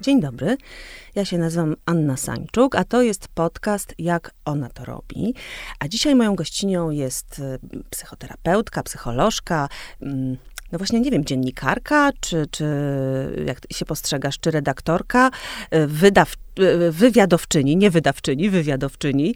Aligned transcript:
Dzień 0.00 0.20
dobry. 0.20 0.56
Ja 1.14 1.24
się 1.24 1.38
nazywam 1.38 1.76
Anna 1.86 2.16
Sańczuk, 2.16 2.74
a 2.74 2.84
to 2.84 3.02
jest 3.02 3.28
podcast 3.28 3.94
Jak 3.98 4.30
ona 4.44 4.68
to 4.68 4.84
robi. 4.84 5.34
A 5.78 5.88
dzisiaj 5.88 6.14
moją 6.14 6.34
gościnią 6.34 6.90
jest 6.90 7.38
y, 7.38 7.58
psychoterapeutka, 7.90 8.82
psycholożka, 8.82 9.68
mm, 10.02 10.36
no 10.72 10.78
właśnie 10.78 11.00
nie 11.00 11.10
wiem, 11.10 11.24
dziennikarka, 11.24 12.10
czy, 12.20 12.46
czy 12.50 12.64
jak 13.46 13.58
się 13.72 13.84
postrzegasz, 13.84 14.38
czy 14.40 14.50
redaktorka, 14.50 15.30
y, 15.74 15.86
wydaw, 15.86 16.34
y, 16.58 16.92
wywiadowczyni, 16.92 17.76
nie 17.76 17.90
wydawczyni, 17.90 18.50
wywiadowczyni, 18.50 19.34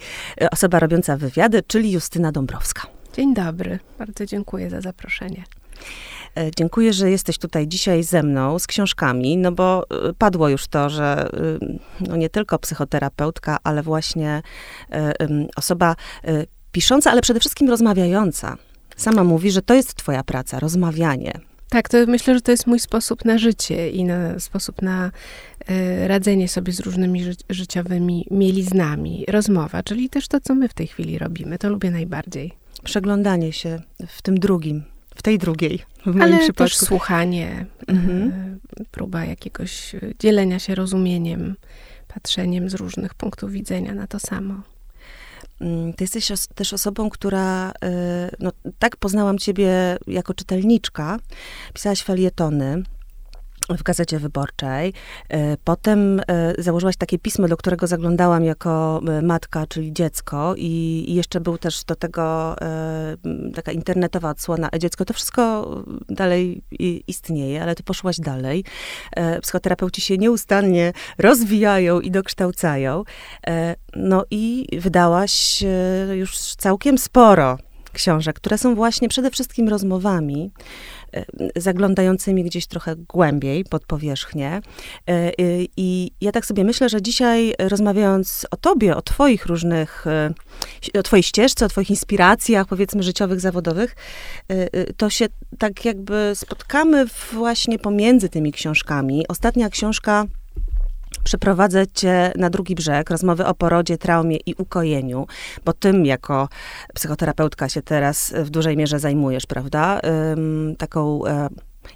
osoba 0.51 0.79
robiąca 0.79 1.17
wywiady, 1.17 1.63
czyli 1.67 1.93
Justyna 1.93 2.33
Dąbrowska. 2.33 2.94
Dzień 3.17 3.35
dobry, 3.35 3.79
bardzo 3.99 4.27
dziękuję 4.27 4.71
za 4.71 4.81
zaproszenie. 4.81 5.45
E, 6.37 6.51
dziękuję, 6.57 6.93
że 6.93 7.11
jesteś 7.11 7.39
tutaj 7.39 7.69
dzisiaj 7.69 8.03
ze 8.03 8.23
mną 8.23 8.59
z 8.59 8.67
książkami, 8.67 9.37
no 9.37 9.53
bo 9.53 9.85
e, 9.91 10.13
padło 10.13 10.49
już 10.49 10.67
to, 10.67 10.91
że 10.91 11.29
e, 11.33 12.09
no 12.09 12.17
nie 12.17 12.31
tylko 12.31 12.59
psychoterapeutka, 12.59 13.59
ale 13.65 13.83
właśnie 13.83 14.43
osoba 15.57 15.97
pisząca, 16.73 17.11
ale 17.11 17.23
przede 17.23 17.41
wszystkim 17.41 17.71
rozmawiająca. 17.71 18.57
Sama 18.97 19.25
mówi, 19.25 19.51
że 19.51 19.63
to 19.63 19.75
jest 19.75 19.95
twoja 19.95 20.25
praca, 20.25 20.61
rozmawianie. 20.61 21.41
Tak, 21.69 21.89
to 21.89 21.99
myślę, 22.07 22.35
że 22.35 22.41
to 22.41 22.51
jest 22.51 22.67
mój 22.67 22.81
sposób 22.81 23.25
na 23.25 23.39
życie 23.39 23.91
i 23.91 24.05
na 24.05 24.39
sposób 24.39 24.83
na 24.83 25.11
y, 25.71 26.09
radzenie 26.09 26.49
sobie 26.49 26.73
z 26.73 26.81
różnymi 26.81 27.25
ży 27.25 27.35
życiowymi 27.51 28.27
mieliznami. 28.31 29.25
Rozmowa, 29.29 29.83
czyli 29.83 30.11
też 30.11 30.29
to, 30.29 30.41
co 30.41 30.55
my 30.55 30.69
w 30.69 30.75
tej 30.75 30.87
chwili 30.87 31.19
robimy. 31.19 31.59
To 31.59 31.69
lubię 31.69 31.91
najbardziej. 31.91 32.64
Przeglądanie 32.85 33.53
się 33.53 33.81
w 34.07 34.23
tym 34.23 34.39
drugim 34.39 34.85
w 35.15 35.23
tej 35.23 35.39
drugiej, 35.39 35.83
w 36.03 36.07
moim 36.07 36.23
Ale 36.23 36.39
przypadku. 36.39 36.65
też 36.65 36.77
słuchanie, 36.77 37.67
mhm. 37.87 38.33
E, 38.81 38.85
próba 38.91 39.25
jakiegoś 39.25 39.97
dzielenia 40.19 40.59
się 40.59 40.75
rozumieniem, 40.75 41.57
patrzeniem 42.09 42.71
z 42.71 42.75
różnych 42.75 43.15
punktów 43.15 43.51
widzenia 43.51 43.95
na 43.95 44.07
to 44.07 44.21
samo. 44.21 44.55
Mm, 45.61 45.93
ty 45.93 46.05
jesteś 46.05 46.31
os 46.31 46.49
też 46.49 46.73
osobą, 46.73 47.11
która, 47.11 47.73
e, 47.85 48.31
no 48.41 48.53
tak 48.79 48.97
poznałam 48.97 49.39
ciebie 49.39 49.97
jako 50.07 50.35
czytelniczka. 50.35 51.19
Pisałaś 51.75 52.03
felietony, 52.03 52.83
w 53.69 53.83
Gazecie 53.83 54.19
Wyborczej. 54.19 54.93
E, 55.29 55.57
potem 55.65 56.21
e, 56.21 56.23
założyłaś 56.59 56.97
takie 56.97 57.19
pismo, 57.19 57.49
do 57.49 57.57
którego 57.57 57.87
zaglądałam 57.87 58.45
jako 58.45 59.01
e, 59.09 59.23
matka, 59.23 59.67
czyli 59.67 59.93
dziecko 59.93 60.55
i 60.57 61.05
jeszcze 61.09 61.41
był 61.41 61.59
też 61.59 61.85
do 61.85 61.97
tego 61.97 62.57
taka 63.55 63.73
internetowa 63.73 64.31
odsłona 64.31 64.69
e-dziecko. 64.73 65.05
To 65.05 65.15
wszystko 65.15 65.71
dalej 66.09 66.63
istnieje, 67.07 67.63
ale 67.63 67.75
ty 67.75 67.83
poszłaś 67.83 68.21
dalej. 68.21 68.65
Psychoterapeuci 69.43 70.01
się 70.01 70.19
nieustannie 70.19 70.93
rozwijają 71.19 72.01
i 72.01 72.11
dokształcają. 72.11 73.05
No 73.97 74.25
i 74.31 74.67
wydałaś 74.81 75.65
już 76.15 76.39
całkiem 76.55 76.99
sporo 76.99 77.59
książek, 77.95 78.37
które 78.37 78.59
są 78.59 78.75
właśnie 78.75 79.09
przede 79.09 79.31
wszystkim 79.31 79.69
rozmowami, 79.69 80.51
zaglądającymi 81.57 82.45
gdzieś 82.45 82.67
trochę 82.67 82.97
głębiej 82.97 83.65
pod 83.65 83.87
powierzchnię. 83.87 84.49
E, 84.51 85.11
e, 85.11 85.33
I 85.77 86.11
ja 86.21 86.33
tak 86.33 86.47
sobie 86.47 86.65
myślę, 86.65 86.89
że 86.89 87.03
dzisiaj 87.03 87.55
rozmawiając 87.59 88.47
o 88.51 88.57
tobie, 88.57 88.97
o 88.97 89.03
twoich 89.03 89.47
różnych, 89.47 90.05
o 90.99 91.03
twojej 91.03 91.23
ścieżce, 91.23 91.67
o 91.67 91.69
twoich 91.69 91.91
inspiracjach, 91.91 92.67
powiedzmy, 92.67 93.03
życiowych, 93.03 93.41
zawodowych, 93.41 93.97
to 94.97 95.11
się 95.11 95.27
tak 95.59 95.85
jakby 95.85 96.33
spotkamy 96.35 97.07
właśnie 97.33 97.79
pomiędzy 97.79 98.29
tymi 98.29 98.53
książkami. 98.53 99.25
Ostatnia 99.29 99.71
książka 99.71 100.27
przeprowadzę 101.19 101.87
cię 101.87 102.33
na 102.37 102.51
drugi 102.51 102.75
brzeg, 102.75 103.11
rozmowy 103.11 103.47
o 103.47 103.55
porodzie, 103.55 103.99
traumie 103.99 104.37
i 104.47 104.55
ukojeniu, 104.55 105.27
bo 105.65 105.73
tym 105.73 106.07
jako 106.07 106.49
psychoterapeutka 106.95 107.69
się 107.69 107.83
teraz 107.83 108.35
w 108.37 108.51
dużej 108.51 108.77
mierze 108.77 108.99
zajmujesz, 108.99 109.47
prawda? 109.47 110.01
taką 110.79 111.27
e, 111.27 111.49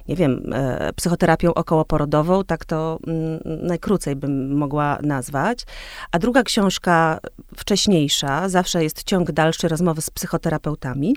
nie 0.07 0.15
wiem, 0.15 0.53
e, 0.53 0.93
psychoterapią 0.93 1.53
okołoporodową, 1.53 2.43
tak 2.43 2.65
to 2.65 2.99
mm, 3.07 3.39
najkrócej 3.45 4.15
bym 4.15 4.57
mogła 4.57 4.99
nazwać. 5.03 5.65
A 6.11 6.19
druga 6.19 6.43
książka, 6.43 7.19
wcześniejsza, 7.57 8.49
zawsze 8.49 8.83
jest 8.83 9.03
ciąg 9.03 9.31
dalszy 9.31 9.67
rozmowy 9.67 10.01
z 10.01 10.09
psychoterapeutami. 10.09 11.15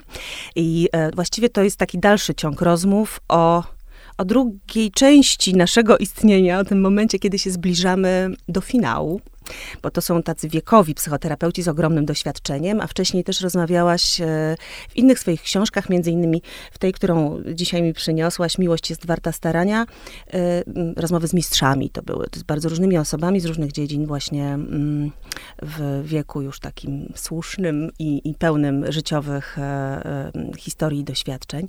I 0.55 0.89
e, 0.91 1.11
właściwie 1.11 1.49
to 1.49 1.63
jest 1.63 1.77
taki 1.77 1.99
dalszy 1.99 2.35
ciąg 2.35 2.61
rozmów 2.61 3.19
o 3.29 3.63
o 4.17 4.25
drugiej 4.25 4.91
części 4.91 5.55
naszego 5.55 5.97
istnienia, 5.97 6.59
o 6.59 6.65
tym 6.65 6.81
momencie, 6.81 7.19
kiedy 7.19 7.39
się 7.39 7.51
zbliżamy 7.51 8.29
do 8.47 8.61
finału 8.61 9.21
bo 9.81 9.91
to 9.91 10.01
są 10.01 10.23
tacy 10.23 10.49
wiekowi 10.49 10.95
psychoterapeuci 10.95 11.63
z 11.63 11.67
ogromnym 11.67 12.05
doświadczeniem, 12.05 12.81
a 12.81 12.87
wcześniej 12.87 13.23
też 13.23 13.41
rozmawiałaś 13.41 14.21
e, 14.21 14.25
w 14.89 14.97
innych 14.97 15.19
swoich 15.19 15.41
książkach, 15.41 15.89
między 15.89 16.11
innymi 16.11 16.41
w 16.71 16.77
tej, 16.77 16.93
którą 16.93 17.41
dzisiaj 17.53 17.81
mi 17.81 17.93
przyniosłaś, 17.93 18.57
Miłość 18.57 18.89
jest 18.89 19.05
warta 19.05 19.31
starania, 19.31 19.85
e, 20.33 20.63
rozmowy 20.95 21.27
z 21.27 21.33
mistrzami 21.33 21.89
to 21.89 22.01
były, 22.01 22.27
z 22.35 22.43
bardzo 22.43 22.69
różnymi 22.69 22.97
osobami 22.97 23.39
z 23.39 23.45
różnych 23.45 23.71
dziedzin 23.71 24.05
właśnie 24.05 24.45
mm, 24.45 25.11
w 25.61 26.01
wieku 26.05 26.41
już 26.41 26.59
takim 26.59 27.13
słusznym 27.15 27.91
i, 27.99 28.29
i 28.29 28.33
pełnym 28.33 28.91
życiowych 28.91 29.57
e, 29.59 30.31
historii 30.57 30.99
i 30.99 31.03
doświadczeń. 31.03 31.67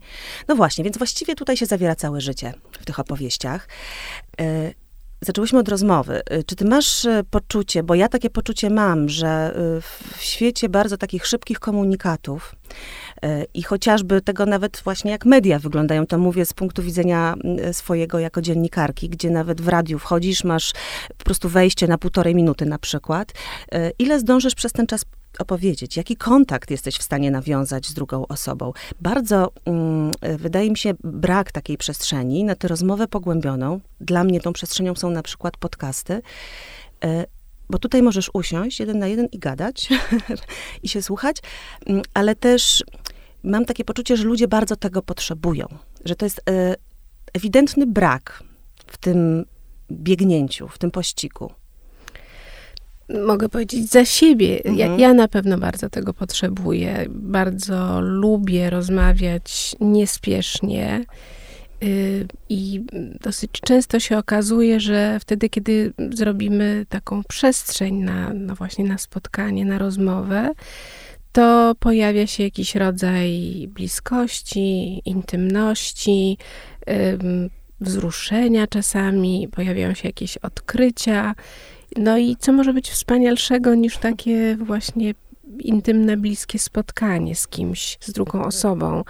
No 0.48 0.56
właśnie, 0.56 0.84
więc 0.84 0.98
właściwie 0.98 1.34
tutaj 1.34 1.56
się 1.56 1.66
zawiera 1.66 1.96
całe 1.96 2.20
życie 2.20 2.52
w 2.72 2.84
tych 2.84 2.98
opowieściach. 3.00 3.68
Zaczęłyśmy 5.24 5.58
od 5.58 5.68
rozmowy. 5.68 6.22
Y, 6.32 6.44
czy 6.44 6.56
ty 6.56 6.64
masz 6.64 7.04
y, 7.04 7.24
poczucie, 7.30 7.82
bo 7.82 7.94
ja 7.94 8.08
takie 8.08 8.30
poczucie 8.30 8.70
mam, 8.70 9.08
że 9.08 9.54
y, 9.78 9.80
w 10.16 10.22
świecie 10.22 10.68
bardzo 10.68 10.96
takich 10.96 11.26
szybkich 11.26 11.60
komunikatów 11.60 12.54
i 13.54 13.62
chociażby 13.62 14.20
tego 14.20 14.46
nawet 14.46 14.80
właśnie 14.84 15.10
jak 15.10 15.24
media 15.24 15.58
wyglądają, 15.58 16.06
to 16.06 16.18
mówię 16.18 16.46
z 16.46 16.52
punktu 16.52 16.82
widzenia 16.82 17.34
swojego 17.72 18.18
jako 18.18 18.40
dziennikarki, 18.40 19.08
gdzie 19.08 19.30
nawet 19.30 19.60
w 19.60 19.68
radiu 19.68 19.98
wchodzisz, 19.98 20.44
masz 20.44 20.72
po 21.18 21.24
prostu 21.24 21.48
wejście 21.48 21.86
na 21.86 21.98
półtorej 21.98 22.34
minuty 22.34 22.66
na 22.66 22.78
przykład. 22.78 23.32
Ile 23.98 24.20
zdążysz 24.20 24.54
przez 24.54 24.72
ten 24.72 24.86
czas 24.86 25.04
opowiedzieć, 25.40 25.96
jaki 25.96 26.16
kontakt 26.16 26.70
jesteś 26.70 26.96
w 26.96 27.02
stanie 27.02 27.30
nawiązać 27.30 27.86
z 27.86 27.94
drugą 27.94 28.26
osobą. 28.26 28.72
Bardzo 29.00 29.52
mm, 29.64 30.12
wydaje 30.38 30.70
mi 30.70 30.78
się 30.78 30.94
brak 31.04 31.52
takiej 31.52 31.78
przestrzeni 31.78 32.44
na 32.44 32.54
tę 32.54 32.68
rozmowę 32.68 33.08
pogłębioną. 33.08 33.80
Dla 34.00 34.24
mnie 34.24 34.40
tą 34.40 34.52
przestrzenią 34.52 34.94
są 34.94 35.10
na 35.10 35.22
przykład 35.22 35.56
podcasty. 35.56 36.22
E, 37.04 37.26
bo 37.70 37.78
tutaj 37.78 38.02
możesz 38.02 38.30
usiąść 38.34 38.80
jeden 38.80 38.98
na 38.98 39.06
jeden 39.06 39.26
i 39.26 39.38
gadać 39.38 39.88
i 40.82 40.88
się 40.88 41.02
słuchać, 41.02 41.36
mm, 41.86 42.02
ale 42.14 42.36
też 42.36 42.84
mam 43.42 43.64
takie 43.64 43.84
poczucie, 43.84 44.16
że 44.16 44.24
ludzie 44.24 44.48
bardzo 44.48 44.76
tego 44.76 45.02
potrzebują, 45.02 45.66
że 46.04 46.16
to 46.16 46.26
jest 46.26 46.40
e, 46.50 46.74
ewidentny 47.32 47.86
brak 47.86 48.42
w 48.86 48.96
tym 48.96 49.44
biegnięciu, 49.90 50.68
w 50.68 50.78
tym 50.78 50.90
pościgu 50.90 51.52
mogę 53.26 53.48
powiedzieć 53.48 53.90
za 53.90 54.04
siebie. 54.04 54.64
Mhm. 54.64 54.76
Ja, 54.76 55.06
ja, 55.08 55.14
na 55.14 55.28
pewno 55.28 55.58
bardzo 55.58 55.90
tego 55.90 56.14
potrzebuję. 56.14 57.06
Bardzo 57.08 58.00
lubię 58.00 58.70
rozmawiać 58.70 59.76
niespiesznie. 59.80 61.04
Y, 61.82 62.26
I 62.48 62.82
dosyć 63.20 63.50
często 63.50 64.00
się 64.00 64.18
okazuje, 64.18 64.80
że 64.80 65.18
wtedy, 65.20 65.48
kiedy 65.48 65.92
zrobimy 66.12 66.86
taką 66.88 67.24
przestrzeń 67.24 67.94
na, 67.94 68.32
no 68.34 68.54
właśnie 68.54 68.84
na 68.84 68.98
spotkanie, 68.98 69.64
na 69.64 69.78
rozmowę, 69.78 70.50
to 71.32 71.74
pojawia 71.80 72.26
się 72.26 72.42
jakiś 72.42 72.74
rodzaj 72.74 73.30
bliskości, 73.68 75.02
intymności, 75.04 76.38
wzruszenia 77.80 78.66
czasami, 78.66 79.48
pojawiają 79.48 79.94
się 79.94 80.08
jakieś 80.08 80.36
odkrycia. 80.36 81.34
No 81.96 82.18
i 82.18 82.36
co 82.36 82.52
może 82.52 82.72
być 82.72 82.90
wspanialszego 82.90 83.74
niż 83.74 83.98
takie 83.98 84.56
właśnie 84.56 85.14
intymne, 85.58 86.16
bliskie 86.16 86.58
spotkanie 86.58 87.34
z 87.34 87.48
kimś, 87.48 87.98
z 88.00 88.12
drugą 88.12 88.44
osobą. 88.44 89.04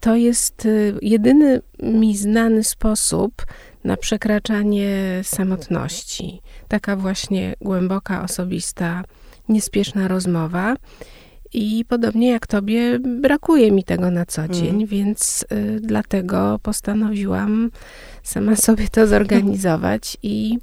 To 0.00 0.16
jest 0.16 0.66
y, 0.66 0.94
jedyny 1.02 1.60
mi 1.82 2.16
znany 2.16 2.64
sposób 2.64 3.46
na 3.84 3.96
przekraczanie 3.96 5.20
samotności. 5.22 6.40
Taka 6.68 6.96
właśnie 6.96 7.54
głęboka, 7.60 8.22
osobista, 8.22 9.04
niespieszna 9.48 10.08
rozmowa. 10.08 10.76
I 11.52 11.84
podobnie 11.88 12.30
jak 12.30 12.46
tobie, 12.46 12.98
brakuje 12.98 13.72
mi 13.72 13.84
tego 13.84 14.10
na 14.10 14.26
co 14.26 14.48
dzień, 14.48 14.74
mm. 14.74 14.86
więc 14.86 15.44
y, 15.52 15.80
dlatego 15.80 16.58
postanowiłam 16.62 17.70
sama 18.22 18.56
sobie 18.66 18.88
to 18.88 19.06
zorganizować 19.06 20.16
i 20.22 20.58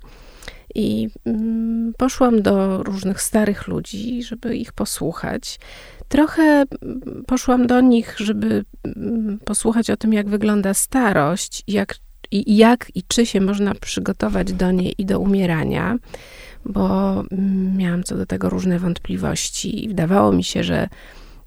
I 0.75 1.09
mm, 1.25 1.93
poszłam 1.97 2.41
do 2.41 2.83
różnych 2.83 3.21
starych 3.21 3.67
ludzi, 3.67 4.23
żeby 4.23 4.57
ich 4.57 4.73
posłuchać. 4.73 5.59
Trochę 6.07 6.43
mm, 6.43 7.23
poszłam 7.27 7.67
do 7.67 7.81
nich, 7.81 8.15
żeby 8.17 8.65
mm, 8.83 9.39
posłuchać 9.45 9.89
o 9.89 9.97
tym, 9.97 10.13
jak 10.13 10.29
wygląda 10.29 10.73
starość, 10.73 11.63
jak 11.67 11.95
i 12.31 12.57
jak 12.57 12.91
i 12.95 13.03
czy 13.07 13.25
się 13.25 13.41
można 13.41 13.75
przygotować 13.75 14.53
do 14.53 14.71
niej 14.71 14.95
i 14.97 15.05
do 15.05 15.19
umierania, 15.19 15.97
bo 16.65 17.23
miałam 17.77 18.03
co 18.03 18.17
do 18.17 18.25
tego 18.25 18.49
różne 18.49 18.79
wątpliwości 18.79 19.85
i 19.85 19.87
wydawało 19.87 20.31
mi 20.31 20.43
się, 20.43 20.63
że 20.63 20.87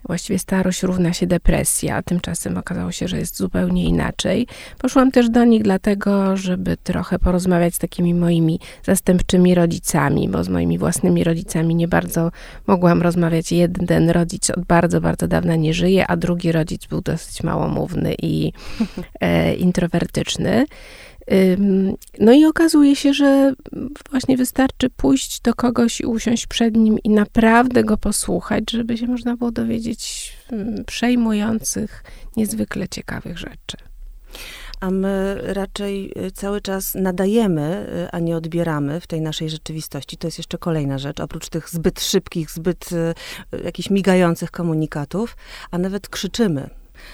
Właściwie 0.07 0.39
starość 0.39 0.83
równa 0.83 1.13
się 1.13 1.27
depresja, 1.27 1.97
a 1.97 2.03
tymczasem 2.03 2.57
okazało 2.59 2.93
się, 2.93 3.09
że 3.09 3.19
jest 3.19 3.37
zupełnie 3.37 3.85
inaczej. 3.85 4.47
Poszłam 4.79 5.11
też 5.11 5.31
do 5.31 5.45
nich 5.45 5.63
dlatego, 5.63 6.37
żeby 6.37 6.77
trochę 6.77 7.19
porozmawiać 7.19 7.75
z 7.75 7.79
takimi 7.79 8.15
moimi 8.15 8.61
zastępczymi 8.83 9.55
rodzicami, 9.55 10.29
bo 10.29 10.45
z 10.45 10.49
moimi 10.49 10.79
własnymi 10.79 11.25
rodzicami 11.25 11.75
nie 11.75 11.89
bardzo 11.89 12.31
mogłam 12.67 13.03
rozmawiać. 13.03 13.53
Jeden 13.53 14.11
rodzic 14.11 14.51
od 14.51 14.65
bardzo, 14.65 15.01
bardzo 15.01 15.29
dawna 15.29 15.57
nie 15.57 15.75
żyje, 15.75 16.07
a 16.07 16.17
drugi 16.17 16.53
rodzic 16.53 16.87
był 16.87 17.01
dosyć 17.01 17.43
małomówny 17.43 18.15
i 18.23 18.53
e, 19.21 19.55
introwertyczny. 19.55 20.67
No 22.21 22.33
i 22.33 22.45
okazuje 22.45 22.97
się, 22.97 23.15
że 23.15 23.53
właśnie 24.11 24.37
wystarczy 24.37 24.91
pójść 24.91 25.41
do 25.41 25.55
kogoś 25.55 26.01
i 26.01 26.07
usiąść 26.07 26.47
przed 26.47 26.77
nim 26.77 26.99
i 27.05 27.11
naprawdę 27.11 27.85
go 27.85 27.97
posłuchać, 27.97 28.71
żeby 28.71 28.99
się 28.99 29.07
można 29.07 29.37
było 29.37 29.51
dowiedzieć 29.51 30.33
przejmujących, 30.87 32.05
niezwykle 32.37 32.89
ciekawych 32.89 33.39
rzeczy. 33.39 33.77
A 34.81 34.91
my 34.91 35.41
raczej 35.43 36.13
y, 36.27 36.31
cały 36.31 36.61
czas 36.61 36.95
nadajemy, 36.95 37.87
y, 38.07 38.11
a 38.11 38.19
nie 38.19 38.37
odbieramy 38.37 39.01
w 39.01 39.07
tej 39.07 39.21
naszej 39.21 39.51
rzeczywistości. 39.51 40.17
To 40.17 40.27
jest 40.27 40.39
jeszcze 40.39 40.59
kolejna 40.59 40.99
rzecz, 40.99 41.21
oprócz 41.21 41.49
tych 41.49 41.71
zbyt 41.71 42.01
szybkich, 42.01 42.51
zbyt 42.51 42.93
y, 42.93 43.15
jakichś 43.65 43.91
migających 43.91 44.51
komunikatów, 44.51 45.37
a 45.71 45.79
nawet 45.79 46.09
krzyczymy 46.09 46.71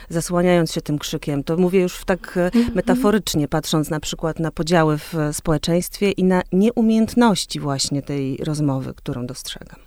zasłaniając 0.08 0.72
się 0.72 0.80
tym 0.80 0.98
krzykiem. 0.98 1.44
To 1.44 1.56
mówię 1.56 1.80
już 1.80 2.04
tak 2.04 2.36
e, 2.36 2.44
mhm. 2.44 2.74
metaforycznie, 2.74 3.48
patrząc 3.48 3.90
na 3.90 4.00
przykład 4.00 4.38
na 4.38 4.50
podziały 4.50 4.98
w 4.98 5.14
społeczeństwie 5.32 6.10
i 6.10 6.24
na 6.24 6.42
nieumiejętności 6.52 7.60
właśnie 7.60 8.02
tej 8.02 8.36
rozmowy, 8.36 8.94
którą 8.94 9.26
dostrzegam. 9.26 9.78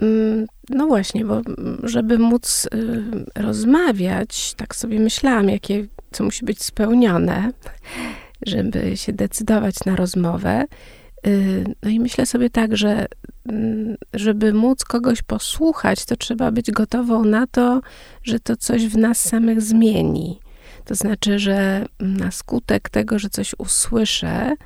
Mm, 0.00 0.46
no 0.68 0.86
właśnie, 0.86 1.24
bo 1.24 1.40
żeby 1.82 2.18
móc 2.18 2.68
y, 2.74 3.42
rozmawiać, 3.42 4.54
tak 4.54 4.76
sobie 4.76 5.00
myślałam, 5.00 5.48
jakie, 5.48 5.86
co 6.12 6.24
musi 6.24 6.44
być 6.44 6.62
spełnione, 6.62 7.50
żeby 8.46 8.96
się 8.96 9.12
decydować 9.12 9.74
na 9.86 9.96
rozmowę. 9.96 10.64
Y, 11.26 11.64
no 11.82 11.90
i 11.90 12.00
myślę 12.00 12.26
sobie 12.26 12.50
tak, 12.50 12.76
że 12.76 13.06
mm, 13.48 13.96
żeby 14.14 14.54
móc 14.54 14.84
kogoś 14.84 15.22
posłuchać, 15.22 16.04
to 16.04 16.16
trzeba 16.16 16.50
być 16.50 16.70
gotową 16.70 17.24
na 17.24 17.46
to, 17.46 17.80
że 18.22 18.40
to 18.40 18.56
coś 18.56 18.86
w 18.86 18.96
nas 18.96 19.20
samych 19.20 19.62
zmieni. 19.62 20.40
To 20.84 20.94
znaczy, 20.94 21.38
że 21.38 21.86
na 22.00 22.30
skutek 22.30 22.88
tego, 22.88 23.18
że 23.18 23.30
coś 23.30 23.54
usłyszę, 23.58 24.56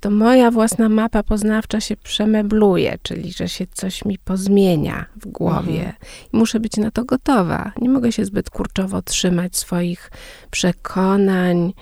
to 0.00 0.10
moja 0.10 0.50
własna 0.50 0.88
mapa 0.88 1.22
poznawcza 1.22 1.80
się 1.80 1.96
przemebluje, 1.96 2.98
czyli 3.02 3.32
że 3.32 3.48
się 3.48 3.66
coś 3.72 4.04
mi 4.04 4.18
pozmienia 4.18 5.06
w 5.16 5.26
głowie. 5.26 5.78
Mhm. 5.78 5.94
I 6.32 6.36
muszę 6.36 6.60
być 6.60 6.76
na 6.76 6.90
to 6.90 7.04
gotowa. 7.04 7.72
Nie 7.80 7.88
mogę 7.88 8.12
się 8.12 8.24
zbyt 8.24 8.50
kurczowo 8.50 9.02
trzymać 9.02 9.56
swoich 9.56 10.10
przekonań, 10.50 11.72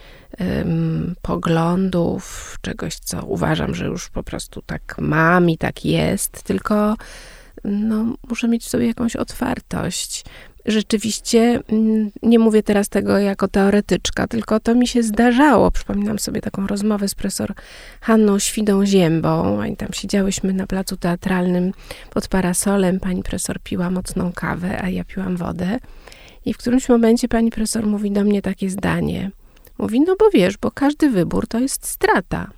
poglądów, 1.22 2.56
czegoś, 2.62 2.96
co 2.96 3.24
uważam, 3.24 3.74
że 3.74 3.86
już 3.86 4.08
po 4.08 4.22
prostu 4.22 4.62
tak 4.66 4.96
mam 4.98 5.50
i 5.50 5.58
tak 5.58 5.84
jest, 5.84 6.42
tylko 6.42 6.96
no, 7.64 8.04
muszę 8.28 8.48
mieć 8.48 8.64
w 8.64 8.68
sobie 8.68 8.86
jakąś 8.86 9.16
otwartość 9.16 10.24
rzeczywiście, 10.66 11.60
mm, 11.68 12.10
nie 12.22 12.38
mówię 12.38 12.62
teraz 12.62 12.88
tego 12.88 13.18
jako 13.18 13.48
teoretyczka, 13.48 14.26
tylko 14.26 14.60
to 14.60 14.74
mi 14.74 14.88
się 14.88 15.02
zdarzało. 15.02 15.70
Przypominam 15.70 16.18
sobie 16.18 16.40
taką 16.40 16.66
rozmowę 16.66 17.08
z 17.08 17.14
profesor 17.14 17.54
Hanną 18.00 18.38
Świdą-Ziębą. 18.38 19.64
I 19.72 19.76
tam 19.76 19.88
siedziałyśmy 19.92 20.52
na 20.52 20.66
placu 20.66 20.96
teatralnym 20.96 21.72
pod 22.10 22.28
parasolem. 22.28 23.00
Pani 23.00 23.22
profesor 23.22 23.60
piła 23.60 23.90
mocną 23.90 24.32
kawę, 24.32 24.82
a 24.82 24.88
ja 24.88 25.04
piłam 25.04 25.36
wodę. 25.36 25.78
I 26.44 26.54
w 26.54 26.58
którymś 26.58 26.88
momencie 26.88 27.28
pani 27.28 27.50
profesor 27.50 27.86
mówi 27.86 28.10
do 28.10 28.24
mnie 28.24 28.42
takie 28.42 28.70
zdanie. 28.70 29.30
Mówi, 29.78 30.00
no 30.00 30.16
bo 30.18 30.30
wiesz, 30.30 30.56
bo 30.56 30.70
każdy 30.70 31.10
wybór 31.10 31.46
to 31.46 31.58
jest 31.58 31.86
strata. 31.86 32.50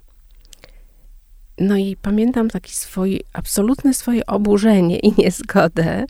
No 1.59 1.77
i 1.77 1.97
pamiętam 2.03 2.51
taki 2.51 2.77
swój, 2.77 3.21
absolutne 3.33 3.95
swoje 3.95 4.27
oburzenie 4.27 4.99
i 4.99 5.13
niezgodę, 5.19 6.07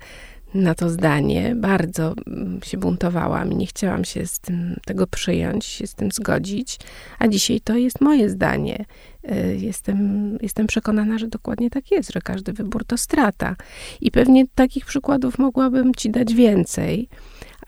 na 0.55 0.75
to 0.75 0.91
zdanie. 0.91 1.55
Bardzo 1.57 2.15
mm, 2.27 2.61
się 2.63 2.79
buntowałam 2.79 3.53
i 3.53 3.57
nie 3.57 3.67
chciałam 3.67 4.05
się 4.05 4.27
z 4.27 4.39
tym, 4.39 4.77
tego 4.85 5.07
przyjąć, 5.07 5.65
się 5.65 5.87
z 5.87 5.95
tym 5.95 6.13
zgodzić. 6.13 6.79
A 7.19 7.29
dzisiaj 7.29 7.61
to 7.61 7.77
jest 7.77 8.01
moje 8.01 8.31
zdanie. 8.31 8.85
Y, 9.31 9.57
jestem, 9.61 10.39
jestem 10.43 10.67
przekonana, 10.67 11.19
że 11.19 11.29
dokładnie 11.29 11.71
tak 11.71 11.91
jest, 11.91 12.13
że 12.13 12.21
każdy 12.21 12.53
wybór 12.53 12.85
to 12.85 12.97
strata. 12.97 13.57
I 14.01 14.11
pewnie 14.11 14.45
takich 14.55 14.87
przykładów 14.87 15.39
mogłabym 15.39 15.95
ci 15.95 16.11
dać 16.11 16.35
więcej 16.35 17.09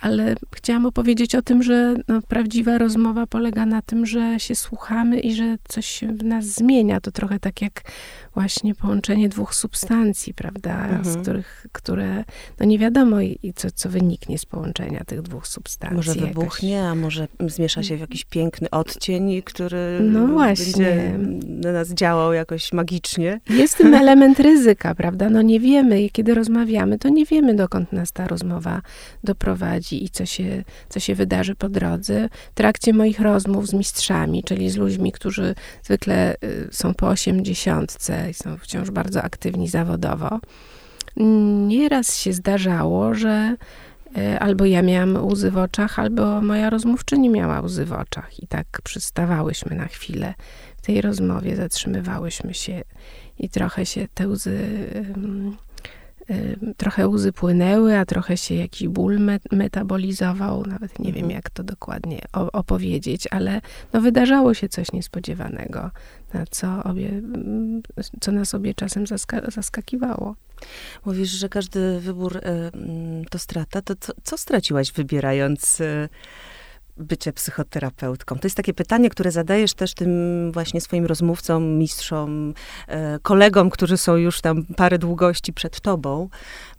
ale 0.00 0.35
chciałam 0.55 0.87
opowiedzieć 0.87 1.35
o 1.35 1.43
tym, 1.43 1.62
że 1.62 1.95
no, 2.09 2.23
prawdziwa 2.23 2.79
rozmowa 2.79 3.27
polega 3.27 3.67
na 3.67 3.83
tym, 3.83 4.06
że 4.06 4.41
się 4.41 4.55
słuchamy 4.55 5.21
i 5.21 5.35
że 5.35 5.56
coś 5.69 5.87
się 5.87 6.12
w 6.12 6.25
nas 6.25 6.45
zmienia. 6.45 7.00
To 7.00 7.11
trochę 7.11 7.41
tak 7.41 7.62
jak 7.62 7.83
właśnie 8.35 8.75
połączenie 8.75 9.29
dwóch 9.29 9.55
substancji, 9.55 10.35
prawda, 10.35 10.85
mhm. 10.85 11.05
z 11.05 11.17
których, 11.17 11.67
które, 11.73 12.25
no 12.61 12.67
nie 12.67 12.79
wiadomo 12.79 13.21
i 13.21 13.53
co, 13.56 13.71
co 13.71 13.89
wyniknie 13.89 14.39
z 14.39 14.47
połączenia 14.47 15.05
tych 15.05 15.23
dwóch 15.23 15.47
substancji. 15.47 15.97
Może 15.97 16.15
wybuchnie, 16.15 16.71
jakaś... 16.71 16.91
a 16.91 16.94
może 16.94 17.29
zmiesza 17.47 17.83
się 17.83 17.97
w 17.97 18.01
jakiś 18.01 18.25
piękny 18.25 18.71
odcień, 18.71 19.43
który 19.43 20.01
no 20.03 20.27
właśnie. 20.27 21.19
na 21.47 21.73
nas 21.73 21.89
działał 21.89 22.33
jakoś 22.33 22.73
magicznie. 22.73 23.41
Jest 23.51 23.77
tym 23.77 23.94
element 23.94 24.41
ryzyka, 24.41 24.94
prawda? 24.94 25.31
No 25.31 25.43
nie 25.43 25.61
wiemy, 25.61 26.09
kiedy 26.09 26.35
rozmawiamy, 26.35 26.99
to 26.99 27.09
nie 27.09 27.27
wiemy, 27.27 27.55
dokąd 27.55 27.93
nas 27.93 28.12
ta 28.12 28.29
rozmowa 28.29 28.83
doprowadzi 29.25 29.88
i 29.93 30.08
co 30.08 30.26
się, 30.26 30.64
co 30.88 31.00
się 31.00 31.14
wydarzy 31.14 31.55
po 31.55 31.69
drodze. 31.69 32.29
W 32.50 32.55
trakcie 32.55 32.93
moich 32.93 33.20
rozmów 33.20 33.67
z 33.67 33.73
mistrzami, 33.73 34.44
czyli 34.44 34.70
z 34.70 34.76
ludźmi, 34.76 35.12
którzy 35.12 35.55
zwykle 35.82 36.35
y, 36.44 36.69
są 36.73 36.94
po 36.94 37.08
osiemdziesiątce, 37.08 38.31
i 38.31 38.35
są 38.35 38.56
wciąż 38.56 38.90
bardzo 38.90 39.23
aktywni 39.23 39.69
zawodowo. 39.69 40.40
Nieraz 41.67 42.17
się 42.17 42.32
zdarzało, 42.32 43.14
że 43.14 43.56
e, 44.17 44.38
albo 44.40 44.64
ja 44.64 44.82
miałam 44.82 45.26
łzy 45.26 45.50
w 45.50 45.56
oczach, 45.56 45.99
albo 45.99 46.41
moja 46.41 46.70
rozmówczyni 46.70 47.31
miała 47.31 47.61
łzy 47.61 47.84
w 47.84 47.93
oczach. 47.93 48.43
I 48.43 48.46
tak 48.46 48.67
przystawałyśmy 48.84 49.77
na 49.77 49.86
chwilę 49.86 50.34
w 50.77 50.82
tej 50.86 51.01
rozmowie, 51.01 51.56
zatrzymywałyśmy 51.56 52.55
się 52.55 52.84
i 53.39 53.48
trochę 53.48 53.86
się 53.86 54.06
te 54.15 54.29
łzy 54.29 54.58
trochę 56.77 57.08
łzy 57.08 57.32
płynęły, 57.32 57.99
a 57.99 58.05
trochę 58.05 58.37
się 58.37 58.55
jakiś 58.55 58.89
ból 58.89 59.19
metabolizował. 59.53 60.65
Nawet 60.67 60.99
nie 60.99 61.13
wiem, 61.13 61.25
mhm. 61.25 61.31
jak 61.31 61.51
to 61.51 61.63
dokładnie 61.63 62.20
opowiedzieć, 62.32 63.27
ale 63.31 63.61
no, 63.93 64.01
wydarzało 64.01 64.55
się 64.55 64.69
coś 64.69 64.93
niespodziewanego, 64.93 65.91
na 66.35 66.44
co, 66.51 66.85
obie, 66.85 67.08
mm, 67.08 67.82
co 68.20 68.32
nas 68.32 68.55
obie 68.55 68.75
czasem 68.75 69.06
zaska 69.06 69.51
zaskakiwało. 69.51 70.35
Mówisz, 71.05 71.31
że 71.31 71.49
każdy 71.49 72.01
wybór 72.01 72.37
y, 72.37 72.41
to 73.31 73.39
strata. 73.39 73.82
To 73.82 73.94
co, 74.01 74.13
co 74.23 74.39
straciłaś 74.39 74.93
wybierając 74.93 75.81
y, 75.81 76.08
bycie 76.98 77.32
psychoterapeutką? 77.32 78.38
To 78.38 78.46
jest 78.46 78.56
takie 78.56 78.74
pytanie, 78.74 79.10
które 79.10 79.31
zadajesz 79.31 79.74
też 79.74 79.94
tym 79.94 80.10
właśnie 80.52 80.81
swoim 80.81 81.06
rozmówcom, 81.06 81.78
mistrzom, 81.78 82.55
e, 82.88 83.19
kolegom, 83.22 83.70
którzy 83.70 83.96
są 83.96 84.17
już 84.17 84.40
tam 84.40 84.64
parę 84.64 84.98
długości 84.98 85.52
przed 85.52 85.81
tobą. 85.81 86.28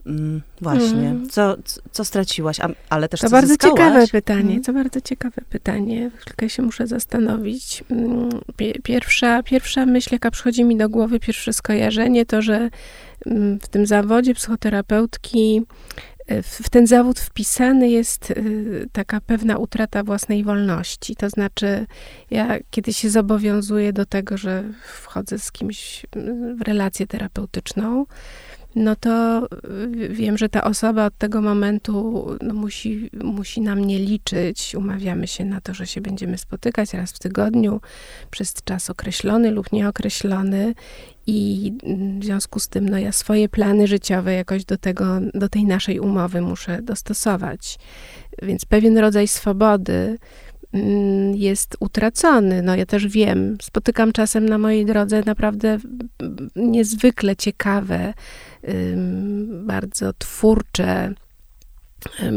Mm, 0.05 0.41
właśnie. 0.61 1.09
Mm. 1.09 1.29
Co, 1.29 1.55
co 1.91 2.05
straciłaś, 2.05 2.59
A, 2.59 2.69
ale 2.89 3.09
też 3.09 3.19
to 3.19 3.27
co 3.27 3.31
bardzo 3.31 3.47
zyskałaś? 3.47 3.77
ciekawe 3.77 4.07
pytanie, 4.07 4.51
mm. 4.51 4.63
to 4.63 4.73
bardzo 4.73 5.01
ciekawe 5.01 5.41
pytanie. 5.49 6.11
Chwilkę 6.15 6.49
się 6.49 6.61
muszę 6.63 6.88
zastanowić. 6.88 7.83
Mm, 7.91 8.29
pierwsza, 8.83 9.43
pierwsza 9.43 9.85
myśl, 9.85 10.09
jaka 10.11 10.31
przychodzi 10.31 10.63
mi 10.63 10.77
do 10.77 10.89
głowy, 10.89 11.19
pierwsze 11.19 11.53
skojarzenie, 11.53 12.25
to, 12.25 12.41
że 12.41 12.69
mm, 13.25 13.59
w 13.59 13.67
tym 13.67 13.85
zawodzie 13.85 14.33
psychoterapeutki 14.33 15.61
w 16.43 16.69
ten 16.69 16.88
zawód 16.88 17.19
wpisany 17.19 17.89
jest 17.89 18.31
y, 18.31 18.89
taka 18.91 19.21
pewna 19.21 19.57
utrata 19.57 20.03
własnej 20.03 20.43
wolności. 20.43 21.15
To 21.15 21.29
znaczy, 21.29 21.86
ja 22.31 22.57
kiedy 22.71 22.93
się 22.93 23.09
zobowiązuję 23.09 23.93
do 23.93 24.05
tego, 24.05 24.38
że 24.38 24.63
wchodzę 24.83 25.39
z 25.39 25.51
kimś 25.51 26.03
y, 26.03 26.55
w 26.55 26.62
relację 26.62 27.07
terapeutyczną, 27.07 28.05
no 28.75 28.95
to 28.95 29.47
y, 30.03 30.09
wiem, 30.09 30.38
że 30.38 30.49
ta 30.49 30.63
osoba 30.63 31.05
od 31.05 31.17
tego 31.17 31.41
momentu 31.41 32.27
no, 32.41 32.53
musi, 32.53 33.09
musi 33.23 33.61
na 33.61 33.75
mnie 33.75 33.99
liczyć. 33.99 34.75
Umawiamy 34.75 35.27
się 35.27 35.45
na 35.45 35.61
to, 35.61 35.73
że 35.73 35.88
się 35.88 36.01
będziemy 36.01 36.38
spotykać 36.38 36.93
raz 36.93 37.11
w 37.11 37.19
tygodniu 37.19 37.81
przez 38.31 38.53
czas 38.63 38.89
określony 38.89 39.51
lub 39.51 39.71
nieokreślony. 39.71 40.73
I 41.27 41.73
w 42.19 42.25
związku 42.25 42.59
z 42.59 42.67
tym, 42.67 42.89
no 42.89 42.97
ja 42.99 43.11
swoje 43.11 43.49
plany 43.49 43.88
życiowe 43.88 44.33
jakoś 44.33 44.65
do 44.65 44.77
tego, 44.77 45.05
do 45.33 45.49
tej 45.49 45.65
naszej 45.65 45.99
umowy 45.99 46.41
muszę 46.41 46.81
dostosować. 46.81 47.79
Więc 48.41 48.65
pewien 48.65 48.97
rodzaj 48.97 49.27
swobody, 49.27 49.93
Mm, 49.93 50.49
jest 51.33 51.77
utracony. 51.79 52.61
No 52.61 52.75
ja 52.75 52.85
też 52.85 53.07
wiem, 53.07 53.57
spotykam 53.61 54.11
czasem 54.11 54.49
na 54.49 54.57
mojej 54.57 54.85
drodze 54.85 55.23
naprawdę 55.25 55.77
niezwykle 56.55 57.35
ciekawe, 57.35 58.13
bardzo 59.65 60.13
twórcze, 60.13 61.13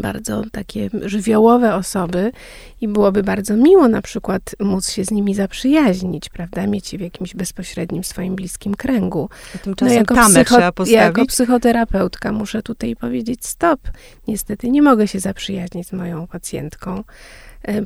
bardzo 0.03 0.43
takie 0.53 0.91
żywiołowe 1.03 1.75
osoby 1.75 2.33
i 2.81 2.89
byłoby 2.89 3.23
bardzo 3.23 3.57
miło 3.57 3.89
na 3.89 4.03
przykład 4.03 4.43
móc 4.61 4.91
się 4.91 5.05
z 5.05 5.11
nimi 5.11 5.35
zaprzyjaźnić, 5.35 6.29
prawda, 6.29 6.67
mieć 6.67 6.93
je 6.93 6.99
w 6.99 7.03
jakimś 7.03 7.35
bezpośrednim 7.35 8.05
swoim 8.05 8.37
bliskim 8.37 8.75
kręgu. 8.75 9.29
A 9.55 9.59
tymczasem 9.59 9.95
no, 9.95 10.01
jako, 10.01 10.15
tamę 10.15 10.45
trzeba 10.45 10.73
postawić. 10.73 11.01
jako 11.01 11.27
psychoterapeutka 11.27 12.33
muszę 12.33 12.63
tutaj 12.63 12.97
powiedzieć 12.97 13.47
stop. 13.47 13.81
Niestety 14.29 14.71
nie 14.71 14.83
mogę 14.83 15.09
się 15.09 15.21
zaprzyjaźnić 15.21 15.89
z 15.89 15.93
moją 15.93 16.27
pacjentką 16.27 17.05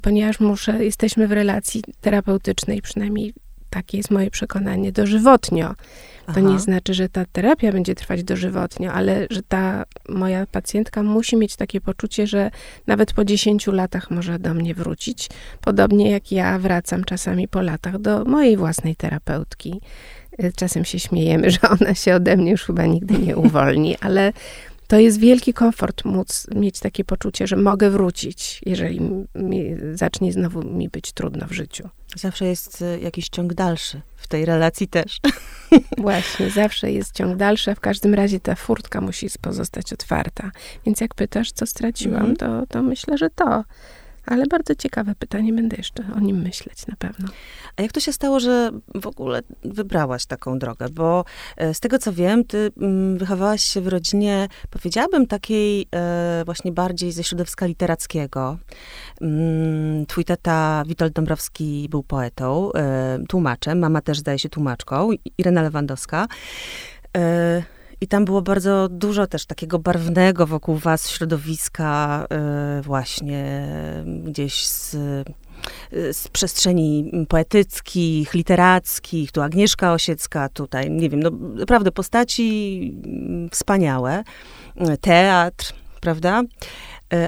ponieważ 0.02 0.40
muszę, 0.40 0.84
jesteśmy 0.84 1.28
w 1.28 1.32
relacji 1.32 1.82
terapeutycznej, 2.00 2.82
przynajmniej 2.82 3.34
takie 3.70 3.96
jest 3.96 4.10
moje 4.10 4.30
przekonanie, 4.30 4.92
dożywotnio. 4.92 5.74
To 6.26 6.32
Aha. 6.32 6.40
nie 6.40 6.58
znaczy, 6.58 6.94
że 6.94 7.08
ta 7.08 7.24
terapia 7.32 7.72
będzie 7.72 7.94
trwać 7.94 8.24
dożywotnio, 8.24 8.92
ale 8.92 9.26
że 9.30 9.42
ta 9.42 9.84
moja 10.08 10.46
pacjentka 10.46 11.02
musi 11.02 11.36
mieć 11.36 11.56
takie 11.56 11.80
poczucie, 11.80 12.26
że 12.26 12.50
nawet 12.86 13.12
po 13.12 13.24
10 13.24 13.66
latach 13.66 14.10
może 14.10 14.38
do 14.38 14.54
mnie 14.54 14.74
wrócić. 14.74 15.28
Podobnie 15.60 16.10
jak 16.10 16.32
ja 16.32 16.58
wracam 16.58 17.04
czasami 17.04 17.48
po 17.48 17.62
latach 17.62 17.98
do 17.98 18.24
mojej 18.24 18.56
własnej 18.56 18.96
terapeutki. 18.96 19.80
E, 20.38 20.52
czasem 20.52 20.84
się 20.84 20.98
śmiejemy, 20.98 21.50
że 21.60 21.60
ona 21.80 21.94
się 21.94 22.14
ode 22.14 22.36
mnie 22.36 22.50
już 22.50 22.64
chyba 22.64 22.86
nigdy 22.86 23.18
nie 23.18 23.36
uwolni, 23.36 23.96
ale 24.00 24.32
to 24.86 24.98
jest 24.98 25.20
wielki 25.20 25.54
komfort 25.54 26.04
móc 26.04 26.46
mieć 26.54 26.80
takie 26.80 27.04
poczucie, 27.04 27.46
że 27.46 27.56
mogę 27.56 27.90
wrócić, 27.90 28.60
jeżeli 28.66 29.00
mi, 29.34 29.76
zacznie 29.92 30.32
znowu 30.32 30.62
mi 30.62 30.88
być 30.88 31.12
trudno 31.12 31.46
w 31.46 31.52
życiu. 31.52 31.88
Zawsze 32.16 32.44
jest 32.44 32.82
e, 32.82 32.98
jakiś 32.98 33.28
ciąg 33.28 33.54
dalszy 33.54 34.00
w 34.16 34.28
tej 34.28 34.44
relacji 34.44 34.88
też. 34.88 35.20
Właśnie, 35.98 36.50
zawsze 36.50 36.92
jest 36.92 37.12
ciąg 37.12 37.36
dalszy, 37.36 37.70
a 37.70 37.74
w 37.74 37.80
każdym 37.80 38.14
razie 38.14 38.40
ta 38.40 38.54
furtka 38.54 39.00
musi 39.00 39.28
pozostać 39.40 39.92
otwarta. 39.92 40.50
Więc 40.86 41.00
jak 41.00 41.14
pytasz, 41.14 41.52
co 41.52 41.66
straciłam, 41.66 42.24
mm. 42.24 42.36
to, 42.36 42.66
to 42.66 42.82
myślę, 42.82 43.18
że 43.18 43.30
to. 43.30 43.64
Ale 44.26 44.46
bardzo 44.46 44.74
ciekawe 44.74 45.14
pytanie, 45.18 45.52
będę 45.52 45.76
jeszcze 45.76 46.04
o 46.16 46.20
nim 46.20 46.42
myśleć 46.42 46.86
na 46.86 46.96
pewno. 46.96 47.28
A 47.76 47.82
jak 47.82 47.92
to 47.92 48.00
się 48.00 48.12
stało, 48.12 48.40
że 48.40 48.70
w 48.94 49.06
ogóle 49.06 49.40
wybrałaś 49.64 50.26
taką 50.26 50.58
drogę? 50.58 50.88
Bo 50.88 51.24
e, 51.56 51.74
z 51.74 51.80
tego 51.80 51.98
co 51.98 52.12
wiem, 52.12 52.44
ty 52.44 52.70
mm, 52.76 53.18
wychowałaś 53.18 53.62
się 53.62 53.80
w 53.80 53.88
rodzinie, 53.88 54.48
powiedziałabym, 54.70 55.26
takiej 55.26 55.88
e, 55.94 56.42
właśnie 56.44 56.72
bardziej 56.72 57.12
ze 57.12 57.24
środowiska 57.24 57.66
literackiego. 57.66 58.58
Mm, 59.20 60.06
twój 60.06 60.24
tata 60.24 60.82
Witold 60.86 61.12
Dąbrowski 61.12 61.88
był 61.90 62.02
poetą, 62.02 62.72
e, 62.72 63.18
tłumaczem, 63.28 63.78
mama 63.78 64.00
też 64.00 64.18
zdaje 64.18 64.38
się 64.38 64.48
tłumaczką, 64.48 65.10
Irena 65.38 65.62
Lewandowska. 65.62 66.26
I 68.00 68.06
tam 68.06 68.24
było 68.24 68.42
bardzo 68.42 68.88
dużo 68.88 69.26
też 69.26 69.46
takiego 69.46 69.78
barwnego 69.78 70.46
wokół 70.46 70.76
was 70.76 71.10
środowiska, 71.10 72.26
właśnie 72.82 73.66
gdzieś 74.24 74.66
z 74.66 74.96
z 76.12 76.28
przestrzeni 76.28 77.12
poetyckich, 77.28 78.34
literackich, 78.34 79.32
tu 79.32 79.42
Agnieszka 79.42 79.92
Osiecka, 79.92 80.48
tutaj, 80.48 80.90
nie 80.90 81.10
wiem, 81.10 81.20
no 81.20 81.30
naprawdę 81.54 81.92
postaci 81.92 82.94
wspaniałe, 83.52 84.24
teatr, 85.00 85.72
prawda? 86.00 86.42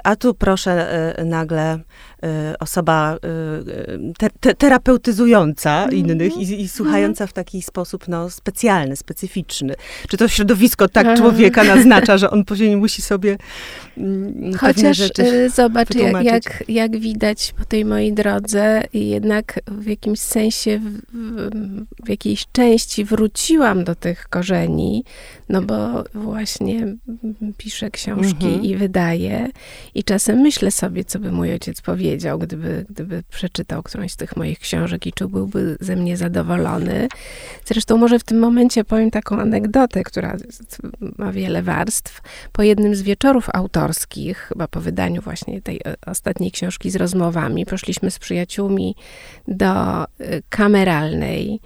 A 0.05 0.17
tu 0.17 0.35
proszę 0.35 1.15
nagle 1.25 1.79
Y, 2.18 2.18
osoba 2.61 3.17
y, 3.17 4.13
te, 4.19 4.31
te, 4.41 4.55
terapeutyzująca 4.55 5.85
mm 5.85 5.91
-hmm. 5.91 5.99
innych 5.99 6.37
i, 6.37 6.61
i 6.61 6.69
słuchająca 6.69 7.25
mm 7.25 7.29
-hmm. 7.29 7.31
w 7.31 7.33
taki 7.33 7.63
sposób 7.63 8.09
no, 8.09 8.31
specjalny, 8.31 8.97
specyficzny. 8.97 9.75
Czy 10.09 10.17
to 10.17 10.29
środowisko 10.29 10.89
tak 10.89 11.17
człowieka 11.17 11.65
naznacza, 11.75 12.19
że 12.19 12.31
on 12.31 12.45
później 12.45 12.77
musi 12.77 13.03
sobie 13.03 13.37
mm, 13.99 14.55
Chociaż 14.55 14.97
rzeczy 14.97 15.23
y, 15.23 15.51
zobacz, 15.51 15.95
jak, 15.95 16.25
jak, 16.25 16.65
jak, 16.69 16.99
widać 16.99 17.55
po 17.59 17.65
tej 17.65 17.85
mojej 17.85 18.13
drodze, 18.13 18.83
jednak 18.95 19.61
w 19.67 19.87
jakimś 19.87 20.21
sensie, 20.21 20.81
w, 21.13 21.51
w 22.07 22.09
jakiejś 22.09 22.47
części 22.53 23.05
wróciłam 23.05 23.85
do 23.85 23.95
tych 23.95 24.29
korzeni, 24.29 25.05
no 25.49 25.63
bo 25.63 26.05
właśnie 26.15 26.97
piszę 27.57 27.91
książki 27.91 28.47
mm 28.47 28.61
-hmm. 28.61 28.65
i 28.65 28.77
wydaję 28.77 29.49
i 29.95 30.05
czasem 30.05 30.39
myślę 30.39 30.71
sobie, 30.71 31.05
co 31.05 31.19
by 31.19 31.33
mój 31.33 31.53
ojciec 31.53 31.81
powiedział, 31.81 32.08
powiedział, 32.09 32.39
gdyby, 32.39 32.87
gdyby 32.91 33.23
przeczytał 33.31 33.83
którąś 33.83 34.13
z 34.13 34.17
tych 34.17 34.37
moich 34.37 34.59
książek 34.59 35.07
i 35.07 35.13
czy 35.13 35.29
byłby 35.29 35.77
ze 35.81 35.97
mnie 35.97 36.17
zadowolony. 36.17 37.09
Zresztą 37.65 37.97
może 37.97 38.19
w 38.19 38.25
tym 38.25 38.39
momencie 38.39 38.85
powiem 38.85 39.11
taką 39.11 39.41
anegdotę, 39.41 40.05
która 40.05 40.37
ma 41.19 41.33
wiele 41.33 41.63
warstw. 41.63 42.21
Po 42.53 42.63
jednym 42.63 42.95
z 42.95 43.03
wieczorów 43.03 43.49
autorskich, 43.53 44.39
chyba 44.39 44.69
po 44.69 44.81
wydaniu 44.81 45.23
właśnie 45.23 45.63
tej 45.63 45.77
e, 45.77 45.95
ostatniej 46.07 46.51
książki 46.51 46.91
z 46.91 46.97
rozmowami, 46.97 47.67
poszliśmy 47.67 48.11
z 48.11 48.19
przyjaciółmi 48.19 48.95
do 49.49 50.05
e, 50.05 50.07
kameralnej 50.49 51.61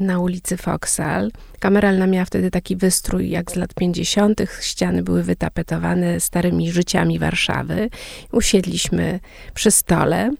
na 0.00 0.20
ulicy 0.20 0.56
Foksal. 0.56 1.30
Kameralna 1.58 2.06
miała 2.06 2.24
wtedy 2.24 2.50
taki 2.50 2.76
wystrój 2.76 3.30
jak 3.30 3.52
z 3.52 3.56
lat 3.56 3.74
50. 3.74 4.42
Ściany 4.60 5.02
były 5.02 5.22
wytapetowane 5.22 6.20
starymi 6.20 6.72
życiami 6.72 7.18
Warszawy. 7.18 7.90
Usiedliśmy 8.32 9.20
przy 9.54 9.70
stole. 9.70 10.30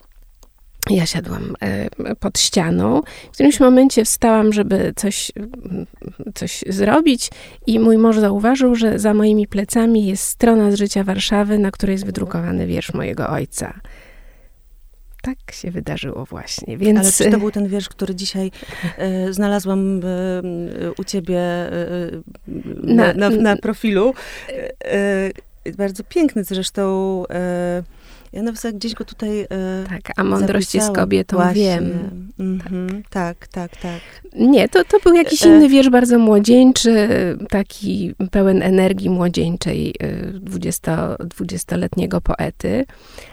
Ja 0.91 1.07
siadłam 1.07 1.55
e, 1.61 1.89
pod 2.17 2.39
ścianą. 2.39 3.03
W 3.29 3.35
którymś 3.35 3.61
momencie 3.61 4.05
wstałam, 4.05 4.53
żeby 4.53 4.93
coś, 4.97 5.33
coś 6.35 6.65
zrobić, 6.69 7.31
i 7.67 7.79
mój 7.79 7.99
mąż 7.99 8.19
zauważył, 8.19 8.75
że 8.75 8.99
za 8.99 9.15
moimi 9.15 9.47
plecami 9.47 10.07
jest 10.07 10.23
strona 10.23 10.71
z 10.71 10.75
życia 10.75 11.05
Warszawy, 11.05 11.59
na 11.59 11.71
której 11.71 11.95
jest 11.95 12.07
wydrukowany 12.07 12.67
wiersz 12.67 12.95
mojego 12.95 13.29
ojca 13.29 13.81
tak 15.25 15.53
się 15.53 15.71
wydarzyło 15.71 16.25
właśnie. 16.25 16.79
Więc... 16.79 16.99
Ale 16.99 17.13
czy 17.13 17.31
to 17.31 17.39
był 17.39 17.51
ten 17.51 17.69
wiersz, 17.69 17.89
który 17.89 18.15
dzisiaj 18.15 18.51
e, 18.99 19.33
znalazłam 19.33 20.01
e, 20.01 20.93
u 20.99 21.05
ciebie 21.05 21.39
e, 21.39 21.73
na, 22.83 23.13
na, 23.13 23.31
na, 23.31 23.57
profilu? 23.57 24.15
Bardzo 25.79 26.05
piękny 26.05 26.45
zresztą. 26.45 27.25
Ja 28.35 28.43
nawet 28.43 28.77
gdzieś 28.77 28.95
go 28.95 29.05
tutaj 29.05 29.41
e, 29.41 29.47
Tak, 29.89 30.01
a 30.17 30.25
mądrość 30.25 30.75
jest 30.75 30.93
kobietą, 30.93 31.37
Właśnie. 31.37 31.55
wiem. 31.63 32.25
Mm-hmm. 32.39 33.03
Tak, 33.11 33.49
tak, 33.49 33.77
tak. 33.77 34.01
Nie, 34.37 34.69
to, 34.69 34.85
to 34.85 34.99
był 35.01 35.15
jakiś 35.15 35.43
inny 35.43 35.69
wiersz, 35.69 35.91
bardzo 35.91 36.19
młodzieńczy, 36.19 37.09
taki 37.49 38.15
pełen 38.31 38.63
energii 38.63 39.11
młodzieńczej 39.11 39.95
dwudziestoletniego 41.21 42.21
poety. 42.21 42.87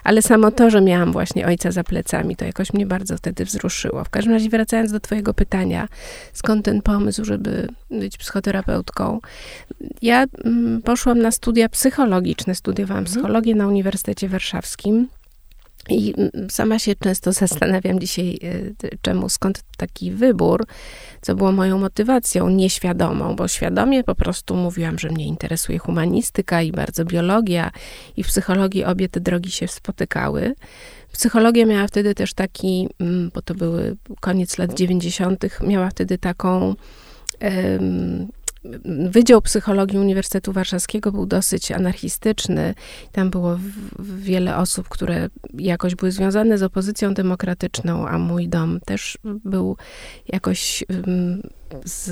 Ale 0.04 0.22
samo 0.22 0.52
to, 0.52 0.70
że 0.70 0.82
miałam 0.82 1.12
właśnie 1.12 1.48
ojca 1.48 1.72
za 1.72 1.84
plecami, 1.84 2.36
to 2.36 2.46
jakoś 2.46 2.74
mnie 2.74 2.86
bardzo 2.86 3.18
wtedy 3.18 3.46
wzruszyło. 3.46 4.04
W 4.04 4.10
każdym 4.10 4.34
razie 4.34 4.50
wracając 4.50 4.92
do 4.92 5.00
twojego 5.00 5.34
pytania, 5.34 5.88
skąd 6.34 6.66
ten 6.66 6.82
pomysł, 6.82 7.26
żeby 7.26 7.68
być 7.92 8.18
psychoterapeutką? 8.18 9.20
Ja 10.02 10.26
mm, 10.46 10.82
poszłam 10.82 11.20
na 11.20 11.32
studia 11.32 11.70
psychologiczne, 11.70 12.56
studiowałam 12.56 13.04
mhm. 13.04 13.14
psychologię 13.14 13.56
na 13.56 13.68
Uniwersytecie 13.68 14.30
Warszawskim. 14.30 14.91
I 15.90 16.14
sama 16.50 16.80
się 16.80 16.96
często 16.96 17.34
zastanawiam 17.44 18.00
dzisiaj, 18.00 18.40
e, 18.84 18.98
czemu, 19.02 19.30
skąd 19.30 19.64
taki 19.78 20.12
wybór, 20.12 20.66
co 21.22 21.36
było 21.36 21.52
moją 21.52 21.78
motywacją 21.78 22.50
nieświadomą, 22.50 23.36
bo 23.36 23.48
świadomie 23.48 24.04
po 24.04 24.16
prostu 24.16 24.56
mówiłam, 24.56 25.00
że 25.00 25.10
mnie 25.10 25.26
interesuje 25.26 25.80
humanistyka 25.80 26.62
i 26.62 26.72
bardzo 26.72 27.06
biologia, 27.06 27.72
i 28.18 28.24
w 28.24 28.28
psychologii 28.28 28.86
obie 28.86 29.10
te 29.10 29.20
drogi 29.20 29.52
się 29.52 29.68
spotykały. 29.68 30.56
Psychologia 31.12 31.66
miała 31.66 31.88
wtedy 31.88 32.16
też 32.16 32.34
taki, 32.34 32.90
mm, 33.00 33.32
bo 33.34 33.42
to 33.42 33.56
były 33.56 33.98
koniec 34.20 34.58
lat 34.58 34.74
90., 34.74 35.46
miała 35.64 35.90
wtedy 35.90 36.18
taką. 36.18 36.76
Wydział 39.10 39.42
Psychologii 39.42 40.00
Uniwersytetu 40.00 40.54
Warszawskiego 40.54 41.12
był 41.12 41.26
dosyć 41.26 41.72
anarchistyczny. 41.72 42.74
Tam 43.12 43.30
było 43.30 43.60
wiele 44.00 44.58
osób, 44.58 44.90
które 44.90 45.30
jakoś 45.54 45.96
były 45.96 46.12
związane 46.12 46.58
z 46.58 46.64
opozycją 46.64 47.14
demokratyczną, 47.14 48.08
a 48.08 48.18
mój 48.18 48.48
dom 48.48 48.80
też 48.86 49.18
był 49.24 49.78
jakoś 50.28 50.84
z, 51.86 52.10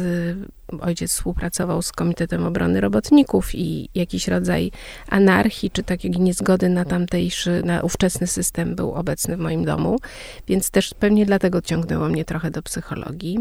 ojciec 0.82 1.12
współpracował 1.12 1.82
z 1.82 1.92
Komitetem 1.92 2.46
Obrony 2.46 2.82
Robotników 2.82 3.56
i 3.56 3.90
jakiś 3.96 4.28
rodzaj 4.28 4.72
anarchii, 5.10 5.72
czy 5.72 5.84
takiej 5.84 6.12
niezgody 6.12 6.70
na 6.70 6.86
tamtejszy, 6.86 7.62
na 7.66 7.82
ówczesny 7.82 8.28
system 8.28 8.76
był 8.76 8.94
obecny 8.94 9.38
w 9.38 9.40
moim 9.40 9.66
domu, 9.66 9.98
więc 10.48 10.72
też 10.72 10.94
pewnie 11.00 11.26
dlatego 11.26 11.62
ciągnęło 11.62 12.10
mnie 12.10 12.26
trochę 12.26 12.52
do 12.52 12.62
psychologii 12.62 13.40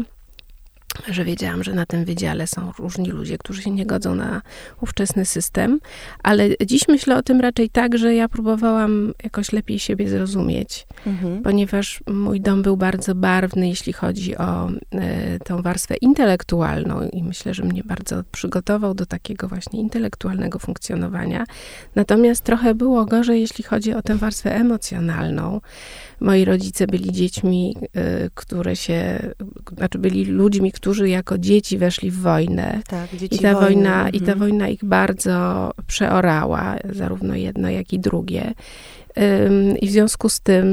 że 1.07 1.25
wiedziałam, 1.25 1.63
że 1.63 1.73
na 1.73 1.85
tym 1.85 2.05
wydziale 2.05 2.47
są 2.47 2.71
różni 2.79 3.09
ludzie, 3.09 3.37
którzy 3.37 3.61
się 3.61 3.71
nie 3.71 3.85
godzą 3.85 4.15
na 4.15 4.41
ówczesny 4.81 5.25
system, 5.25 5.79
ale 6.23 6.49
dziś 6.65 6.87
myślę 6.87 7.17
o 7.17 7.23
tym 7.23 7.41
raczej 7.41 7.69
tak, 7.69 7.97
że 7.97 8.15
ja 8.15 8.29
próbowałam 8.29 9.13
jakoś 9.23 9.51
lepiej 9.51 9.79
siebie 9.79 10.09
zrozumieć, 10.09 10.87
mhm. 11.07 11.41
ponieważ 11.41 12.03
mój 12.07 12.41
dom 12.41 12.61
był 12.61 12.77
bardzo 12.77 13.15
barwny, 13.15 13.67
jeśli 13.69 13.93
chodzi 13.93 14.37
o 14.37 14.69
e, 14.91 15.39
tą 15.39 15.61
warstwę 15.61 15.95
intelektualną 15.95 17.09
i 17.13 17.23
myślę, 17.23 17.53
że 17.53 17.63
mnie 17.63 17.83
bardzo 17.83 18.23
przygotował 18.31 18.93
do 18.93 19.05
takiego 19.05 19.47
właśnie 19.47 19.79
intelektualnego 19.79 20.59
funkcjonowania. 20.59 21.45
Natomiast 21.95 22.43
trochę 22.43 22.75
było 22.75 23.05
gorzej, 23.05 23.41
jeśli 23.41 23.63
chodzi 23.63 23.93
o 23.93 24.01
tę 24.01 24.15
warstwę 24.15 24.55
emocjonalną. 24.55 25.61
Moi 26.19 26.45
rodzice 26.45 26.87
byli 26.87 27.11
dziećmi, 27.11 27.75
e, 27.95 28.29
które 28.33 28.75
się, 28.75 29.19
znaczy 29.77 29.99
byli 29.99 30.25
ludźmi, 30.25 30.71
którzy 30.79 31.09
jako 31.09 31.37
dzieci 31.37 31.77
weszli 31.77 32.11
w 32.11 32.19
wojnę. 32.19 32.81
Tak, 32.87 33.21
I 33.31 33.39
ta 33.39 33.53
wojny. 33.53 33.65
wojna, 33.65 33.95
mhm. 33.95 34.13
I 34.13 34.19
ta 34.19 34.31
mhm. 34.31 34.39
wojna 34.39 34.69
ich 34.69 34.85
bardzo 34.85 35.71
przeorała, 35.87 36.75
zarówno 36.93 37.35
jedno, 37.35 37.69
jak 37.69 37.93
i 37.93 37.99
drugie. 37.99 38.53
I 39.81 39.87
w 39.87 39.91
związku 39.91 40.29
z 40.29 40.39
tym 40.39 40.67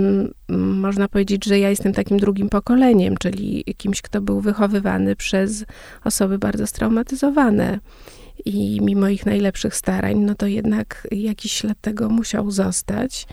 można 0.48 1.08
powiedzieć, 1.08 1.44
że 1.44 1.58
ja 1.58 1.70
jestem 1.70 1.92
takim 1.92 2.18
drugim 2.18 2.48
pokoleniem, 2.48 3.16
czyli 3.16 3.64
kimś, 3.76 4.02
kto 4.02 4.20
był 4.20 4.40
wychowywany 4.40 5.16
przez 5.16 5.64
osoby 6.04 6.38
bardzo 6.38 6.66
straumatyzowane. 6.66 7.78
I 8.44 8.80
mimo 8.82 9.08
ich 9.08 9.26
najlepszych 9.26 9.74
starań, 9.74 10.18
no 10.18 10.34
to 10.34 10.46
jednak 10.46 11.08
jakiś 11.10 11.52
ślad 11.52 11.80
tego 11.80 12.08
musiał 12.08 12.50
zostać. 12.50 13.26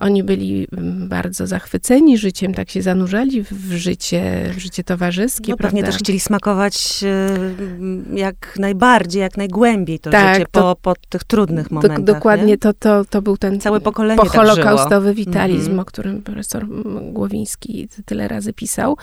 Oni 0.00 0.22
byli 0.22 0.66
mm, 0.72 1.08
bardzo 1.08 1.46
zachwyceni 1.46 2.18
życiem, 2.18 2.54
tak 2.54 2.70
się 2.70 2.82
zanurzali 2.82 3.42
w 3.42 3.72
życie, 3.72 4.50
w 4.54 4.58
życie 4.58 4.84
towarzyskie. 4.84 5.50
No, 5.52 5.56
pewnie 5.56 5.82
też 5.82 5.96
chcieli 5.96 6.20
smakować 6.20 7.04
e, 7.04 8.18
jak 8.18 8.54
najbardziej, 8.58 9.22
jak 9.22 9.36
najgłębiej 9.36 9.98
to 9.98 10.10
tak, 10.10 10.34
życie 10.34 10.46
to, 10.50 10.76
po, 10.76 10.94
po 10.94 11.00
tych 11.08 11.24
trudnych 11.24 11.70
momentach. 11.70 12.02
Do, 12.02 12.12
dokładnie, 12.12 12.58
to, 12.58 12.72
to, 12.72 13.04
to 13.04 13.22
był 13.22 13.36
ten 13.36 13.60
Całe 13.60 13.80
pokolenie 13.80 14.22
tak 14.22 14.32
holokaustowy 14.32 15.14
witalizm, 15.14 15.66
mm 15.66 15.76
-hmm. 15.76 15.82
o 15.82 15.84
którym 15.84 16.22
profesor 16.22 16.66
Głowiński 17.12 17.88
tyle 18.04 18.28
razy 18.28 18.52
pisał. 18.52 18.96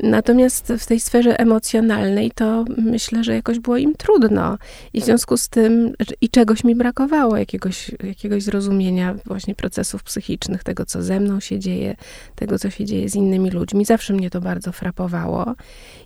Natomiast 0.00 0.72
w 0.78 0.86
tej 0.86 1.00
sferze 1.00 1.40
emocjonalnej 1.40 2.30
to 2.34 2.64
myślę, 2.78 3.24
że 3.24 3.34
jakoś 3.34 3.58
było 3.58 3.76
im 3.76 3.94
trudno. 3.94 4.58
I 4.92 5.00
w 5.00 5.04
związku 5.04 5.36
z 5.36 5.48
tym 5.48 5.92
i 6.20 6.28
czegoś 6.28 6.64
mi 6.64 6.74
brakowało, 6.74 7.36
jakiegoś, 7.36 7.90
jakiegoś 8.04 8.42
zrozumienia 8.42 9.14
właśnie 9.26 9.54
procesów 9.54 10.02
psychicznych 10.02 10.31
psychicznych, 10.32 10.64
tego, 10.64 10.86
co 10.86 11.02
ze 11.02 11.20
mną 11.20 11.40
się 11.40 11.58
dzieje, 11.58 11.96
tego, 12.34 12.58
co 12.58 12.70
się 12.70 12.84
dzieje 12.84 13.08
z 13.08 13.14
innymi 13.14 13.50
ludźmi. 13.50 13.84
Zawsze 13.84 14.12
mnie 14.12 14.30
to 14.30 14.40
bardzo 14.40 14.72
frapowało. 14.72 15.54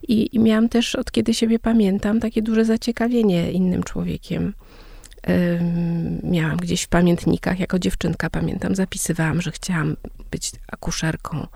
I, 0.08 0.36
i 0.36 0.38
miałam 0.38 0.68
też, 0.68 0.94
od 0.94 1.10
kiedy 1.10 1.34
siebie 1.34 1.58
pamiętam, 1.58 2.20
takie 2.20 2.42
duże 2.42 2.64
zaciekawienie 2.64 3.52
innym 3.52 3.82
człowiekiem. 3.82 4.52
miałam 6.22 6.56
gdzieś 6.56 6.82
w 6.82 6.88
pamiętnikach, 6.88 7.60
jako 7.60 7.78
dziewczynka 7.78 8.30
pamiętam, 8.30 8.74
zapisywałam, 8.74 9.42
że 9.42 9.50
chciałam 9.50 9.96
być 10.30 10.52
akuszerką 10.72 11.46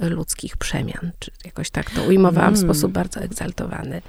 ludzkich 0.00 0.56
przemian, 0.56 1.12
czy 1.18 1.30
jakoś 1.44 1.70
tak 1.70 1.90
to 1.90 2.02
ujmowałam 2.02 2.48
mm. 2.48 2.60
w 2.60 2.64
sposób 2.64 2.92
bardzo 2.92 3.20
egzaltowany. 3.20 4.02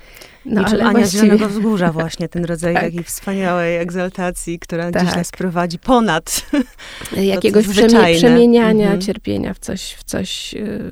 No, 0.45 0.65
ale 0.65 0.83
Ania 0.83 0.91
właściwie... 0.91 1.21
Zielonego 1.21 1.49
Wzgórza 1.49 1.91
właśnie, 1.91 2.29
ten 2.29 2.45
rodzaj 2.45 2.73
tak. 2.73 2.83
takiej 2.83 3.03
wspaniałej 3.03 3.77
egzaltacji, 3.77 4.59
która 4.59 4.91
tak. 4.91 5.03
gdzieś 5.03 5.15
nas 5.15 5.31
prowadzi 5.31 5.79
ponad 5.79 6.45
jakiegoś 7.17 7.67
przemie 7.67 8.15
przemieniania 8.15 8.87
mm 8.87 8.99
-hmm. 8.99 9.05
cierpienia 9.05 9.53
w 9.53 9.59
coś, 9.59 9.93
w 9.93 10.03
coś 10.03 10.53
yy, 10.53 10.91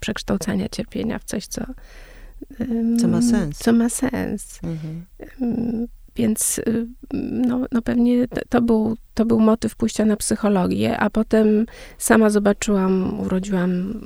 przekształcania 0.00 0.68
cierpienia 0.68 1.18
w 1.18 1.24
coś, 1.24 1.46
co 1.46 1.64
co 3.00 3.08
ma 3.08 3.22
sens. 3.22 3.58
Co 3.58 3.72
ma 3.72 3.88
sens. 3.88 4.60
-hmm. 4.62 5.00
yy, 5.40 5.88
więc 6.18 6.58
y, 6.58 6.86
no, 7.12 7.60
no 7.72 7.82
pewnie 7.82 8.28
to 8.48 8.62
był, 8.62 8.96
to 9.14 9.24
był 9.24 9.40
motyw 9.40 9.76
pójścia 9.76 10.04
na 10.04 10.16
psychologię, 10.16 10.98
a 10.98 11.10
potem 11.10 11.66
sama 11.98 12.30
zobaczyłam, 12.30 13.20
urodziłam 13.20 14.00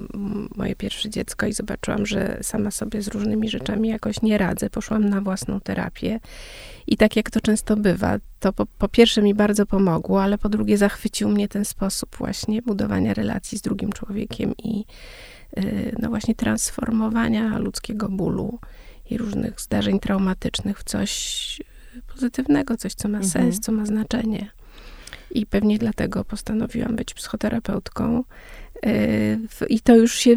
moje 0.56 0.76
pierwsze 0.76 1.10
dziecko 1.10 1.46
i 1.46 1.52
zobaczyłam, 1.52 2.06
że 2.06 2.38
sama 2.42 2.70
sobie 2.70 3.02
z 3.02 3.08
różnymi 3.08 3.48
rzeczami 3.48 3.88
jakoś 3.88 4.22
nie 4.22 4.38
radzę. 4.38 4.70
Poszłam 4.70 5.08
na 5.08 5.20
własną 5.20 5.60
terapię 5.60 6.20
i 6.86 6.96
tak 6.96 7.16
jak 7.16 7.30
to 7.30 7.40
często 7.40 7.76
bywa, 7.76 8.18
to 8.40 8.52
po, 8.52 8.66
po 8.66 8.88
pierwsze 8.88 9.22
mi 9.22 9.34
bardzo 9.34 9.66
pomogło, 9.66 10.22
ale 10.22 10.38
po 10.38 10.48
drugie 10.48 10.78
zachwycił 10.78 11.28
mnie 11.28 11.48
ten 11.48 11.64
sposób 11.64 12.16
właśnie 12.16 12.62
budowania 12.62 13.14
relacji 13.14 13.58
z 13.58 13.62
drugim 13.62 13.92
człowiekiem 13.92 14.54
i 14.64 14.84
y, 15.58 15.96
no 15.98 16.08
właśnie 16.08 16.34
transformowania 16.34 17.58
ludzkiego 17.58 18.08
bólu 18.08 18.58
i 19.10 19.18
różnych 19.18 19.60
zdarzeń 19.60 20.00
traumatycznych 20.00 20.78
w 20.78 20.84
coś 20.84 21.62
pozytywnego, 22.14 22.76
coś, 22.76 22.94
co 22.94 23.08
ma 23.08 23.18
mhm. 23.18 23.30
sens, 23.30 23.60
co 23.60 23.72
ma 23.72 23.86
znaczenie. 23.86 24.50
I 25.30 25.46
pewnie 25.46 25.78
dlatego 25.78 26.24
postanowiłam 26.24 26.96
być 26.96 27.14
psychoterapeutką. 27.14 28.24
Y, 28.86 29.66
I 29.68 29.80
to 29.80 29.96
już 29.96 30.14
się 30.14 30.36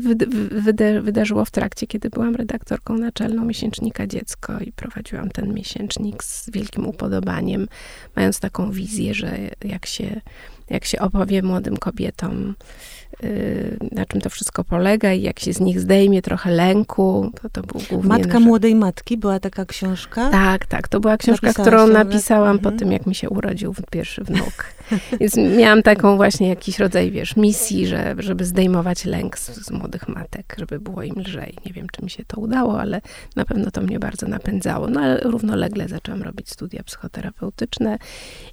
wydarzyło 1.01 1.45
w 1.45 1.51
trakcie, 1.51 1.87
kiedy 1.87 2.09
byłam 2.09 2.35
redaktorką 2.35 2.97
naczelną 2.97 3.45
miesięcznika 3.45 4.07
Dziecko 4.07 4.59
i 4.59 4.71
prowadziłam 4.71 5.29
ten 5.29 5.53
miesięcznik 5.53 6.23
z 6.23 6.49
wielkim 6.51 6.87
upodobaniem, 6.87 7.67
mając 8.15 8.39
taką 8.39 8.71
wizję, 8.71 9.13
że 9.13 9.37
jak 9.63 9.85
się, 9.85 10.21
jak 10.69 10.85
się 10.85 10.99
opowie 10.99 11.41
młodym 11.41 11.77
kobietom, 11.77 12.55
na 13.91 14.05
czym 14.05 14.21
to 14.21 14.29
wszystko 14.29 14.63
polega 14.63 15.13
i 15.13 15.21
jak 15.21 15.39
się 15.39 15.53
z 15.53 15.59
nich 15.59 15.79
zdejmie 15.79 16.21
trochę 16.21 16.51
lęku. 16.51 17.31
To, 17.41 17.49
to 17.49 17.61
był 17.61 17.81
głównie 17.89 18.09
Matka 18.09 18.27
nasze... 18.27 18.39
młodej 18.39 18.75
matki, 18.75 19.17
była 19.17 19.39
taka 19.39 19.65
książka? 19.65 20.29
Tak, 20.29 20.65
tak. 20.65 20.87
To 20.87 20.99
była 20.99 21.17
książka, 21.17 21.53
którą 21.53 21.87
napisałam 21.87 22.55
mhm. 22.55 22.73
po 22.73 22.79
tym, 22.79 22.91
jak 22.91 23.05
mi 23.05 23.15
się 23.15 23.29
urodził 23.29 23.75
pierwszy 23.91 24.23
wnuk. 24.23 24.65
Więc 25.19 25.37
miałam 25.37 25.83
taką 25.83 26.15
właśnie 26.15 26.49
jakiś 26.49 26.79
rodzaj, 26.79 27.11
wiesz, 27.11 27.35
misji, 27.35 27.87
że, 27.87 28.15
żeby 28.17 28.45
zdejmować 28.45 29.05
lęk 29.05 29.37
z, 29.37 29.65
z 29.65 29.71
młodych 29.71 30.07
matek, 30.07 30.55
żeby 30.57 30.79
było 30.79 31.03
im 31.03 31.15
lżej. 31.19 31.57
Nie 31.65 31.73
wiem, 31.73 31.87
czy 31.91 32.03
mi 32.03 32.09
się 32.09 32.25
to 32.25 32.41
udało, 32.41 32.81
ale 32.81 33.01
na 33.35 33.45
pewno 33.45 33.71
to 33.71 33.81
mnie 33.81 33.99
bardzo 33.99 34.27
napędzało. 34.27 34.87
No 34.87 35.01
ale 35.01 35.19
równolegle 35.19 35.87
zaczęłam 35.87 36.23
robić 36.23 36.49
studia 36.49 36.83
psychoterapeutyczne 36.83 37.97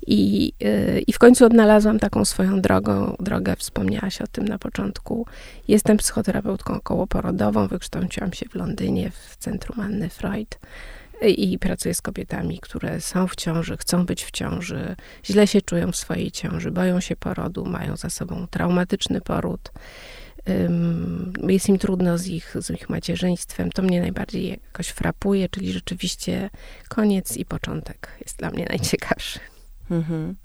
i, 0.07 0.53
yy, 0.61 1.01
i 1.07 1.12
w 1.12 1.18
końcu 1.18 1.44
odnalazłam 1.44 1.98
taką 1.98 2.25
swoją 2.25 2.61
drogą, 2.61 3.16
drogę, 3.20 3.57
wspomniałaś 3.57 4.22
o 4.22 4.27
tym 4.27 4.52
na 4.53 4.59
początku. 4.59 5.27
Jestem 5.69 5.97
psychoterapeutką 5.97 6.75
okołoporodową, 6.75 7.69
wykształciłam 7.69 8.33
się 8.33 8.49
w 8.49 8.55
Londynie 8.55 9.11
w 9.11 9.37
Centrum 9.37 9.81
Anny 9.81 10.09
Freud 10.09 10.59
i 11.23 11.59
pracuję 11.59 11.95
z 11.95 12.03
kobietami, 12.03 12.59
które 12.59 13.01
są 13.01 13.27
w 13.27 13.37
ciąży, 13.37 13.77
chcą 13.77 14.07
być 14.07 14.25
w 14.25 14.31
ciąży, 14.31 14.97
źle 15.25 15.47
się 15.47 15.62
czują 15.62 15.93
w 15.93 15.97
swojej 15.97 16.31
ciąży, 16.31 16.71
boją 16.71 17.01
się 17.01 17.17
porodu, 17.17 17.65
mają 17.65 17.97
za 17.97 18.11
sobą 18.11 18.47
traumatyczny 18.51 19.21
poród. 19.21 19.73
Jest 21.49 21.69
im 21.69 21.79
trudno 21.79 22.19
z 22.19 22.27
ich, 22.27 22.57
z 22.61 22.71
ich 22.71 22.88
macierzyństwem. 22.91 23.73
To 23.73 23.83
mnie 23.83 24.01
najbardziej 24.01 24.49
jakoś 24.49 24.88
frapuje, 24.88 25.49
czyli 25.49 25.73
rzeczywiście 25.73 26.51
koniec 26.88 27.37
i 27.37 27.45
początek 27.45 28.09
jest 28.21 28.38
dla 28.38 28.51
mnie 28.51 28.67
najciekawszy. 28.69 29.41
Mhm. 29.91 30.37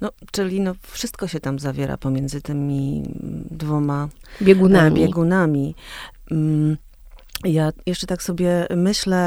No, 0.00 0.10
czyli 0.32 0.60
no, 0.60 0.74
wszystko 0.82 1.28
się 1.28 1.40
tam 1.40 1.58
zawiera 1.58 1.96
pomiędzy 1.96 2.42
tymi 2.42 3.02
dwoma 3.50 4.08
biegunami. 4.42 5.00
biegunami. 5.00 5.74
Mm, 6.30 6.76
ja 7.44 7.72
jeszcze 7.86 8.06
tak 8.06 8.22
sobie 8.22 8.66
myślę, 8.76 9.18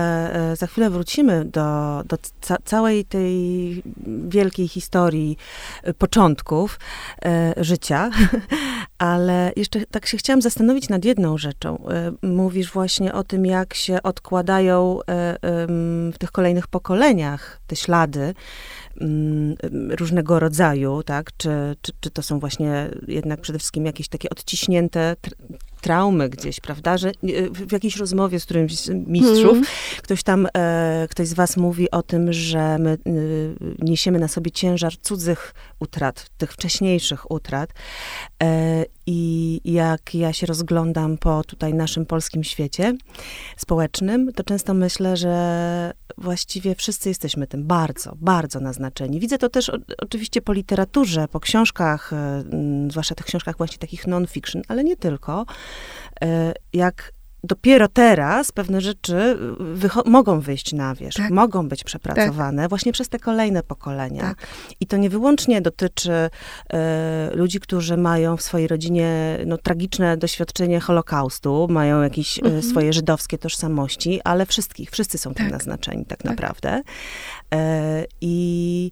e, 0.51 0.55
za 0.55 0.67
chwilę 0.67 0.89
wrócimy 0.89 1.45
do, 1.45 2.01
do 2.05 2.17
ca 2.41 2.57
całej 2.65 3.05
tej 3.05 3.83
wielkiej 4.27 4.67
historii 4.67 5.37
e, 5.83 5.93
początków 5.93 6.79
e, 7.25 7.53
życia, 7.57 8.09
ale 8.97 9.51
jeszcze 9.55 9.85
tak 9.85 10.05
się 10.05 10.17
chciałam 10.17 10.41
zastanowić 10.41 10.89
nad 10.89 11.05
jedną 11.05 11.37
rzeczą. 11.37 11.87
E, 11.87 12.27
mówisz 12.27 12.71
właśnie 12.71 13.13
o 13.13 13.23
tym, 13.23 13.45
jak 13.45 13.73
się 13.73 14.03
odkładają 14.03 14.99
e, 14.99 15.11
e, 15.11 15.37
w 16.11 16.15
tych 16.19 16.31
kolejnych 16.31 16.67
pokoleniach 16.67 17.59
te 17.67 17.75
ślady 17.75 18.19
Mm, 18.19 18.82
różnego 19.89 20.39
rodzaju, 20.39 21.03
tak? 21.03 21.37
Czy, 21.37 21.49
czy, 21.81 21.91
czy 21.99 22.11
to 22.11 22.21
są 22.21 22.39
właśnie 22.39 22.89
jednak 23.07 23.41
przede 23.41 23.59
wszystkim 23.59 23.85
jakieś 23.85 24.07
takie 24.07 24.29
odciśnięte 24.29 25.15
traumy 25.83 26.29
gdzieś, 26.29 26.59
prawda, 26.59 26.97
że 26.97 27.11
w 27.51 27.71
jakiejś 27.71 27.97
rozmowie 27.97 28.39
z 28.39 28.45
którymś 28.45 28.79
z 28.79 28.89
mistrzów, 28.89 29.51
mm. 29.51 29.63
ktoś 30.01 30.23
tam, 30.23 30.47
e, 30.57 31.07
ktoś 31.09 31.27
z 31.27 31.33
was 31.33 31.57
mówi 31.57 31.91
o 31.91 32.03
tym, 32.03 32.33
że 32.33 32.77
my 32.77 32.97
y, 33.07 33.55
niesiemy 33.79 34.19
na 34.19 34.27
sobie 34.27 34.51
ciężar 34.51 34.93
cudzych 35.01 35.53
utrat, 35.79 36.29
tych 36.37 36.53
wcześniejszych 36.53 37.31
utrat. 37.31 37.69
E, 38.43 38.85
I 39.05 39.61
jak 39.65 40.15
ja 40.15 40.33
się 40.33 40.45
rozglądam 40.45 41.17
po 41.17 41.43
tutaj 41.43 41.73
naszym 41.73 42.05
polskim 42.05 42.43
świecie 42.43 42.93
społecznym, 43.57 44.33
to 44.33 44.43
często 44.43 44.73
myślę, 44.73 45.17
że 45.17 45.93
właściwie 46.17 46.75
wszyscy 46.75 47.09
jesteśmy 47.09 47.47
tym 47.47 47.63
bardzo, 47.63 48.13
bardzo 48.15 48.59
naznaczeni. 48.59 49.19
Widzę 49.19 49.37
to 49.37 49.49
też 49.49 49.69
o, 49.69 49.77
oczywiście 49.97 50.41
po 50.41 50.53
literaturze, 50.53 51.27
po 51.27 51.39
książkach, 51.39 52.13
e, 52.13 52.43
zwłaszcza 52.89 53.15
tych 53.15 53.25
książkach 53.25 53.57
właśnie 53.57 53.77
takich 53.77 54.07
non-fiction, 54.07 54.61
ale 54.67 54.83
nie 54.83 54.97
tylko. 54.97 55.45
E, 56.23 56.53
jak 56.73 57.13
dopiero 57.43 57.87
teraz 57.87 58.51
pewne 58.51 58.81
rzeczy 58.81 59.37
mogą 60.05 60.39
wyjść 60.39 60.73
na 60.73 60.95
wierzch, 60.95 61.17
tak. 61.17 61.31
mogą 61.31 61.67
być 61.67 61.83
przepracowane 61.83 62.61
tak. 62.61 62.69
właśnie 62.69 62.91
przez 62.91 63.09
te 63.09 63.19
kolejne 63.19 63.63
pokolenia. 63.63 64.21
Tak. 64.21 64.47
I 64.79 64.87
to 64.87 64.97
nie 64.97 65.09
wyłącznie 65.09 65.61
dotyczy 65.61 66.29
e, 66.73 67.29
ludzi, 67.33 67.59
którzy 67.59 67.97
mają 67.97 68.37
w 68.37 68.41
swojej 68.41 68.67
rodzinie 68.67 69.39
no, 69.45 69.57
tragiczne 69.57 70.17
doświadczenie 70.17 70.79
Holokaustu, 70.79 71.67
mają 71.69 72.01
jakieś 72.01 72.39
e, 72.39 72.41
mhm. 72.41 72.63
swoje 72.63 72.93
żydowskie 72.93 73.37
tożsamości, 73.37 74.21
ale 74.23 74.45
wszystkich, 74.45 74.91
wszyscy 74.91 75.17
są 75.17 75.33
tym 75.33 75.45
tak. 75.45 75.53
naznaczeni 75.53 76.05
tak, 76.05 76.17
tak. 76.17 76.31
naprawdę. 76.31 76.81
I 78.21 78.91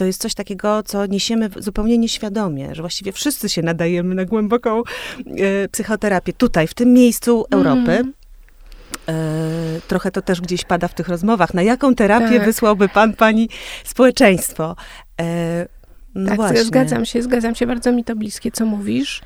to 0.00 0.04
jest 0.04 0.20
coś 0.20 0.34
takiego, 0.34 0.82
co 0.82 1.06
niesiemy 1.06 1.50
zupełnie 1.56 1.98
nieświadomie, 1.98 2.74
że 2.74 2.82
właściwie 2.82 3.12
wszyscy 3.12 3.48
się 3.48 3.62
nadajemy 3.62 4.14
na 4.14 4.24
głęboką 4.24 4.82
e, 4.82 5.68
psychoterapię 5.68 6.32
tutaj, 6.32 6.66
w 6.66 6.74
tym 6.74 6.92
miejscu 6.92 7.44
Europy. 7.50 7.92
Mm. 7.92 8.12
E, 9.08 9.80
trochę 9.88 10.10
to 10.10 10.22
też 10.22 10.40
gdzieś 10.40 10.64
pada 10.64 10.88
w 10.88 10.94
tych 10.94 11.08
rozmowach. 11.08 11.54
Na 11.54 11.62
jaką 11.62 11.94
terapię 11.94 12.36
tak. 12.36 12.44
wysłałby 12.44 12.88
pan, 12.88 13.12
pani 13.12 13.48
społeczeństwo? 13.84 14.76
E, 15.20 15.66
no 16.14 16.28
tak, 16.28 16.36
właśnie. 16.36 16.64
zgadzam 16.64 17.04
się, 17.04 17.22
zgadzam 17.22 17.54
się. 17.54 17.66
Bardzo 17.66 17.92
mi 17.92 18.04
to 18.04 18.16
bliskie, 18.16 18.50
co 18.50 18.66
mówisz. 18.66 19.20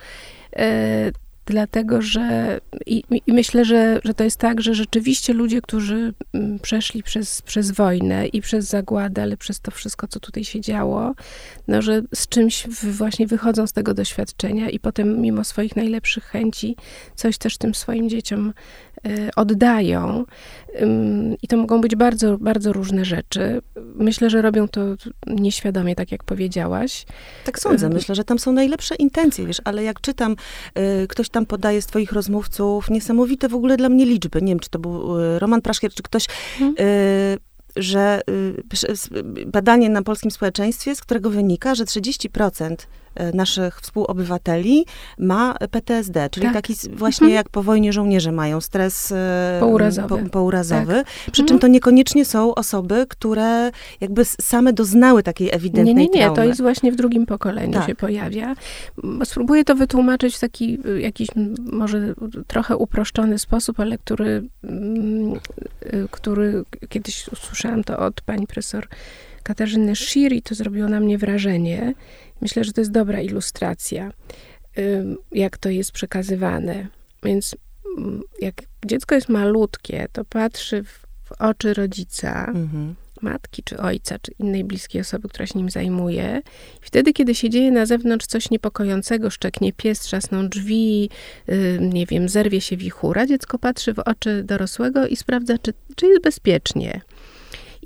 Dlatego 1.46 2.02
że 2.02 2.61
i, 2.87 3.02
i, 3.26 3.33
myślę, 3.33 3.64
że, 3.64 4.00
że 4.04 4.14
to 4.14 4.24
jest 4.24 4.40
tak, 4.40 4.61
że 4.61 4.74
rzeczywiście 4.74 5.33
ludzie, 5.33 5.62
którzy 5.62 6.14
mm, 6.33 6.59
przeszli 6.59 7.02
przez, 7.02 7.42
przez 7.42 7.70
wojnę 7.70 8.26
i 8.26 8.40
przez 8.40 8.64
zagładę, 8.64 9.22
ale 9.22 9.37
przez 9.37 9.61
to 9.61 9.70
wszystko, 9.70 10.09
co 10.09 10.20
tutaj 10.20 10.44
się 10.44 10.61
działo, 10.61 11.14
no, 11.68 11.83
że 11.83 12.02
z 12.14 12.28
czymś 12.28 12.68
właśnie 12.83 13.26
wychodzą 13.26 13.66
z 13.66 13.72
tego 13.72 13.94
doświadczenia 13.94 14.70
i 14.70 14.78
potem 14.78 15.20
mimo 15.20 15.44
swoich 15.44 15.76
najlepszych 15.76 16.24
chęci 16.24 16.76
coś 17.14 17.38
też 17.38 17.59
tym 17.59 17.74
swoim 17.74 18.09
dzieciom 18.09 18.52
oddają. 19.37 20.25
I 21.43 21.49
to 21.49 21.57
mogą 21.57 21.81
być 21.81 21.97
bardzo, 21.97 22.38
bardzo 22.38 22.73
różne 22.73 23.05
rzeczy. 23.05 23.62
Myślę, 23.95 24.31
że 24.31 24.43
robią 24.43 24.69
to 24.69 24.81
nieświadomie, 25.27 25.95
tak 25.95 26.12
jak 26.12 26.25
powiedziałaś. 26.25 27.07
Tak 27.45 27.59
sądzę. 27.59 27.88
Myślę, 27.88 28.14
że 28.14 28.25
tam 28.25 28.38
są 28.38 28.53
najlepsze 28.53 28.95
intencje, 28.95 29.47
wiesz, 29.47 29.61
ale 29.64 29.85
jak 29.85 30.01
czytam, 30.01 30.37
y, 31.03 31.07
ktoś 31.09 31.29
tam 31.29 31.47
podaje 31.47 31.83
z 31.83 31.87
twoich 31.87 32.12
rozmówców 32.12 32.90
niesamowite 32.90 33.49
w 33.49 33.55
ogóle 33.55 33.77
dla 33.77 33.88
mnie 33.88 34.07
liczby. 34.07 34.43
Nie 34.43 34.53
wiem, 34.53 34.61
czy 34.61 34.71
to 34.71 34.79
był 34.79 35.21
y, 35.21 35.38
Roman 35.38 35.62
Praszkier, 35.62 35.95
czy 35.95 36.03
ktoś... 36.03 36.27
Hmm 36.59 36.75
że 37.77 38.21
badanie 39.47 39.90
na 39.90 40.03
polskim 40.03 40.31
społeczeństwie, 40.31 40.95
z 40.95 41.01
którego 41.01 41.31
wynika, 41.31 41.75
że 41.75 41.85
30% 41.85 42.75
E, 42.75 42.77
naszych 43.35 43.81
współobywateli 43.81 44.85
ma 45.18 45.55
PTSD, 45.70 46.31
czyli 46.31 46.46
tak. 46.46 46.55
taki 46.55 46.74
właśnie 46.92 47.27
mhm. 47.27 47.31
jak 47.31 47.48
po 47.48 47.62
wojnie 47.62 47.92
żołnierze 47.92 48.33
mają 48.33 48.61
stres 48.61 49.12
e, 49.12 49.57
pourazowy. 49.61 50.09
Po, 50.22 50.31
pourazowy. 50.31 50.94
Tak. 50.94 51.07
Przy 51.33 51.42
mhm. 51.42 51.48
czym 51.48 51.59
to 51.59 51.66
niekoniecznie 51.66 52.24
są 52.24 52.55
osoby, 52.55 53.07
które 53.09 53.70
jakby 54.00 54.24
same 54.24 54.72
doznały 54.72 55.22
takiej 55.22 55.50
ewidentnej 55.53 55.94
Nie, 55.94 55.94
nie, 55.94 56.09
nie, 56.09 56.20
traumy. 56.20 56.37
to 56.37 56.44
jest 56.44 56.62
właśnie 56.62 56.92
w 56.92 56.96
drugim 56.96 57.27
pokoleniu 57.27 57.72
tak. 57.72 57.87
się 57.87 57.94
pojawia. 57.94 58.55
Spróbuję 59.24 59.64
to 59.64 59.74
wytłumaczyć 59.74 60.37
w 60.37 60.40
taki 60.40 60.79
y, 60.87 61.00
jakiś 61.00 61.29
może 61.72 62.14
trochę 62.46 62.77
uproszczony 62.77 63.38
sposób, 63.38 63.81
ale 63.81 63.98
który, 63.98 64.42
mm, 64.64 65.35
y, 65.35 66.09
który 66.11 66.64
kiedyś 66.88 67.29
usłyszałam 67.29 67.85
to 67.85 67.98
od 67.98 68.20
pani 68.20 68.46
profesor 68.46 68.88
Katarzyny 69.44 69.96
Shir 69.96 70.33
i 70.33 70.42
to 70.42 70.54
zrobiło 70.54 70.88
na 70.88 71.00
mnie 71.00 71.18
wrażenie. 71.18 71.94
Myślę, 72.40 72.64
że 72.64 72.72
to 72.72 72.80
jest 72.80 72.90
dobra 72.90 73.20
ilustracja, 73.20 74.12
jak 75.33 75.59
to 75.59 75.68
jest 75.68 75.92
przekazywane. 75.92 76.87
Więc 77.22 77.57
mm, 77.98 78.22
jak 78.40 78.54
dziecko 78.87 79.14
jest 79.14 79.28
malutkie, 79.28 80.07
to 80.12 80.24
patrzy 80.24 80.85
w, 80.85 81.04
oczy 81.38 81.74
rodzica, 81.74 82.44
mhm. 82.44 82.94
matki 83.22 83.62
czy 83.62 83.78
ojca, 83.78 84.18
czy 84.18 84.33
innej 84.38 84.64
bliskiej 84.64 85.00
osoby, 85.00 85.28
która 85.28 85.46
się 85.46 85.59
nim 85.59 85.70
zajmuje. 85.70 86.42
I 86.83 86.87
wtedy, 86.87 87.12
kiedy 87.12 87.35
się 87.35 87.50
dzieje 87.50 87.70
na 87.70 87.87
zewnątrz 87.87 88.26
coś 88.26 88.50
niepokojącego, 88.50 89.30
szczeknie 89.30 89.72
pies, 89.72 90.00
trzasną 90.00 90.48
drzwi, 90.48 91.11
nie 91.80 92.07
wiem, 92.07 92.28
zerwie 92.28 92.61
się 92.61 92.76
wichura, 92.76 93.26
dziecko 93.26 93.59
patrzy 93.59 93.94
w 93.94 93.98
oczy 93.98 94.42
dorosłego 94.44 95.07
i 95.07 95.16
sprawdza, 95.16 95.59
czy, 95.59 95.72
czy 95.96 96.07
jest 96.07 96.22
bezpiecznie. 96.22 97.00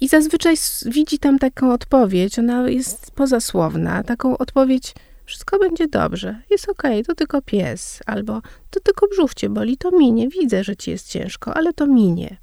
I 0.01 0.09
zazwyczaj 0.09 0.55
widzi 0.87 1.19
tam 1.19 1.39
taką 1.39 1.73
odpowiedź, 1.73 2.39
ona 2.39 2.69
jest 2.69 3.11
pozasłowna, 3.11 4.03
taką 4.03 4.39
odpowiedź, 4.39 4.95
wszystko 5.25 5.59
będzie 5.59 5.89
dobrze, 5.89 6.41
jest 6.51 6.69
okej, 6.69 6.93
okay, 6.93 7.05
to 7.05 7.15
tylko 7.15 7.43
pies, 7.43 8.01
albo 8.07 8.41
to 8.71 8.81
tylko 8.81 9.07
brzuch 9.09 9.35
cię 9.35 9.49
boli, 9.49 9.77
to 9.77 9.91
minie, 9.91 10.29
widzę, 10.29 10.65
że 10.65 10.77
ci 10.77 10.91
jest 10.91 11.09
ciężko, 11.09 11.57
ale 11.57 11.73
to 11.73 11.87
minie. 11.87 12.37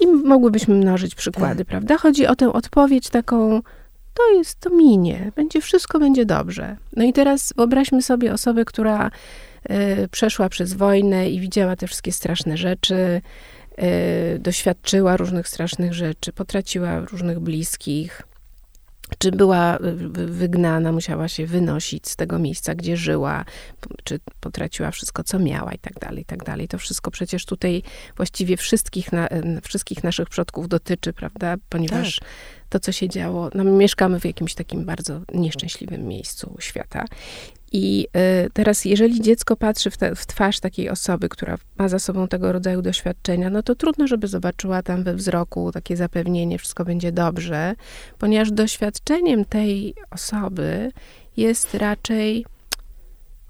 I 0.00 0.06
mogłybyśmy 0.06 0.74
mnożyć 0.74 1.14
przykłady, 1.14 1.58
tak. 1.58 1.66
prawda? 1.66 1.98
Chodzi 1.98 2.26
o 2.26 2.36
tę 2.36 2.52
odpowiedź 2.52 3.08
taką, 3.10 3.62
to 4.14 4.30
jest, 4.32 4.60
to 4.60 4.70
minie, 4.70 5.32
będzie, 5.36 5.60
wszystko 5.60 5.98
będzie 5.98 6.26
dobrze. 6.26 6.76
No 6.96 7.04
i 7.04 7.12
teraz 7.12 7.52
wyobraźmy 7.56 8.02
sobie 8.02 8.32
osobę, 8.32 8.64
która 8.64 9.10
y, 9.70 10.08
przeszła 10.08 10.48
przez 10.48 10.72
wojnę 10.72 11.30
i 11.30 11.40
widziała 11.40 11.76
te 11.76 11.86
wszystkie 11.86 12.12
straszne 12.12 12.56
rzeczy, 12.56 13.20
doświadczyła 14.38 15.16
różnych 15.16 15.48
strasznych 15.48 15.94
rzeczy, 15.94 16.32
potraciła 16.32 17.00
różnych 17.00 17.40
bliskich, 17.40 18.22
czy 19.18 19.32
była 19.32 19.78
wygnana, 20.26 20.92
musiała 20.92 21.28
się 21.28 21.46
wynosić 21.46 22.08
z 22.08 22.16
tego 22.16 22.38
miejsca, 22.38 22.74
gdzie 22.74 22.96
żyła, 22.96 23.44
czy 24.04 24.20
potraciła 24.40 24.90
wszystko, 24.90 25.24
co 25.24 25.38
miała 25.38 25.72
i 25.72 25.78
tak 25.78 25.98
dalej, 25.98 26.22
i 26.22 26.24
tak 26.24 26.44
dalej. 26.44 26.68
To 26.68 26.78
wszystko 26.78 27.10
przecież 27.10 27.46
tutaj 27.46 27.82
właściwie 28.16 28.56
wszystkich, 28.56 29.12
na, 29.12 29.28
wszystkich 29.62 30.04
naszych 30.04 30.28
przodków 30.28 30.68
dotyczy, 30.68 31.12
prawda? 31.12 31.54
Ponieważ 31.68 32.16
tak. 32.20 32.28
to, 32.68 32.80
co 32.80 32.92
się 32.92 33.08
działo, 33.08 33.50
no 33.54 33.64
my 33.64 33.70
mieszkamy 33.70 34.20
w 34.20 34.24
jakimś 34.24 34.54
takim 34.54 34.84
bardzo 34.84 35.20
nieszczęśliwym 35.34 36.08
miejscu 36.08 36.56
świata 36.60 37.04
i 37.72 38.06
y, 38.46 38.50
teraz, 38.50 38.84
jeżeli 38.84 39.20
dziecko 39.20 39.56
patrzy 39.56 39.90
w, 39.90 39.96
te, 39.96 40.14
w, 40.14 40.26
twarz 40.26 40.60
takiej 40.60 40.90
osoby, 40.90 41.28
która 41.28 41.56
ma 41.78 41.88
za 41.88 41.98
sobą 41.98 42.28
tego 42.28 42.52
rodzaju 42.52 42.82
doświadczenia, 42.82 43.50
no 43.50 43.62
to 43.62 43.74
trudno, 43.74 44.06
żeby 44.06 44.28
zobaczyła 44.28 44.82
tam 44.82 45.02
we 45.02 45.14
wzroku 45.14 45.72
takie 45.72 45.96
zapewnienie, 45.96 46.58
wszystko 46.58 46.84
będzie 46.84 47.12
dobrze, 47.12 47.74
ponieważ 48.18 48.52
doświadczeniem 48.52 49.44
tej 49.44 49.94
osoby 50.10 50.92
jest 51.36 51.74
raczej 51.74 52.46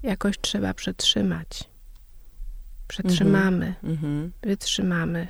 jakoś 0.03 0.40
trzeba 0.40 0.74
przetrzymać. 0.74 1.64
Przetrzymamy, 2.88 3.74
mm 3.85 3.96
-hmm. 3.96 4.31
wytrzymamy. 4.42 5.29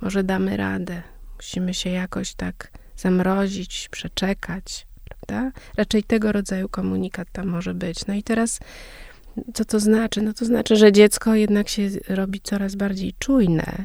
Może 0.00 0.24
damy 0.24 0.56
radę. 0.56 1.02
Musimy 1.36 1.74
się 1.74 1.90
jakoś 1.90 2.34
tak 2.34 2.70
zamrozić, 2.96 3.88
przeczekać 3.88 4.87
prawda? 5.08 5.52
Raczej 5.76 6.02
tego 6.02 6.32
rodzaju 6.32 6.68
komunikat 6.68 7.28
tam 7.32 7.46
może 7.46 7.74
być. 7.74 8.06
No 8.06 8.14
i 8.14 8.22
teraz, 8.22 8.60
co 9.54 9.64
to 9.64 9.80
znaczy? 9.80 10.22
No 10.22 10.32
to 10.32 10.44
znaczy, 10.44 10.76
że 10.76 10.92
dziecko 10.92 11.34
jednak 11.34 11.68
się 11.68 11.88
robi 12.08 12.40
coraz 12.40 12.74
bardziej 12.74 13.14
czujne 13.18 13.84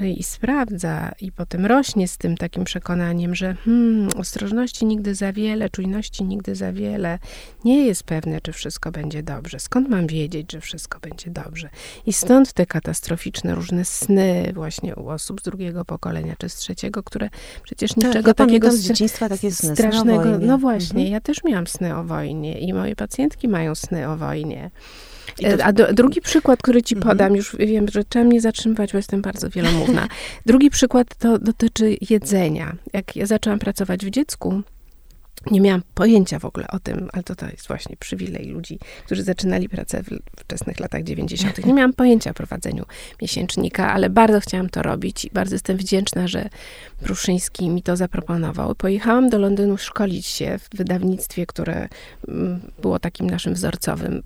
i 0.00 0.22
sprawdza, 0.22 1.12
i 1.20 1.32
potem 1.32 1.66
rośnie 1.66 2.08
z 2.08 2.18
tym 2.18 2.36
takim 2.36 2.64
przekonaniem, 2.64 3.34
że 3.34 3.54
hmm, 3.54 4.08
ostrożności 4.16 4.86
nigdy 4.86 5.14
za 5.14 5.32
wiele, 5.32 5.70
czujności 5.70 6.24
nigdy 6.24 6.54
za 6.54 6.72
wiele. 6.72 7.18
Nie 7.64 7.86
jest 7.86 8.02
pewne, 8.02 8.40
czy 8.40 8.52
wszystko 8.52 8.92
będzie 8.92 9.22
dobrze. 9.22 9.60
Skąd 9.60 9.88
mam 9.88 10.06
wiedzieć, 10.06 10.52
że 10.52 10.60
wszystko 10.60 11.00
będzie 11.00 11.30
dobrze? 11.30 11.68
I 12.06 12.12
stąd 12.12 12.52
te 12.52 12.66
katastroficzne 12.66 13.54
różne 13.54 13.84
sny 13.84 14.52
właśnie 14.54 14.94
u 14.94 15.08
osób 15.08 15.40
z 15.40 15.44
drugiego 15.44 15.84
pokolenia 15.84 16.34
czy 16.38 16.48
z 16.48 16.54
trzeciego, 16.54 17.02
które 17.02 17.28
przecież 17.62 17.90
tak, 17.90 18.04
niczego 18.04 18.28
ja 18.28 18.34
takiego 18.34 18.72
z 18.72 18.80
dzieciństwa 18.80 19.28
takie 19.28 19.50
sny, 19.50 19.76
strasznego. 19.76 20.22
Sny 20.22 20.46
no 20.46 20.58
właśnie, 20.58 21.00
mhm. 21.00 21.12
ja 21.12 21.20
też 21.20 21.44
miałam 21.44 21.66
sny 21.66 21.96
o 21.96 22.04
wojnie 22.04 22.58
i 22.58 22.72
moje 22.72 22.96
pacjentki 22.96 23.48
mają 23.48 23.74
sny 23.74 24.08
o 24.08 24.16
wojnie. 24.16 24.70
E, 25.44 25.64
a 25.64 25.72
do, 25.72 25.92
drugi 25.92 26.20
przykład, 26.20 26.62
który 26.62 26.82
ci 26.82 26.94
mhm. 26.94 27.16
podam, 27.16 27.36
już 27.36 27.56
wiem, 27.58 27.88
że 27.88 28.04
trzeba 28.04 28.24
mnie 28.24 28.40
zatrzymywać, 28.40 28.92
bo 28.92 28.98
jestem 28.98 29.22
bardzo 29.22 29.50
wielomówna. 29.50 30.08
Drugi 30.46 30.70
przykład 30.70 31.16
to 31.18 31.38
dotyczy 31.38 31.96
jedzenia. 32.10 32.76
Jak 32.92 33.16
ja 33.16 33.26
zaczęłam 33.26 33.58
pracować 33.58 34.06
w 34.06 34.10
dziecku, 34.10 34.62
nie 35.50 35.60
miałam 35.60 35.82
pojęcia 35.94 36.38
w 36.38 36.44
ogóle 36.44 36.68
o 36.68 36.78
tym, 36.78 37.08
ale 37.12 37.22
to, 37.22 37.34
to 37.34 37.46
jest 37.46 37.66
właśnie 37.68 37.96
przywilej 37.96 38.46
ludzi, 38.46 38.78
którzy 39.04 39.22
zaczynali 39.22 39.68
pracę 39.68 40.02
w 40.02 40.40
wczesnych 40.40 40.80
latach 40.80 41.02
90. 41.02 41.66
Nie 41.66 41.72
miałam 41.72 41.92
pojęcia 41.92 42.30
o 42.30 42.34
prowadzeniu 42.34 42.84
miesięcznika, 43.22 43.92
ale 43.92 44.10
bardzo 44.10 44.40
chciałam 44.40 44.68
to 44.68 44.82
robić 44.82 45.24
i 45.24 45.30
bardzo 45.30 45.54
jestem 45.54 45.76
wdzięczna, 45.76 46.28
że 46.28 46.48
Pruszyński 47.02 47.68
mi 47.68 47.82
to 47.82 47.96
zaproponował. 47.96 48.74
Pojechałam 48.74 49.28
do 49.28 49.38
Londynu 49.38 49.78
szkolić 49.78 50.26
się 50.26 50.58
w 50.58 50.76
wydawnictwie, 50.76 51.46
które 51.46 51.88
mm, 52.28 52.60
było 52.82 52.98
takim 52.98 53.30
naszym 53.30 53.54
wzorcowym, 53.54 54.22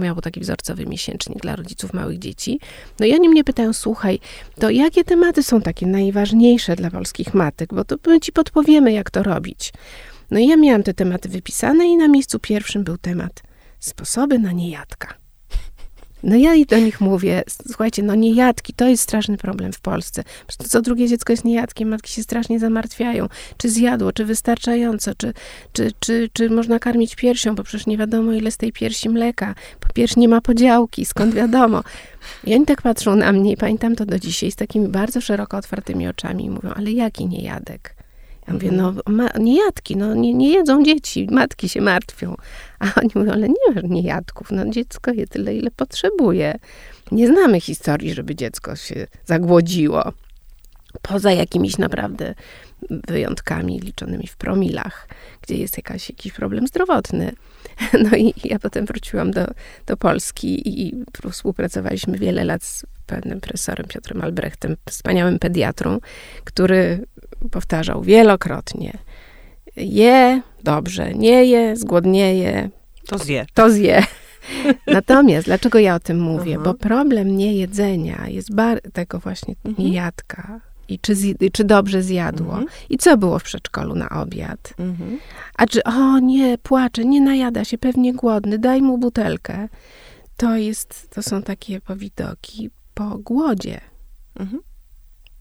miało 0.00 0.20
taki 0.20 0.40
wzorcowy 0.40 0.86
miesięcznik 0.86 1.38
dla 1.38 1.56
rodziców 1.56 1.92
małych 1.92 2.18
dzieci. 2.18 2.60
No 3.00 3.06
i 3.06 3.14
oni 3.14 3.28
mnie 3.28 3.44
pytają, 3.44 3.72
słuchaj, 3.72 4.18
to 4.60 4.70
jakie 4.70 5.04
tematy 5.04 5.42
są 5.42 5.62
takie 5.62 5.86
najważniejsze 5.86 6.76
dla 6.76 6.90
polskich 6.90 7.34
matek, 7.34 7.74
bo 7.74 7.84
to 7.84 7.96
my 8.06 8.20
ci 8.20 8.32
podpowiemy, 8.32 8.92
jak 8.92 9.10
to 9.10 9.22
robić. 9.22 9.72
No 10.34 10.40
i 10.40 10.46
ja 10.46 10.56
miałam 10.56 10.82
te 10.82 10.94
tematy 10.94 11.28
wypisane 11.28 11.86
i 11.86 11.96
na 11.96 12.08
miejscu 12.08 12.38
pierwszym 12.38 12.84
był 12.84 12.98
temat 12.98 13.42
sposoby 13.80 14.38
na 14.38 14.52
niejadka. 14.52 15.14
No 16.22 16.36
ja 16.36 16.54
i 16.54 16.66
do 16.66 16.78
nich 16.78 17.00
mówię, 17.00 17.42
słuchajcie, 17.66 18.02
no 18.02 18.14
niejadki, 18.14 18.72
to 18.72 18.88
jest 18.88 19.02
straszny 19.02 19.36
problem 19.36 19.72
w 19.72 19.80
Polsce. 19.80 20.24
Przecież 20.46 20.68
co 20.68 20.82
drugie 20.82 21.08
dziecko 21.08 21.32
jest 21.32 21.44
niejadkiem, 21.44 21.88
matki 21.88 22.12
się 22.12 22.22
strasznie 22.22 22.58
zamartwiają. 22.58 23.28
Czy 23.56 23.70
zjadło, 23.70 24.12
czy 24.12 24.24
wystarczająco, 24.24 25.14
czy, 25.14 25.32
czy, 25.72 25.92
czy, 26.00 26.28
czy 26.32 26.50
można 26.50 26.78
karmić 26.78 27.16
piersią, 27.16 27.54
bo 27.54 27.62
przecież 27.62 27.86
nie 27.86 27.98
wiadomo 27.98 28.32
ile 28.32 28.50
z 28.50 28.56
tej 28.56 28.72
piersi 28.72 29.08
mleka. 29.08 29.54
Po 29.80 29.92
piersi 29.92 30.20
nie 30.20 30.28
ma 30.28 30.40
podziałki, 30.40 31.04
skąd 31.04 31.34
wiadomo. 31.34 31.82
I 32.44 32.54
oni 32.54 32.66
tak 32.66 32.82
patrzą 32.82 33.16
na 33.16 33.32
mnie 33.32 33.52
i 33.52 33.56
pamiętam 33.56 33.96
to 33.96 34.06
do 34.06 34.18
dzisiaj 34.18 34.50
z 34.50 34.56
takimi 34.56 34.88
bardzo 34.88 35.20
szeroko 35.20 35.56
otwartymi 35.56 36.08
oczami 36.08 36.44
i 36.44 36.50
mówią, 36.50 36.70
ale 36.70 36.92
jaki 36.92 37.26
niejadek? 37.26 37.93
Ja 38.48 38.54
mówię, 38.54 38.72
no 38.72 38.94
ma, 39.06 39.28
niejadki, 39.40 39.96
no 39.96 40.14
nie, 40.14 40.34
nie 40.34 40.50
jedzą 40.50 40.84
dzieci, 40.84 41.28
matki 41.30 41.68
się 41.68 41.80
martwią. 41.80 42.34
A 42.78 42.86
oni 43.00 43.10
mówią, 43.14 43.32
ale 43.32 43.48
nie 43.48 43.74
ma 43.74 43.80
niejadków, 43.80 44.50
no 44.50 44.70
dziecko 44.70 45.12
je 45.12 45.26
tyle, 45.26 45.54
ile 45.54 45.70
potrzebuje. 45.70 46.58
Nie 47.12 47.28
znamy 47.28 47.60
historii, 47.60 48.14
żeby 48.14 48.34
dziecko 48.34 48.76
się 48.76 49.06
zagłodziło. 49.24 50.12
Poza 51.02 51.32
jakimiś 51.32 51.78
naprawdę 51.78 52.34
wyjątkami 52.90 53.80
liczonymi 53.80 54.26
w 54.26 54.36
promilach, 54.36 55.08
gdzie 55.42 55.56
jest 55.56 55.76
jakaś, 55.76 56.10
jakiś 56.10 56.32
problem 56.32 56.66
zdrowotny. 56.66 57.32
No 58.10 58.16
i 58.16 58.34
ja 58.44 58.58
potem 58.58 58.86
wróciłam 58.86 59.30
do, 59.30 59.46
do 59.86 59.96
Polski 59.96 60.82
i 60.82 61.04
współpracowaliśmy 61.30 62.18
wiele 62.18 62.44
lat 62.44 62.64
z 62.64 62.84
pewnym 63.04 63.40
profesorem 63.40 63.86
Piotrem 63.86 64.22
Albrechtem, 64.22 64.76
wspaniałym 64.88 65.38
pediatrą, 65.38 65.98
który 66.44 67.06
powtarzał 67.50 68.02
wielokrotnie: 68.02 68.98
je, 69.76 70.42
dobrze, 70.64 71.14
nie 71.14 71.44
je, 71.44 71.76
zgłodnieje. 71.76 72.70
To 73.06 73.18
zje. 73.18 73.46
To 73.54 73.70
zje. 73.70 74.02
Natomiast 74.86 75.46
dlaczego 75.46 75.78
ja 75.78 75.94
o 75.94 76.00
tym 76.00 76.20
mówię? 76.20 76.58
Bo 76.58 76.74
problem 76.74 77.36
niejedzenia 77.36 78.28
jest 78.28 78.54
bar- 78.54 78.80
tego 78.92 79.18
właśnie 79.18 79.54
mhm. 79.64 79.88
niejadka. 79.88 80.60
I 80.88 80.98
czy, 80.98 81.14
czy 81.52 81.64
dobrze 81.64 82.02
zjadło? 82.02 82.52
Mhm. 82.52 82.66
I 82.90 82.98
co 82.98 83.16
było 83.16 83.38
w 83.38 83.42
przedszkolu 83.42 83.94
na 83.94 84.08
obiad? 84.08 84.74
Mhm. 84.78 85.18
A 85.56 85.66
czy, 85.66 85.84
o 85.84 86.18
nie, 86.18 86.58
płacze, 86.58 87.04
nie 87.04 87.20
najada 87.20 87.64
się, 87.64 87.78
pewnie 87.78 88.12
głodny, 88.12 88.58
daj 88.58 88.82
mu 88.82 88.98
butelkę. 88.98 89.68
To 90.36 90.56
jest, 90.56 91.10
to 91.10 91.22
są 91.22 91.42
takie 91.42 91.80
powidoki 91.80 92.70
po 92.94 93.18
głodzie. 93.18 93.80
Mhm 94.34 94.62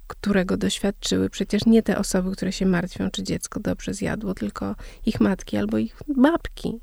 którego 0.08 0.58
doświadczyły 0.58 1.30
przecież 1.30 1.66
nie 1.66 1.84
te 1.84 1.98
osoby, 1.98 2.32
które 2.32 2.52
się 2.52 2.66
martwią, 2.66 3.12
czy 3.12 3.24
dziecko 3.24 3.60
dobrze 3.60 3.94
zjadło, 3.94 4.34
tylko 4.34 4.76
ich 5.06 5.22
matki 5.22 5.58
albo 5.58 5.78
ich 5.78 5.98
babki 6.08 6.80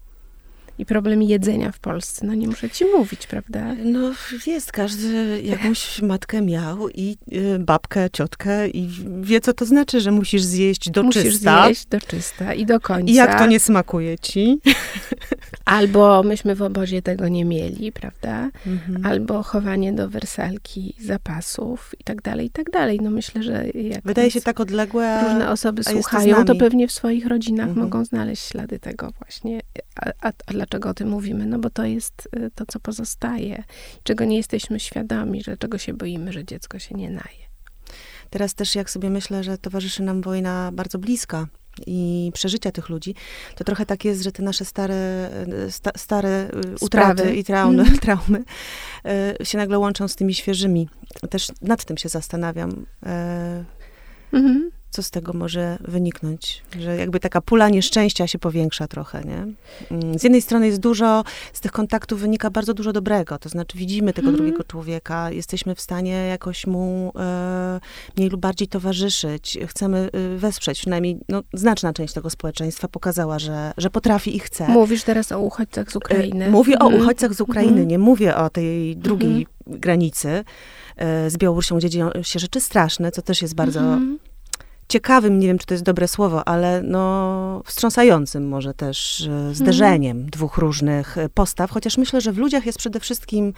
i 0.81 0.87
problem 0.87 1.23
jedzenia 1.23 1.73
w 1.73 1.79
Polsce. 1.79 2.27
No 2.27 2.35
nie 2.35 2.47
muszę 2.47 2.71
ci 2.71 2.85
mówić, 2.85 3.27
prawda? 3.27 3.75
No 3.85 4.13
jest, 4.47 4.73
każdy 4.73 5.43
jakąś 5.43 6.03
matkę 6.03 6.43
miał 6.43 6.89
i 6.89 7.17
y, 7.33 7.59
babkę, 7.59 8.11
ciotkę 8.13 8.69
i 8.69 8.89
wie, 9.21 9.41
co 9.41 9.53
to 9.53 9.65
znaczy, 9.65 10.01
że 10.01 10.11
musisz 10.11 10.43
zjeść 10.43 10.91
do 10.91 11.03
musisz 11.03 11.23
czysta. 11.23 11.63
Musisz 11.63 11.67
zjeść 11.67 11.87
do 11.87 12.01
czysta 12.01 12.55
i 12.55 12.67
do 12.67 12.81
końca. 12.81 13.13
I 13.13 13.15
jak 13.15 13.39
to 13.39 13.47
nie 13.47 13.61
smakuje 13.61 14.19
ci. 14.19 14.61
Albo 15.65 16.23
myśmy 16.23 16.55
w 16.55 16.63
obozie 16.63 17.03
tego 17.03 17.29
nie 17.29 17.45
mieli, 17.45 17.93
prawda? 17.93 18.51
Mhm. 18.67 19.07
Albo 19.07 19.43
chowanie 19.43 19.93
do 19.93 20.09
wersalki 20.09 20.95
zapasów 21.01 21.95
i 22.01 22.05
tak 22.05 22.23
dalej, 22.23 22.47
i 22.47 22.51
tak 22.51 22.71
dalej. 22.71 22.99
No 23.03 23.11
myślę, 23.11 23.43
że 23.43 23.67
jak 23.75 24.03
Wydaje 24.05 24.31
się 24.31 24.41
tak 24.41 24.61
odległe, 24.61 25.21
różne 25.23 25.51
osoby 25.51 25.85
słuchają, 25.85 26.37
to, 26.37 26.45
to, 26.45 26.55
pewnie 26.55 26.89
w 26.89 26.93
swoich 26.93 27.27
rodzinach 27.27 27.69
mhm. 27.69 27.87
mogą 27.87 28.05
znaleźć 28.05 28.43
ślady 28.49 28.79
tego 28.79 29.11
właśnie. 29.19 29.61
A, 29.97 30.29
a, 30.29 30.33
a 30.47 30.53
dlaczego 30.71 30.89
o 30.89 30.95
tym 30.95 31.09
mówimy? 31.09 31.47
No 31.47 31.59
bo 31.59 31.71
to 31.71 31.85
jest 31.85 32.29
y, 32.37 32.51
to, 32.55 32.65
co 32.67 32.81
pozostaje, 32.81 33.65
czego 34.03 34.25
nie 34.25 34.37
jesteśmy 34.37 34.81
świadomi, 34.81 35.43
że 35.43 35.57
czego 35.57 35.79
się 35.79 35.95
boimy, 35.95 36.33
że 36.33 36.45
dziecko 36.45 36.79
się 36.79 36.95
nie 36.95 37.11
naje. 37.11 37.51
Teraz 38.31 38.55
też 38.55 38.75
jak 38.75 38.91
sobie 38.91 39.11
myślę, 39.11 39.45
że 39.45 39.59
towarzyszy 39.59 40.03
nam 40.03 40.23
wojna 40.23 40.71
bardzo 40.73 40.99
bliska 40.99 41.47
i 41.87 42.31
przeżycia 42.35 42.73
tych 42.73 42.89
ludzi, 42.89 43.15
to 43.57 43.65
trochę 43.65 43.87
tak 43.87 44.05
jest, 44.05 44.23
że 44.23 44.33
te 44.33 44.43
nasze 44.43 44.65
stare, 44.65 45.31
y, 45.67 45.71
sta, 45.71 45.91
stare 45.97 46.51
y, 46.55 46.75
utraty 46.81 47.35
i 47.35 47.45
traumy, 47.45 47.83
mm. 47.83 47.99
traumy 48.05 48.45
się 49.45 49.59
nagle 49.59 49.79
łączą 49.79 50.09
z 50.09 50.17
tymi 50.17 50.35
świeżymi. 50.35 50.89
Też 51.31 51.49
nad 51.63 51.85
tym 51.85 51.97
się 51.97 52.09
zastanawiam. 52.09 52.87
Mm 54.33 54.47
-hmm 54.47 54.80
co 54.91 55.03
z 55.03 55.11
tego 55.11 55.33
może 55.33 55.79
wyniknąć? 55.81 56.63
Że 56.81 56.97
jakby 56.97 57.21
taka 57.21 57.41
pula 57.41 57.69
nieszczęścia 57.69 58.27
się 58.27 58.39
powiększa 58.39 58.89
trochę, 58.89 59.25
nie? 59.25 59.47
Mm, 59.91 60.19
z 60.19 60.23
jednej 60.23 60.43
strony 60.43 60.67
jest 60.67 60.81
dużo, 60.81 61.25
z 61.53 61.61
tych 61.61 61.73
kontaktów 61.73 62.21
wynika 62.21 62.51
bardzo 62.51 62.75
dużo 62.75 62.93
dobrego, 62.93 63.39
to 63.39 63.49
znaczy 63.49 63.79
widzimy 63.79 64.13
tego 64.13 64.29
mm. 64.29 64.37
drugiego 64.37 64.65
człowieka, 64.65 65.31
jesteśmy 65.31 65.75
w 65.75 65.81
stanie 65.81 66.13
jakoś 66.13 66.67
mu 66.67 67.13
e, 67.19 67.81
mniej 68.17 68.29
lub 68.29 68.41
bardziej 68.41 68.69
towarzyszyć, 68.69 69.59
chcemy 69.67 70.11
e, 70.13 70.39
wesprzeć, 70.39 70.79
przynajmniej 70.79 71.19
no, 71.29 71.43
znaczna 71.55 71.93
część 71.93 72.15
tego 72.15 72.31
społeczeństwa 72.31 72.89
pokazała, 72.89 73.39
że, 73.39 73.73
że 73.77 73.91
potrafi 73.91 74.37
i 74.37 74.41
chce. 74.41 74.69
Mówisz 74.69 75.05
teraz 75.05 75.33
o 75.33 75.41
uchodźcach 75.41 75.93
z 75.93 75.97
Ukrainy. 75.97 76.45
E, 76.45 76.51
mówię 76.51 76.75
mm. 76.75 76.83
o 76.83 76.87
mhm. 76.87 77.03
uchodźcach 77.03 77.35
z 77.35 77.41
Ukrainy, 77.41 77.77
mm. 77.77 77.89
nie 77.89 77.99
mówię 77.99 78.37
o 78.37 78.51
tej 78.51 78.97
drugiej 78.97 79.47
mm. 79.67 79.81
granicy 79.81 80.45
e, 80.97 81.31
z 81.31 81.37
Białorusią, 81.37 81.81
dzieją 81.81 82.11
się 82.23 82.39
rzeczy 82.39 82.61
straszne, 82.61 83.13
co 83.13 83.23
też 83.23 83.43
jest 83.43 83.55
bardzo 83.55 83.81
mhm 83.81 84.30
ciekawym, 84.91 85.39
nie 85.39 85.47
wiem 85.47 85.59
czy 85.59 85.67
to 85.67 85.75
jest 85.75 85.85
dobre 85.85 86.09
słowo, 86.09 86.49
ale 86.49 86.83
no 86.83 87.63
wstrząsającym 87.65 88.49
może 88.49 88.75
też 88.75 89.29
e, 89.51 89.55
zderzeniem 89.55 90.17
mm. 90.17 90.31
dwóch 90.31 90.59
różnych 90.59 91.19
e, 91.19 91.29
postaw, 91.29 91.71
chociaż 91.71 91.99
myślę, 91.99 92.21
że 92.21 92.33
w 92.33 92.39
ludziach 92.39 92.67
jest 92.67 92.79
przede 92.79 93.01
wszystkim, 93.01 93.53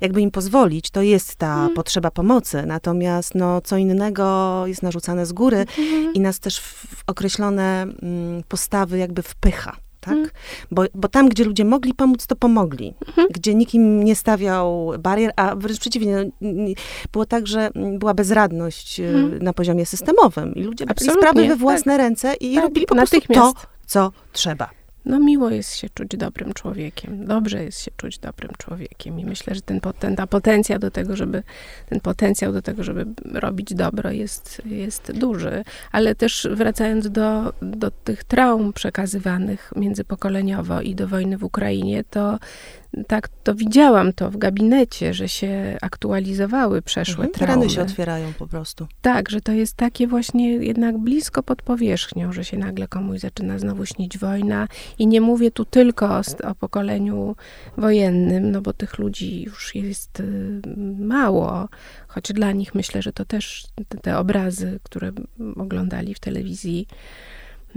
jakby 0.00 0.20
im 0.20 0.30
pozwolić, 0.30 0.90
to 0.90 1.02
jest 1.02 1.36
ta 1.36 1.54
mm. 1.54 1.74
potrzeba 1.74 2.10
pomocy, 2.10 2.66
natomiast 2.66 3.34
no 3.34 3.60
co 3.60 3.76
innego 3.76 4.62
jest 4.66 4.82
narzucane 4.82 5.26
z 5.26 5.32
góry 5.32 5.66
mm. 5.78 6.14
i 6.14 6.20
nas 6.20 6.40
też 6.40 6.60
w 6.60 7.02
określone 7.06 7.82
mm, 7.82 8.42
postawy 8.48 8.98
jakby 8.98 9.22
wpycha 9.22 9.83
tak? 10.04 10.14
Mhm. 10.14 10.30
Bo, 10.70 10.84
bo 10.94 11.08
tam, 11.08 11.28
gdzie 11.28 11.44
ludzie 11.44 11.64
mogli 11.64 11.94
pomóc, 11.94 12.26
to 12.26 12.36
pomogli. 12.36 12.94
Mhm. 13.08 13.28
Gdzie 13.30 13.54
nikim 13.54 14.04
nie 14.04 14.16
stawiał 14.16 14.92
barier, 14.98 15.32
a 15.36 15.56
wręcz 15.56 15.80
przeciwnie, 15.80 16.30
no, 16.40 16.74
było 17.12 17.26
tak, 17.26 17.46
że 17.46 17.70
była 17.74 18.14
bezradność 18.14 19.00
mhm. 19.00 19.42
na 19.42 19.52
poziomie 19.52 19.86
systemowym 19.86 20.54
i 20.54 20.62
ludzie 20.62 20.86
brali 20.86 21.10
sprawy 21.18 21.48
we 21.48 21.56
własne 21.56 21.92
tak. 21.92 21.98
ręce 21.98 22.34
i 22.34 22.54
tak, 22.54 22.64
robili 22.64 22.86
po 22.86 22.94
prostu 22.94 23.20
to, 23.34 23.52
co 23.86 24.12
trzeba. 24.32 24.83
No 25.06 25.18
miło 25.18 25.50
jest 25.50 25.76
się 25.76 25.88
czuć 25.94 26.16
dobrym 26.16 26.54
człowiekiem. 26.54 27.26
Dobrze 27.26 27.64
jest 27.64 27.80
się 27.80 27.90
czuć 27.96 28.18
dobrym 28.18 28.50
człowiekiem. 28.58 29.20
I 29.20 29.24
myślę, 29.24 29.54
że 29.54 29.60
ten, 29.60 29.80
ta 30.16 30.26
potencjał 30.26 30.78
do 30.78 30.90
tego, 30.90 31.16
żeby, 31.16 31.42
ten 31.88 32.00
potencjał 32.00 32.52
do 32.52 32.62
tego, 32.62 32.84
żeby 32.84 33.06
robić 33.32 33.74
dobro 33.74 34.10
jest, 34.10 34.62
jest 34.66 35.12
duży. 35.12 35.64
Ale 35.92 36.14
też 36.14 36.48
wracając 36.50 37.10
do, 37.10 37.52
do 37.62 37.90
tych 37.90 38.24
traum 38.24 38.72
przekazywanych 38.72 39.72
międzypokoleniowo 39.76 40.80
i 40.80 40.94
do 40.94 41.08
wojny 41.08 41.38
w 41.38 41.44
Ukrainie, 41.44 42.04
to 42.10 42.38
tak, 43.06 43.28
to 43.28 43.54
widziałam 43.54 44.12
to 44.12 44.30
w 44.30 44.36
gabinecie, 44.36 45.14
że 45.14 45.28
się 45.28 45.78
aktualizowały 45.82 46.82
przeszłe 46.82 47.24
mhm, 47.24 47.32
traumy. 47.32 47.54
Rany 47.54 47.70
się 47.70 47.82
otwierają 47.82 48.32
po 48.32 48.46
prostu. 48.46 48.86
Tak, 49.02 49.30
że 49.30 49.40
to 49.40 49.52
jest 49.52 49.76
takie 49.76 50.06
właśnie 50.06 50.52
jednak 50.52 50.98
blisko 50.98 51.42
pod 51.42 51.62
powierzchnią, 51.62 52.32
że 52.32 52.44
się 52.44 52.58
nagle 52.58 52.88
komuś 52.88 53.20
zaczyna 53.20 53.58
znowu 53.58 53.86
śnić 53.86 54.18
wojna. 54.18 54.68
I 54.98 55.06
nie 55.06 55.20
mówię 55.20 55.50
tu 55.50 55.64
tylko 55.64 56.06
o, 56.06 56.22
o 56.44 56.54
pokoleniu 56.54 57.36
wojennym, 57.76 58.50
no 58.50 58.60
bo 58.60 58.72
tych 58.72 58.98
ludzi 58.98 59.42
już 59.42 59.74
jest 59.74 60.20
y, 60.20 60.60
mało, 60.98 61.68
choć 62.08 62.32
dla 62.32 62.52
nich 62.52 62.74
myślę, 62.74 63.02
że 63.02 63.12
to 63.12 63.24
też 63.24 63.66
te, 63.88 63.98
te 63.98 64.18
obrazy, 64.18 64.80
które 64.82 65.12
oglądali 65.56 66.14
w 66.14 66.20
telewizji, 66.20 66.86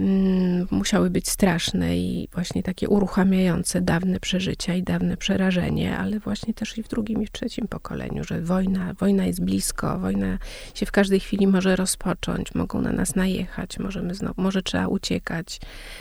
mm, 0.00 0.47
musiały 0.70 1.10
być 1.10 1.28
straszne 1.28 1.96
i 1.96 2.28
właśnie 2.32 2.62
takie 2.62 2.88
uruchamiające 2.88 3.80
dawne 3.80 4.20
przeżycia 4.20 4.74
i 4.74 4.82
dawne 4.82 5.16
przerażenie, 5.16 5.98
ale 5.98 6.20
właśnie 6.20 6.54
też 6.54 6.78
i 6.78 6.82
w 6.82 6.88
drugim 6.88 7.22
i 7.22 7.26
w 7.26 7.32
trzecim 7.32 7.68
pokoleniu, 7.68 8.24
że 8.24 8.40
wojna, 8.40 8.94
wojna 8.94 9.26
jest 9.26 9.44
blisko, 9.44 9.98
wojna 9.98 10.38
się 10.74 10.86
w 10.86 10.92
każdej 10.92 11.20
chwili 11.20 11.46
może 11.46 11.76
rozpocząć, 11.76 12.54
mogą 12.54 12.80
na 12.80 12.92
nas 12.92 13.16
najechać, 13.16 13.78
możemy 13.78 14.14
znowu, 14.14 14.42
może 14.42 14.62
trzeba 14.62 14.86
uciekać. 14.86 15.60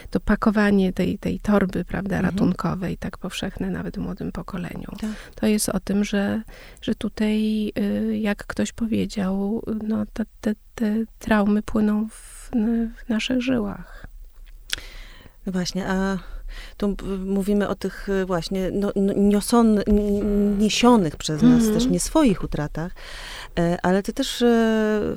To 0.09 0.19
pakowanie 0.19 0.93
tej, 0.93 1.17
tej 1.17 1.39
torby, 1.39 1.85
prawda, 1.85 2.15
mhm. 2.17 2.35
ratunkowej, 2.35 2.97
tak 2.97 3.17
powszechne 3.17 3.69
nawet 3.69 3.97
w 3.97 3.99
młodym 3.99 4.31
pokoleniu. 4.31 4.91
Tak. 5.01 5.11
To 5.35 5.47
jest 5.47 5.69
o 5.69 5.79
tym, 5.79 6.03
że, 6.03 6.41
że 6.81 6.95
tutaj, 6.95 7.71
y, 7.79 8.17
jak 8.17 8.45
ktoś 8.45 8.71
powiedział, 8.71 9.63
no, 9.87 10.05
te, 10.13 10.25
te, 10.41 10.53
te 10.75 10.95
traumy 11.19 11.61
płyną 11.61 12.07
w, 12.09 12.49
w 13.05 13.09
naszych 13.09 13.41
żyłach. 13.41 14.06
No 15.47 15.53
właśnie, 15.53 15.87
a 15.87 16.17
tu 16.77 16.95
mówimy 17.25 17.67
o 17.67 17.75
tych 17.75 18.09
y, 18.09 18.25
właśnie 18.25 18.71
no, 18.71 18.91
nioson, 19.15 19.79
niesionych 20.57 21.15
przez 21.15 21.41
nas 21.41 21.51
mm 21.51 21.71
-hmm. 21.71 21.73
też 21.73 21.85
nie 21.85 21.99
swoich 21.99 22.43
utratach, 22.43 22.91
e, 23.59 23.77
ale 23.83 24.03
ty 24.03 24.13
też 24.13 24.41
e, 24.41 24.45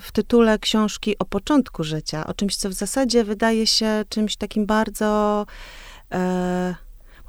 w 0.01 0.09
tytule 0.13 0.59
książki 0.59 1.19
o 1.19 1.25
początku 1.25 1.85
życia, 1.85 2.27
o 2.27 2.35
czymś, 2.35 2.57
co 2.57 2.69
w 2.69 2.73
zasadzie 2.73 3.25
wydaje 3.25 3.67
się 3.67 4.05
czymś 4.09 4.37
takim 4.37 4.67
bardzo 4.67 5.47
e, 6.13 6.75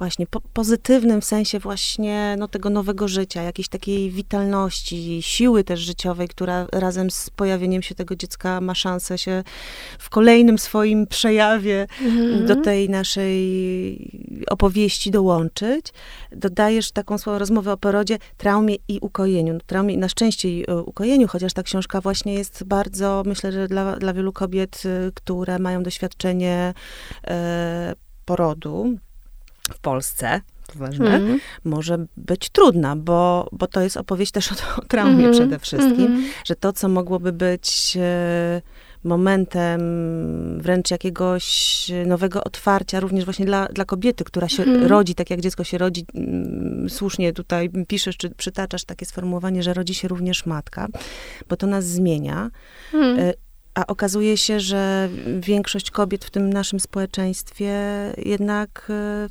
właśnie 0.02 0.26
po, 0.26 0.40
pozytywnym 0.40 1.20
w 1.20 1.24
sensie 1.24 1.58
właśnie 1.58 2.36
no, 2.38 2.48
tego 2.48 2.70
nowego 2.70 3.08
życia, 3.08 3.42
jakiejś 3.42 3.68
takiej 3.68 4.10
witalności, 4.10 5.22
siły 5.22 5.64
też 5.64 5.80
życiowej, 5.80 6.28
która 6.28 6.66
razem 6.72 7.10
z 7.10 7.30
pojawieniem 7.30 7.82
się 7.82 7.94
tego 7.94 8.16
dziecka 8.16 8.60
ma 8.60 8.74
szansę 8.74 9.18
się 9.18 9.44
w 9.98 10.10
kolejnym 10.10 10.58
swoim 10.58 11.06
przejawie 11.06 11.86
mm-hmm. 12.02 12.46
do 12.46 12.56
tej 12.56 12.88
naszej 12.88 13.26
opowieści 14.50 15.10
dołączyć. 15.10 15.92
Dodajesz 16.32 16.92
taką 16.92 17.18
swoją 17.18 17.38
rozmowę 17.38 17.72
o 17.72 17.76
porodzie, 17.76 18.18
traumie 18.36 18.76
i 18.88 18.98
ukojeniu. 19.00 19.52
No, 19.52 19.60
traumie 19.66 19.94
i 19.94 19.98
na 19.98 20.08
szczęście 20.08 20.58
i 20.58 20.70
e, 20.70 20.76
ukojeniu, 20.76 21.28
chociaż 21.28 21.52
ta 21.52 21.62
książka 21.62 22.00
właśnie 22.00 22.34
jest 22.34 22.64
bardzo, 22.64 23.22
myślę, 23.26 23.52
że 23.52 23.68
dla, 23.68 23.96
dla 23.96 24.12
wielu 24.12 24.32
kobiet, 24.32 24.82
e, 24.84 25.12
które 25.14 25.58
mają 25.58 25.82
doświadczenie 25.82 26.74
e, 27.26 27.94
porodu, 28.24 28.98
w 29.70 29.78
Polsce, 29.78 30.40
ważne, 30.74 31.16
mm. 31.16 31.38
może 31.64 32.06
być 32.16 32.50
trudna, 32.50 32.96
bo, 32.96 33.48
bo 33.52 33.66
to 33.66 33.80
jest 33.80 33.96
opowieść 33.96 34.32
też 34.32 34.52
o, 34.52 34.54
o 34.76 34.84
traumie 34.84 35.24
mm. 35.24 35.32
przede 35.32 35.58
wszystkim, 35.58 36.06
mm. 36.06 36.24
że 36.44 36.56
to, 36.56 36.72
co 36.72 36.88
mogłoby 36.88 37.32
być 37.32 37.96
e, 38.00 38.62
momentem 39.04 39.80
wręcz 40.60 40.90
jakiegoś 40.90 41.86
nowego 42.06 42.44
otwarcia, 42.44 43.00
również 43.00 43.24
właśnie 43.24 43.46
dla, 43.46 43.66
dla 43.66 43.84
kobiety, 43.84 44.24
która 44.24 44.48
się 44.48 44.62
mm. 44.62 44.86
rodzi, 44.86 45.14
tak 45.14 45.30
jak 45.30 45.40
dziecko 45.40 45.64
się 45.64 45.78
rodzi, 45.78 46.06
mm, 46.14 46.90
słusznie 46.90 47.32
tutaj 47.32 47.70
piszesz, 47.88 48.16
czy 48.16 48.30
przytaczasz 48.30 48.84
takie 48.84 49.06
sformułowanie, 49.06 49.62
że 49.62 49.74
rodzi 49.74 49.94
się 49.94 50.08
również 50.08 50.46
matka, 50.46 50.88
bo 51.48 51.56
to 51.56 51.66
nas 51.66 51.84
zmienia. 51.84 52.50
Mm. 52.94 53.18
E, 53.18 53.32
a 53.74 53.86
okazuje 53.86 54.36
się, 54.36 54.60
że 54.60 55.08
większość 55.40 55.90
kobiet 55.90 56.24
w 56.24 56.30
tym 56.30 56.52
naszym 56.52 56.80
społeczeństwie 56.80 57.74
jednak 58.18 58.86
e, 58.90 59.28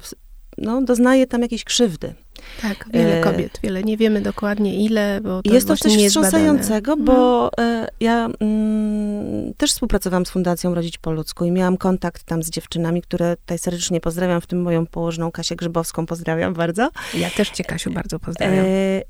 no, 0.57 0.81
doznaje 0.81 1.27
tam 1.27 1.41
jakiejś 1.41 1.63
krzywdy. 1.63 2.13
Tak, 2.61 2.85
wiele 2.93 3.19
e, 3.19 3.21
kobiet, 3.21 3.59
wiele. 3.63 3.83
Nie 3.83 3.97
wiemy 3.97 4.21
dokładnie 4.21 4.85
ile, 4.85 5.21
bo 5.23 5.41
to 5.41 5.53
Jest 5.53 5.67
to 5.67 5.77
coś 5.77 6.05
wstrząsającego, 6.07 6.97
bo 6.97 7.13
no. 7.13 7.63
e, 7.63 7.87
ja 7.99 8.29
mm, 8.39 9.53
też 9.53 9.71
współpracowałam 9.71 10.25
z 10.25 10.29
Fundacją 10.29 10.75
Rodzić 10.75 10.97
po 10.97 11.11
ludzku 11.11 11.45
i 11.45 11.51
miałam 11.51 11.77
kontakt 11.77 12.23
tam 12.23 12.43
z 12.43 12.49
dziewczynami, 12.49 13.01
które 13.01 13.37
tutaj 13.37 13.59
serdecznie 13.59 14.01
pozdrawiam, 14.01 14.41
w 14.41 14.47
tym 14.47 14.61
moją 14.61 14.87
położną 14.87 15.31
Kasię 15.31 15.55
Grzybowską 15.55 16.05
pozdrawiam 16.05 16.53
bardzo. 16.53 16.89
Ja 17.13 17.29
też 17.29 17.49
cię, 17.49 17.63
Kasiu, 17.63 17.91
bardzo 17.91 18.19
pozdrawiam. 18.19 18.65
E, 18.65 19.01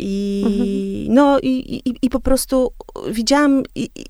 i, 0.00 0.42
mhm. 0.46 1.14
no, 1.14 1.38
i, 1.38 1.80
i, 1.88 1.94
i 2.02 2.10
po 2.10 2.20
prostu 2.20 2.72
widziałam, 3.10 3.62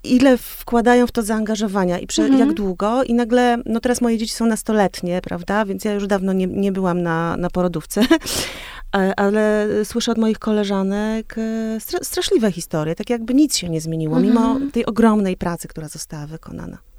ile 0.03 0.37
wkładają 0.37 1.07
w 1.07 1.11
to 1.11 1.21
zaangażowania 1.21 1.99
i 1.99 2.07
prze, 2.07 2.23
mhm. 2.23 2.39
jak 2.39 2.53
długo. 2.53 3.03
I 3.03 3.13
nagle, 3.13 3.57
no 3.65 3.79
teraz 3.79 4.01
moje 4.01 4.17
dzieci 4.17 4.33
są 4.33 4.45
nastoletnie, 4.45 5.21
prawda? 5.23 5.65
Więc 5.65 5.85
ja 5.85 5.93
już 5.93 6.07
dawno 6.07 6.33
nie, 6.33 6.47
nie 6.47 6.71
byłam 6.71 7.01
na, 7.01 7.37
na 7.37 7.49
porodówce. 7.49 8.01
Ale 9.17 9.67
słyszę 9.83 10.11
od 10.11 10.17
moich 10.17 10.39
koleżanek 10.39 11.35
e, 11.37 11.79
straszliwe 12.01 12.51
historie, 12.51 12.95
tak 12.95 13.09
jakby 13.09 13.33
nic 13.33 13.57
się 13.57 13.69
nie 13.69 13.81
zmieniło, 13.81 14.17
mhm. 14.17 14.33
mimo 14.33 14.71
tej 14.71 14.85
ogromnej 14.85 15.37
pracy, 15.37 15.67
która 15.67 15.87
została 15.87 16.27
wykonana. 16.27 16.90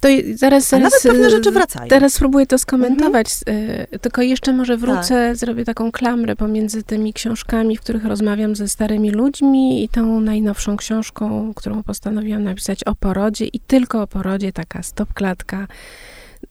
To 0.00 0.08
zaraz, 0.34 0.68
zaraz, 0.68 0.72
A 0.72 0.78
nawet 0.78 1.02
pewne 1.02 1.30
rzeczy 1.30 1.50
wracają. 1.50 1.88
Teraz 1.88 2.14
spróbuję 2.14 2.46
to 2.46 2.58
skomentować, 2.58 3.26
mhm. 3.46 3.86
tylko 4.00 4.22
jeszcze 4.22 4.52
może 4.52 4.76
wrócę, 4.76 5.28
tak. 5.28 5.36
zrobię 5.36 5.64
taką 5.64 5.92
klamrę 5.92 6.36
pomiędzy 6.36 6.82
tymi 6.82 7.12
książkami, 7.12 7.76
w 7.76 7.80
których 7.80 8.04
rozmawiam 8.04 8.56
ze 8.56 8.68
starymi 8.68 9.10
ludźmi 9.10 9.84
i 9.84 9.88
tą 9.88 10.20
najnowszą 10.20 10.76
książką, 10.76 11.52
którą 11.56 11.82
postanowiłam 11.82 12.44
napisać 12.44 12.84
o 12.84 12.94
porodzie 12.94 13.46
i 13.46 13.60
tylko 13.60 14.02
o 14.02 14.06
porodzie, 14.06 14.52
taka 14.52 14.82
stopklatka 14.82 15.66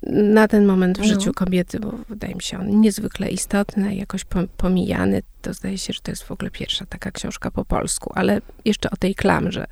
na 0.07 0.47
ten 0.47 0.65
moment 0.65 0.97
w 0.97 1.01
no. 1.01 1.07
życiu 1.07 1.33
kobiety, 1.33 1.79
bo 1.79 1.93
wydaje 2.09 2.35
mi 2.35 2.41
się 2.41 2.59
on 2.59 2.81
niezwykle 2.81 3.29
istotny, 3.29 3.95
jakoś 3.95 4.25
pomijany. 4.57 5.21
To 5.41 5.53
zdaje 5.53 5.77
się, 5.77 5.93
że 5.93 5.99
to 6.01 6.11
jest 6.11 6.23
w 6.23 6.31
ogóle 6.31 6.51
pierwsza 6.51 6.85
taka 6.85 7.11
książka 7.11 7.51
po 7.51 7.65
polsku, 7.65 8.11
ale 8.15 8.41
jeszcze 8.65 8.91
o 8.91 8.95
tej 8.95 9.15
klamrze 9.15 9.67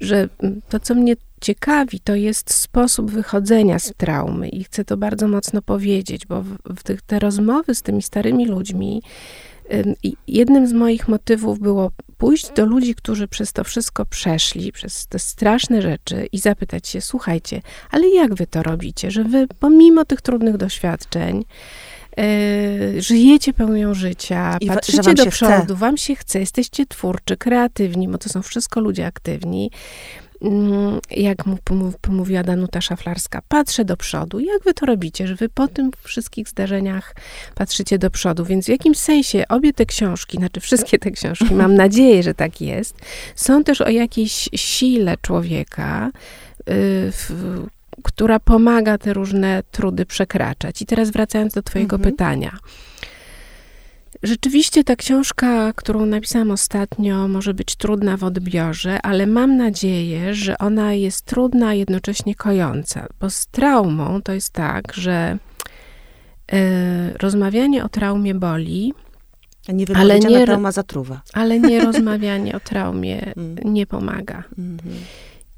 że 0.00 0.28
to, 0.68 0.80
co 0.80 0.94
mnie 0.94 1.16
ciekawi, 1.40 2.00
to 2.00 2.14
jest 2.14 2.54
sposób 2.54 3.10
wychodzenia 3.10 3.78
z 3.78 3.92
traumy 3.96 4.48
i 4.48 4.64
chcę 4.64 4.84
to 4.84 4.96
bardzo 4.96 5.28
mocno 5.28 5.62
powiedzieć, 5.62 6.26
bo 6.26 6.42
w, 6.42 6.56
w 6.76 6.82
tych, 6.82 7.02
te 7.02 7.18
rozmowy 7.18 7.74
z 7.74 7.82
tymi 7.82 8.02
starymi 8.02 8.46
ludźmi, 8.46 9.02
jednym 10.28 10.66
z 10.66 10.72
moich 10.72 11.08
motywów 11.08 11.58
było 11.58 11.90
pójść 12.18 12.50
do 12.50 12.66
ludzi, 12.66 12.94
którzy 12.94 13.28
przez 13.28 13.52
to 13.52 13.64
wszystko 13.64 14.06
przeszli, 14.06 14.72
przez 14.72 15.06
te 15.06 15.18
straszne 15.18 15.82
rzeczy 15.82 16.28
i 16.32 16.38
zapytać 16.38 16.88
się, 16.88 17.00
słuchajcie, 17.00 17.62
ale 17.90 18.08
jak 18.08 18.34
wy 18.34 18.46
to 18.46 18.62
robicie, 18.62 19.10
że 19.10 19.24
wy 19.24 19.46
pomimo 19.60 20.04
tych 20.04 20.20
trudnych 20.20 20.56
doświadczeń, 20.56 21.44
Yy, 22.18 23.02
żyjecie 23.02 23.52
pełnią 23.52 23.94
życia, 23.94 24.56
I 24.60 24.66
patrzycie 24.66 25.14
do 25.14 25.26
przodu, 25.26 25.64
chce. 25.64 25.74
wam 25.74 25.96
się 25.96 26.14
chce, 26.14 26.40
jesteście 26.40 26.86
twórczy, 26.86 27.36
kreatywni, 27.36 28.08
bo 28.08 28.18
to 28.18 28.28
są 28.28 28.42
wszystko 28.42 28.80
ludzie 28.80 29.06
aktywni. 29.06 29.70
Mm, 30.42 31.00
jak 31.10 31.46
mu 31.46 31.58
pomówiła 32.00 32.42
Danuta 32.42 32.80
Szaflarska, 32.80 33.42
patrzę 33.48 33.84
do 33.84 33.96
przodu. 33.96 34.40
Jak 34.40 34.62
wy 34.64 34.74
to 34.74 34.86
robicie, 34.86 35.26
że 35.26 35.34
wy 35.34 35.48
po 35.48 35.68
tym 35.68 35.90
wszystkich 36.02 36.48
zdarzeniach 36.48 37.14
patrzycie 37.54 37.98
do 37.98 38.10
przodu? 38.10 38.44
Więc 38.44 38.66
w 38.66 38.68
jakimś 38.68 38.98
sensie 38.98 39.44
obie 39.48 39.72
te 39.72 39.86
książki, 39.86 40.36
znaczy 40.36 40.60
wszystkie 40.60 40.98
te 40.98 41.10
książki, 41.10 41.54
mam 41.54 41.74
nadzieję, 41.84 42.22
że 42.22 42.34
tak 42.34 42.60
jest, 42.60 42.96
są 43.34 43.64
też 43.64 43.80
o 43.80 43.88
jakiejś 43.88 44.48
sile 44.56 45.16
człowieka, 45.22 46.10
yy, 46.58 46.74
w, 47.12 47.32
która 48.02 48.40
pomaga 48.40 48.98
te 48.98 49.12
różne 49.12 49.62
trudy 49.70 50.06
przekraczać. 50.06 50.82
I 50.82 50.86
teraz 50.86 51.10
wracając 51.10 51.54
do 51.54 51.62
Twojego 51.62 51.96
mhm. 51.96 52.12
pytania. 52.12 52.58
Rzeczywiście 54.22 54.84
ta 54.84 54.96
książka, 54.96 55.72
którą 55.72 56.06
napisałam 56.06 56.50
ostatnio, 56.50 57.28
może 57.28 57.54
być 57.54 57.76
trudna 57.76 58.16
w 58.16 58.24
odbiorze, 58.24 59.02
ale 59.02 59.26
mam 59.26 59.56
nadzieję, 59.56 60.34
że 60.34 60.58
ona 60.58 60.94
jest 60.94 61.24
trudna, 61.24 61.68
a 61.68 61.74
jednocześnie 61.74 62.34
kojąca, 62.34 63.06
bo 63.20 63.30
z 63.30 63.46
traumą 63.46 64.22
to 64.22 64.32
jest 64.32 64.52
tak, 64.52 64.94
że 64.94 65.38
y, 66.52 66.56
rozmawianie 67.18 67.84
o 67.84 67.88
traumie 67.88 68.34
boli, 68.34 68.94
nie 69.68 69.86
ale 69.94 70.18
nie 70.18 70.46
trauma 70.46 70.72
zatruwa. 70.72 71.20
Ale 71.32 71.60
nie 71.60 71.80
rozmawianie 71.80 72.56
o 72.56 72.60
traumie 72.60 73.32
mm. 73.36 73.56
nie 73.64 73.86
pomaga. 73.86 74.44
-hmm. 74.58 74.78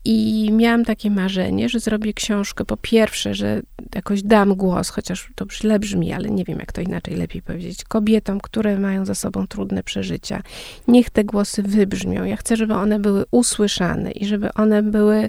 I 0.04 0.48
miałam 0.52 0.84
takie 0.84 1.10
marzenie, 1.10 1.68
że 1.68 1.80
zrobię 1.80 2.12
książkę. 2.14 2.64
Po 2.64 2.76
pierwsze, 2.76 3.34
że 3.34 3.62
jakoś 3.94 4.22
dam 4.22 4.54
głos, 4.54 4.90
chociaż 4.90 5.30
to 5.34 5.46
źle 5.52 5.78
brzmi, 5.78 6.12
ale 6.12 6.30
nie 6.30 6.44
wiem, 6.44 6.58
jak 6.58 6.72
to 6.72 6.80
inaczej 6.80 7.16
lepiej 7.16 7.42
powiedzieć, 7.42 7.84
kobietom, 7.84 8.40
które 8.40 8.78
mają 8.78 9.04
za 9.04 9.14
sobą 9.14 9.46
trudne 9.46 9.82
przeżycia. 9.82 10.42
Niech 10.88 11.10
te 11.10 11.24
głosy 11.24 11.62
wybrzmią. 11.62 12.24
Ja 12.24 12.36
chcę, 12.36 12.56
żeby 12.56 12.74
one 12.74 12.98
były 12.98 13.24
usłyszane 13.30 14.10
i 14.10 14.26
żeby 14.26 14.54
one 14.54 14.82
były 14.82 15.28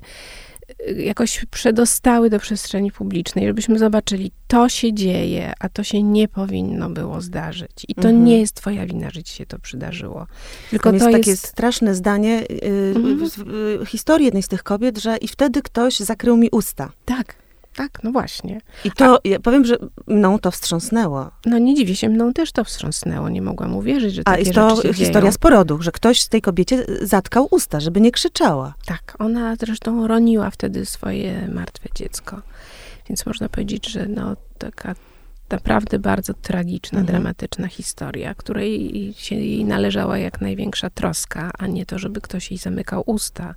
jakoś 0.97 1.45
przedostały 1.45 2.29
do 2.29 2.39
przestrzeni 2.39 2.91
publicznej, 2.91 3.47
żebyśmy 3.47 3.79
zobaczyli, 3.79 4.31
to 4.47 4.69
się 4.69 4.93
dzieje, 4.93 5.53
a 5.59 5.69
to 5.69 5.83
się 5.83 6.03
nie 6.03 6.27
powinno 6.27 6.89
było 6.89 7.21
zdarzyć. 7.21 7.85
I 7.87 7.95
to 7.95 8.01
mhm. 8.01 8.25
nie 8.25 8.39
jest 8.39 8.55
twoja 8.55 8.85
wina, 8.85 9.09
że 9.09 9.23
ci 9.23 9.33
się 9.33 9.45
to 9.45 9.59
przydarzyło. 9.59 10.27
Tylko 10.69 10.83
Tam 10.83 10.93
jest 10.93 11.05
to 11.05 11.11
takie 11.11 11.31
jest... 11.31 11.47
straszne 11.47 11.95
zdanie 11.95 12.43
yy, 12.61 12.93
mhm. 12.95 13.85
historii 13.85 14.25
jednej 14.25 14.43
z 14.43 14.47
tych 14.47 14.63
kobiet, 14.63 14.97
że 14.97 15.17
i 15.17 15.27
wtedy 15.27 15.61
ktoś 15.61 15.99
zakrył 15.99 16.37
mi 16.37 16.49
usta. 16.51 16.91
Tak. 17.05 17.40
Tak, 17.75 18.03
no 18.03 18.11
właśnie. 18.11 18.61
I 18.85 18.91
to, 18.91 19.19
ja 19.23 19.39
powiem, 19.39 19.65
że 19.65 19.77
mną 20.07 20.39
to 20.39 20.51
wstrząsnęło. 20.51 21.31
No 21.45 21.57
nie 21.57 21.75
dziwię 21.75 21.95
się, 21.95 22.09
mną 22.09 22.33
też 22.33 22.51
to 22.51 22.63
wstrząsnęło. 22.63 23.29
Nie 23.29 23.41
mogłam 23.41 23.75
uwierzyć, 23.75 24.13
że 24.15 24.21
A 24.25 24.31
takie 24.31 24.49
i 24.49 24.53
to 24.53 24.69
rzeczy 24.75 24.87
się 24.87 24.93
historia 24.93 25.21
dzieją. 25.21 25.31
z 25.31 25.37
porodu, 25.37 25.81
że 25.81 25.91
ktoś 25.91 26.21
z 26.21 26.29
tej 26.29 26.41
kobiecie 26.41 26.85
zatkał 27.01 27.47
usta, 27.51 27.79
żeby 27.79 28.01
nie 28.01 28.11
krzyczała. 28.11 28.73
Tak, 28.85 29.15
ona 29.19 29.55
zresztą 29.55 30.07
roniła 30.07 30.49
wtedy 30.49 30.85
swoje 30.85 31.47
martwe 31.53 31.89
dziecko. 31.95 32.41
Więc 33.09 33.25
można 33.25 33.49
powiedzieć, 33.49 33.89
że 33.91 34.05
no 34.07 34.35
taka 34.57 34.95
naprawdę 35.49 35.99
bardzo 35.99 36.33
tragiczna, 36.33 36.99
Mhm. 36.99 37.05
dramatyczna 37.07 37.67
historia, 37.67 38.33
której 38.35 39.13
się 39.17 39.35
jej 39.35 39.65
należała 39.65 40.17
jak 40.17 40.41
największa 40.41 40.89
troska, 40.89 41.51
a 41.59 41.67
nie 41.67 41.85
to, 41.85 41.99
żeby 41.99 42.21
ktoś 42.21 42.51
jej 42.51 42.57
zamykał 42.57 43.03
usta. 43.05 43.55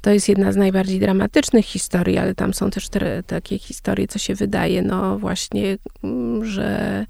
To 0.00 0.10
jest 0.10 0.28
jedna 0.28 0.52
z 0.52 0.56
najbardziej 0.56 1.00
dramatycznych 1.00 1.66
historii, 1.66 2.18
ale 2.18 2.34
tam 2.34 2.54
są 2.54 2.70
też 2.70 2.88
te, 2.88 3.22
takie 3.22 3.58
historie, 3.58 4.08
co 4.08 4.18
się 4.18 4.34
wydaje, 4.34 4.82
no 4.82 5.18
właśnie, 5.18 5.78
mm, 6.04 6.44
że, 6.44 7.06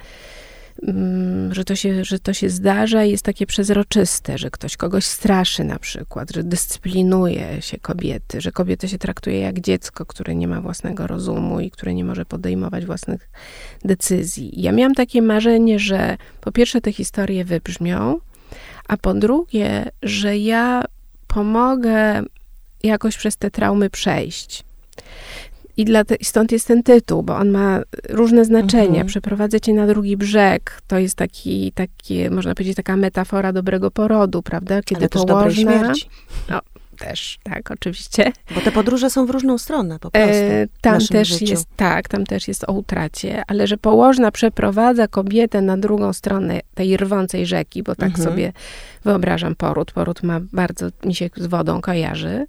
mm, 0.82 1.54
że, 1.54 1.64
to 1.64 1.76
się, 1.76 2.04
że 2.04 2.18
to 2.18 2.32
się 2.32 2.50
zdarza 2.50 3.04
i 3.04 3.10
jest 3.10 3.24
takie 3.24 3.46
przezroczyste, 3.46 4.38
że 4.38 4.50
ktoś 4.50 4.76
kogoś 4.76 5.04
straszy 5.04 5.64
na 5.64 5.78
przykład, 5.78 6.30
że 6.30 6.44
dyscyplinuje 6.44 7.62
się 7.62 7.78
kobiety, 7.78 8.40
że 8.40 8.52
kobietę 8.52 8.88
się 8.88 8.98
traktuje 8.98 9.40
jak 9.40 9.60
dziecko, 9.60 10.06
które 10.06 10.34
nie 10.34 10.48
ma 10.48 10.60
własnego 10.60 11.06
rozumu 11.06 11.60
i 11.60 11.70
które 11.70 11.94
nie 11.94 12.04
może 12.04 12.24
podejmować 12.24 12.86
własnych 12.86 13.30
decyzji. 13.84 14.62
Ja 14.62 14.72
miałam 14.72 14.94
takie 14.94 15.22
marzenie, 15.22 15.78
że 15.78 16.16
po 16.40 16.52
pierwsze 16.52 16.80
te 16.80 16.92
historie 16.92 17.44
wybrzmią, 17.44 18.18
a 18.88 18.96
po 18.96 19.14
drugie, 19.14 19.90
że 20.02 20.38
ja 20.38 20.84
pomogę 21.26 22.22
jakoś 22.82 23.16
przez 23.16 23.36
te 23.36 23.50
traumy 23.50 23.90
przejść. 23.90 24.64
I 25.76 25.84
dla 25.84 26.04
te, 26.04 26.16
stąd 26.22 26.52
jest 26.52 26.68
ten 26.68 26.82
tytuł, 26.82 27.22
bo 27.22 27.36
on 27.36 27.50
ma 27.50 27.80
różne 28.08 28.44
znaczenia. 28.44 28.86
Mhm. 28.86 29.06
Przeprowadzę 29.06 29.60
cię 29.60 29.74
na 29.74 29.86
drugi 29.86 30.16
brzeg. 30.16 30.80
To 30.86 30.98
jest 30.98 31.14
taki, 31.14 31.72
takie, 31.72 32.30
można 32.30 32.54
powiedzieć, 32.54 32.76
taka 32.76 32.96
metafora 32.96 33.52
dobrego 33.52 33.90
porodu, 33.90 34.42
prawda? 34.42 34.82
Kiedy 34.82 35.00
Ale 35.00 35.08
też 35.08 35.24
dobrej 35.24 35.36
położna... 35.36 35.94
śmierci. 35.94 36.08
Też, 37.00 37.38
tak, 37.42 37.70
oczywiście. 37.70 38.32
Bo 38.54 38.60
te 38.60 38.72
podróże 38.72 39.10
są 39.10 39.26
w 39.26 39.30
różną 39.30 39.58
stronę 39.58 39.98
po 39.98 40.10
prostu. 40.10 40.30
E, 40.30 40.66
tam 40.80 40.98
też 41.06 41.28
życiu. 41.28 41.44
jest, 41.44 41.66
tak, 41.76 42.08
tam 42.08 42.26
też 42.26 42.48
jest 42.48 42.64
o 42.68 42.72
utracie, 42.72 43.42
ale 43.46 43.66
że 43.66 43.76
położna 43.76 44.30
przeprowadza 44.30 45.08
kobietę 45.08 45.62
na 45.62 45.76
drugą 45.76 46.12
stronę 46.12 46.60
tej 46.74 46.96
rwącej 46.96 47.46
rzeki, 47.46 47.82
bo 47.82 47.94
tak 47.94 48.08
Mhm. 48.08 48.28
sobie 48.28 48.52
wyobrażam 49.04 49.54
poród. 49.54 49.92
Poród 49.92 50.22
ma 50.22 50.40
bardzo, 50.52 50.86
mi 51.04 51.14
się 51.14 51.30
z 51.36 51.46
wodą 51.46 51.80
kojarzy. 51.80 52.46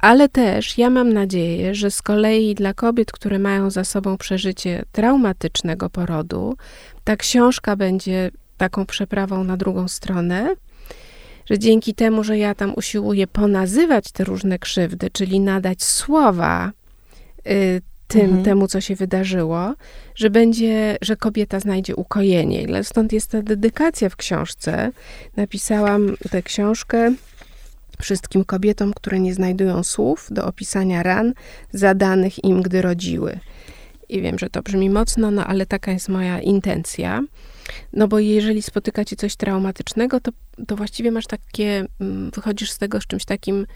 Ale 0.00 0.28
też 0.28 0.78
ja 0.78 0.90
mam 0.90 1.12
nadzieję, 1.12 1.74
że 1.74 1.90
z 1.90 2.02
kolei 2.02 2.54
dla 2.54 2.74
kobiet, 2.74 3.12
które 3.12 3.38
mają 3.38 3.70
za 3.70 3.84
sobą 3.84 4.16
przeżycie 4.16 4.84
traumatycznego 4.92 5.90
porodu, 5.90 6.56
ta 7.04 7.16
książka 7.16 7.76
będzie 7.76 8.30
taką 8.56 8.86
przeprawą 8.86 9.44
na 9.44 9.56
drugą 9.56 9.88
stronę, 9.88 10.48
że 11.50 11.58
dzięki 11.58 11.94
temu, 11.94 12.24
że 12.24 12.38
ja 12.38 12.54
tam 12.54 12.74
usiłuję 12.76 13.26
ponazywać 13.26 14.12
te 14.12 14.24
różne 14.24 14.58
krzywdy, 14.58 15.10
czyli 15.10 15.40
nadać 15.40 15.82
słowa 15.82 16.72
y, 17.46 17.80
tym, 18.08 18.24
Mhm. 18.24 18.44
temu, 18.44 18.68
co 18.68 18.80
się 18.80 18.94
wydarzyło, 18.94 19.74
że 20.14 20.30
będzie, 20.30 20.96
że 21.02 21.16
kobieta 21.16 21.60
znajdzie 21.60 21.96
ukojenie. 21.96 22.84
Stąd 22.84 23.12
jest 23.12 23.30
ta 23.30 23.42
dedykacja 23.42 24.08
w 24.08 24.16
książce. 24.16 24.92
Napisałam 25.36 26.16
tę 26.30 26.42
książkę 26.42 27.14
wszystkim 28.00 28.44
kobietom, 28.44 28.94
które 28.94 29.20
nie 29.20 29.34
znajdują 29.34 29.84
słów 29.84 30.28
do 30.30 30.46
opisania 30.46 31.02
ran 31.02 31.32
zadanych 31.72 32.44
im, 32.44 32.62
gdy 32.62 32.82
rodziły. 32.82 33.38
I 34.08 34.22
wiem, 34.22 34.38
że 34.38 34.50
to 34.50 34.62
brzmi 34.62 34.90
mocno, 34.90 35.30
no 35.30 35.46
ale 35.46 35.66
taka 35.66 35.92
jest 35.92 36.08
moja 36.08 36.40
intencja. 36.40 37.22
No 37.92 38.08
bo 38.08 38.18
jeżeli 38.18 38.62
spotyka 38.62 39.04
cię 39.04 39.16
coś 39.16 39.36
traumatycznego, 39.36 40.20
to, 40.20 40.30
to 40.66 40.76
właściwie 40.76 41.10
masz 41.10 41.26
takie, 41.26 41.86
mm, 42.00 42.30
wychodzisz 42.30 42.70
z 42.70 42.78
tego 42.78 43.00
z 43.00 43.06
czymś 43.06 43.24
takim, 43.24 43.66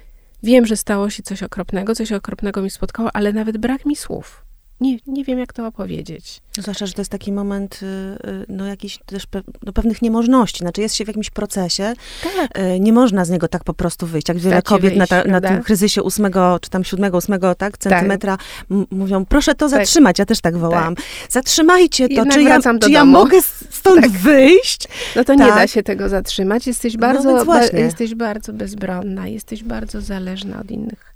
wiem, 0.42 0.66
że 0.66 0.76
stało 0.76 1.10
się 1.10 1.22
coś 1.22 1.42
okropnego, 1.42 1.94
coś 1.94 2.12
okropnego 2.12 2.62
mi 2.62 2.70
spotkało, 2.70 3.10
ale 3.16 3.32
nawet 3.32 3.58
brak 3.58 3.86
mi 3.86 3.96
słów. 3.96 4.44
Nie, 4.80 4.98
nie 5.06 5.24
wiem, 5.24 5.38
jak 5.38 5.52
to 5.52 5.66
opowiedzieć. 5.66 6.40
Zwłaszcza, 6.58 6.86
że 6.86 6.92
to 6.92 7.00
jest 7.00 7.10
taki 7.10 7.32
moment, 7.32 7.80
y, 7.82 7.86
y, 8.28 8.46
no 8.48 8.66
jakiś 8.66 8.98
też 9.06 9.26
pe, 9.26 9.42
no, 9.62 9.72
pewnych 9.72 10.02
niemożności. 10.02 10.58
Znaczy 10.58 10.80
jest 10.80 10.94
się 10.94 11.04
w 11.04 11.08
jakimś 11.08 11.30
procesie, 11.30 11.94
Tak. 12.36 12.58
y, 12.58 12.80
nie 12.80 12.92
można 12.92 13.24
z 13.24 13.30
niego 13.30 13.48
tak 13.48 13.64
po 13.64 13.74
prostu 13.74 14.06
wyjść. 14.06 14.28
Jak 14.28 14.38
wiele 14.38 14.62
kobiet 14.62 14.92
na, 14.96 14.98
wyjść, 14.98 15.10
ta, 15.10 15.16
na 15.16 15.22
prawda? 15.24 15.48
tym 15.48 15.62
kryzysie 15.62 16.02
ósmego, 16.02 16.58
czy 16.62 16.70
tam 16.70 16.84
siódmego, 16.84 17.18
ósmego, 17.18 17.54
tak, 17.54 17.78
centymetra 17.78 18.38
m- 18.70 18.86
mówią, 18.90 19.24
proszę 19.26 19.54
to 19.54 19.68
Tak. 19.68 19.78
zatrzymać. 19.78 20.18
Ja 20.18 20.26
też 20.26 20.40
tak 20.40 20.56
wołałam. 20.56 20.94
Zatrzymajcie 21.28 22.08
to. 22.08 22.14
Jednak 22.14 22.34
Czy 22.34 22.42
ja, 22.42 22.60
czy 22.80 22.90
ja 22.90 23.04
mogę 23.04 23.38
stąd 23.78 24.02
Tak. 24.02 24.10
wyjść? 24.10 24.88
No 25.16 25.24
to 25.24 25.34
nie 25.34 25.46
Tak. 25.46 25.54
da 25.54 25.66
się 25.66 25.82
tego 25.82 26.08
zatrzymać. 26.08 26.66
Jesteś 26.66 26.94
No 26.94 27.00
bardzo, 27.00 27.44
właśnie. 27.44 27.80
jesteś 27.80 28.14
bardzo 28.14 28.52
bezbronna, 28.52 29.28
jesteś 29.28 29.64
bardzo 29.64 30.00
zależna 30.00 30.60
od 30.60 30.70
innych 30.70 31.14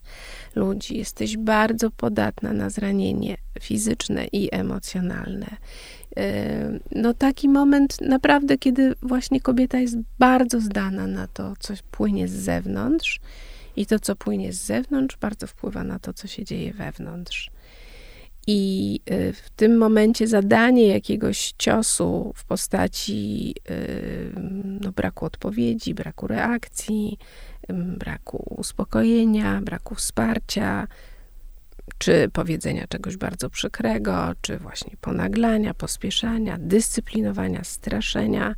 ludzi, 0.55 0.99
jesteś 0.99 1.37
bardzo 1.37 1.91
podatna 1.91 2.53
na 2.53 2.71
zranienie 2.71 3.37
fizyczne 3.61 4.27
i 4.33 4.55
emocjonalne. 4.55 5.47
Yy, 6.17 6.23
No 6.91 7.15
taki 7.15 7.49
moment 7.49 8.01
naprawdę, 8.01 8.59
kiedy 8.59 8.95
właśnie 9.03 9.41
kobieta 9.41 9.79
jest 9.79 9.97
bardzo 10.19 10.61
zdana 10.61 11.07
na 11.07 11.27
to, 11.27 11.55
co 11.59 11.75
płynie 11.91 12.29
z 12.29 12.33
zewnątrz 12.33 13.21
i 13.77 13.87
to, 13.87 13.99
co 13.99 14.17
płynie 14.17 14.53
z 14.53 14.57
zewnątrz, 14.65 15.17
bardzo 15.17 15.47
wpływa 15.47 15.85
na 15.85 15.99
to, 15.99 16.13
co 16.13 16.27
się 16.29 16.45
dzieje 16.45 16.73
wewnątrz. 16.73 17.51
I 18.47 19.01
y, 19.11 19.33
w 19.33 19.51
tym 19.51 19.79
momencie 19.79 20.27
zadanie 20.27 20.89
jakiegoś 20.89 21.55
ciosu 21.59 22.33
w 22.37 22.45
postaci 22.45 23.55
y, 23.71 24.33
no, 24.81 24.93
braku 24.93 25.25
odpowiedzi, 25.25 25.95
braku 25.95 26.27
reakcji, 26.27 27.19
braku 27.99 28.55
uspokojenia, 28.59 29.61
braku 29.61 29.95
wsparcia, 29.95 30.87
czy 31.99 32.31
powiedzenia 32.33 32.87
czegoś 32.87 33.17
bardzo 33.17 33.51
przykrego, 33.51 34.33
czy 34.41 34.59
właśnie 34.59 34.97
ponaglania, 35.01 35.75
pospieszania, 35.75 36.57
dyscyplinowania, 36.61 37.65
straszenia, 37.65 38.55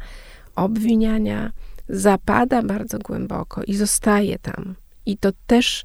obwiniania, 0.57 1.53
zapada 1.89 2.63
bardzo 2.63 2.99
głęboko 2.99 3.63
i 3.63 3.75
zostaje 3.75 4.39
tam. 4.39 4.75
I 5.07 5.17
to 5.19 5.31
też 5.47 5.85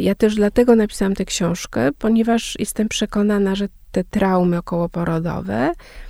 Ja 0.00 0.14
też 0.14 0.34
dlatego 0.34 0.76
napisałam 0.76 1.14
tę 1.14 1.24
książkę, 1.24 1.90
ponieważ 1.98 2.56
jestem 2.58 2.88
przekonana, 2.88 3.54
że 3.54 3.68
te 3.92 4.04
traumy 4.04 4.58
okołoporodowe 4.58 5.70
y, 5.70 6.09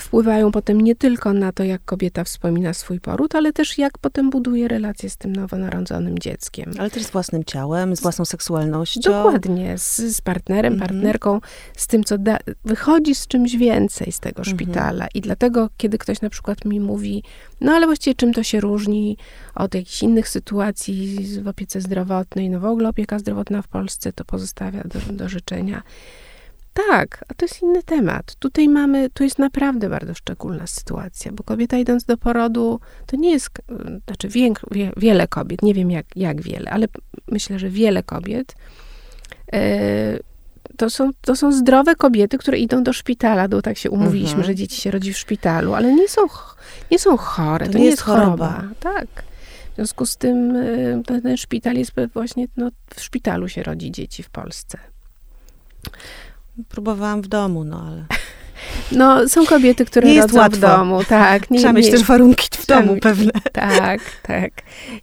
wpływają 0.00 0.52
potem 0.52 0.80
nie 0.80 0.94
tylko 0.96 1.32
na 1.32 1.52
to, 1.52 1.64
jak 1.64 1.84
kobieta 1.84 2.24
wspomina 2.24 2.74
swój 2.74 3.00
poród, 3.00 3.34
ale 3.34 3.52
też 3.52 3.78
jak 3.78 3.98
potem 3.98 4.30
buduje 4.30 4.68
relacje 4.68 5.10
z 5.10 5.16
tym 5.16 5.36
nowonarodzonym 5.36 6.18
dzieckiem. 6.18 6.72
Ale 6.78 6.90
też 6.90 7.02
z 7.02 7.10
własnym 7.10 7.44
ciałem, 7.44 7.96
z 7.96 8.00
własną 8.00 8.24
seksualnością. 8.24 9.00
Dokładnie, 9.00 9.78
z, 9.78 9.96
z 10.16 10.20
partnerem, 10.20 10.72
Mhm. 10.72 10.88
partnerką, 10.90 11.40
z 11.76 11.86
tym, 11.86 12.04
co 12.04 12.18
da, 12.18 12.38
wychodzi 12.64 13.14
z 13.14 13.26
czymś 13.26 13.56
więcej 13.56 14.12
z 14.12 14.20
tego 14.20 14.38
Mhm. 14.38 14.56
szpitala. 14.56 15.06
I 15.14 15.20
dlatego, 15.20 15.68
kiedy 15.76 15.98
ktoś 15.98 16.20
na 16.20 16.30
przykład 16.30 16.64
mi 16.64 16.80
mówi, 16.80 17.22
no 17.60 17.72
ale 17.72 17.86
właściwie 17.86 18.14
czym 18.14 18.32
to 18.32 18.42
się 18.42 18.60
różni 18.60 19.16
od 19.54 19.74
jakichś 19.74 20.02
innych 20.02 20.28
sytuacji 20.28 21.18
w 21.42 21.48
opiece 21.48 21.80
zdrowotnej, 21.80 22.50
no 22.50 22.60
w 22.60 22.64
ogóle 22.64 22.88
opieka 22.88 23.18
zdrowotna 23.18 23.62
w 23.62 23.68
Polsce 23.68 24.12
to 24.12 24.24
pozostawia 24.24 24.82
do, 24.84 25.12
do 25.12 25.28
życzenia. 25.28 25.82
Tak, 26.74 27.24
a 27.28 27.34
to 27.34 27.44
jest 27.44 27.62
inny 27.62 27.82
temat. 27.82 28.34
Tutaj 28.34 28.68
mamy, 28.68 29.10
tu 29.10 29.24
jest 29.24 29.38
naprawdę 29.38 29.88
bardzo 29.88 30.14
szczególna 30.14 30.66
sytuacja, 30.66 31.32
bo 31.32 31.44
kobieta 31.44 31.78
idąc 31.78 32.04
do 32.04 32.16
porodu, 32.16 32.80
to 33.06 33.16
nie 33.16 33.30
jest, 33.30 33.48
y, 33.58 34.00
znaczy 34.06 34.28
wiek, 34.28 34.60
wie, 34.70 34.92
wiele 34.96 35.28
kobiet, 35.28 35.62
nie 35.62 35.74
wiem 35.74 35.90
jak, 35.90 36.06
jak 36.16 36.40
wiele, 36.42 36.70
ale 36.70 36.86
myślę, 37.28 37.58
że 37.58 37.68
wiele 37.70 38.02
kobiet, 38.02 38.54
e, 39.52 40.18
to 40.76 40.90
są, 40.90 41.10
to 41.20 41.36
są 41.36 41.52
zdrowe 41.52 41.94
kobiety, 41.94 42.38
które 42.38 42.58
idą 42.58 42.82
do 42.82 42.92
szpitala, 42.92 43.48
bo 43.48 43.62
tak 43.62 43.78
się 43.78 43.90
umówiliśmy, 43.90 44.36
Mhm. 44.38 44.46
że 44.46 44.54
dzieci 44.54 44.80
się 44.80 44.90
rodzi 44.90 45.12
w 45.12 45.18
szpitalu, 45.18 45.74
ale 45.74 45.92
nie 45.94 46.08
są, 46.08 46.20
nie 46.90 46.98
są 46.98 47.16
chore, 47.16 47.68
to, 47.68 47.78
nie 47.78 47.84
jest 47.84 48.02
choroba. 48.02 48.64
Tak. 48.80 49.06
W 49.72 49.74
związku 49.74 50.06
z 50.06 50.16
tym 50.16 50.56
y, 50.56 51.02
ten, 51.06 51.22
ten 51.22 51.36
szpital 51.36 51.74
jest 51.74 51.92
właśnie, 52.14 52.46
no, 52.56 52.70
w 52.94 53.00
szpitalu 53.00 53.48
się 53.48 53.62
rodzi 53.62 53.90
dzieci 53.90 54.22
w 54.22 54.30
Polsce. 54.30 54.78
Próbowałam 56.68 57.22
w 57.22 57.28
domu, 57.28 57.64
no 57.64 57.84
ale 57.88 58.04
No, 58.92 59.28
są 59.28 59.46
kobiety, 59.46 59.84
które 59.84 60.08
Nie 60.08 60.14
jest 60.14 60.34
rodzą 60.34 60.56
w 60.56 60.60
domu, 60.60 61.04
tak. 61.04 61.50
Nie, 61.50 61.58
trzeba 61.58 61.72
mieć 61.72 61.86
nie, 61.86 61.92
też 61.92 62.04
warunki 62.04 62.48
w 62.52 62.66
domu 62.66 62.92
mieć- 62.92 63.02
pewne. 63.02 63.32
Tak, 63.52 64.00
tak. 64.22 64.52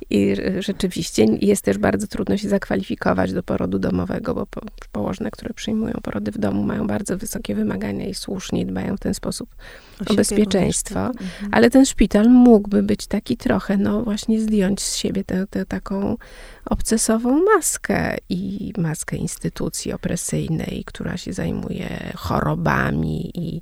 I 0.09 0.35
rzeczywiście 0.59 1.25
jest 1.41 1.61
też 1.61 1.77
bardzo 1.77 2.07
trudno 2.07 2.37
się 2.37 2.49
zakwalifikować 2.49 3.33
do 3.33 3.43
porodu 3.43 3.79
domowego, 3.79 4.35
bo 4.35 4.45
po, 4.45 4.61
położne, 4.91 5.31
które 5.31 5.53
przyjmują 5.53 5.93
porody 6.03 6.31
w 6.31 6.37
domu, 6.37 6.63
mają 6.63 6.87
bardzo 6.87 7.17
wysokie 7.17 7.55
wymagania 7.55 8.05
i 8.05 8.13
słusznie 8.13 8.65
dbają 8.65 8.97
w 8.97 8.99
ten 8.99 9.13
sposób 9.13 9.49
o, 10.07 10.13
bezpieczeństwo, 10.13 10.99
mhm. 11.05 11.49
ale 11.51 11.69
ten 11.69 11.85
szpital 11.85 12.29
mógłby 12.29 12.83
być 12.83 13.07
taki 13.07 13.37
trochę, 13.37 13.77
no 13.77 14.03
właśnie 14.03 14.41
zdjąć 14.41 14.81
z 14.81 14.95
siebie 14.95 15.23
tę, 15.23 15.47
tę 15.49 15.65
taką 15.65 16.17
obcesową 16.65 17.43
maskę 17.55 18.17
i 18.29 18.73
maskę 18.77 19.17
instytucji 19.17 19.93
opresyjnej, 19.93 20.83
która 20.85 21.17
się 21.17 21.33
zajmuje 21.33 22.11
chorobami 22.15 23.31
i 23.35 23.61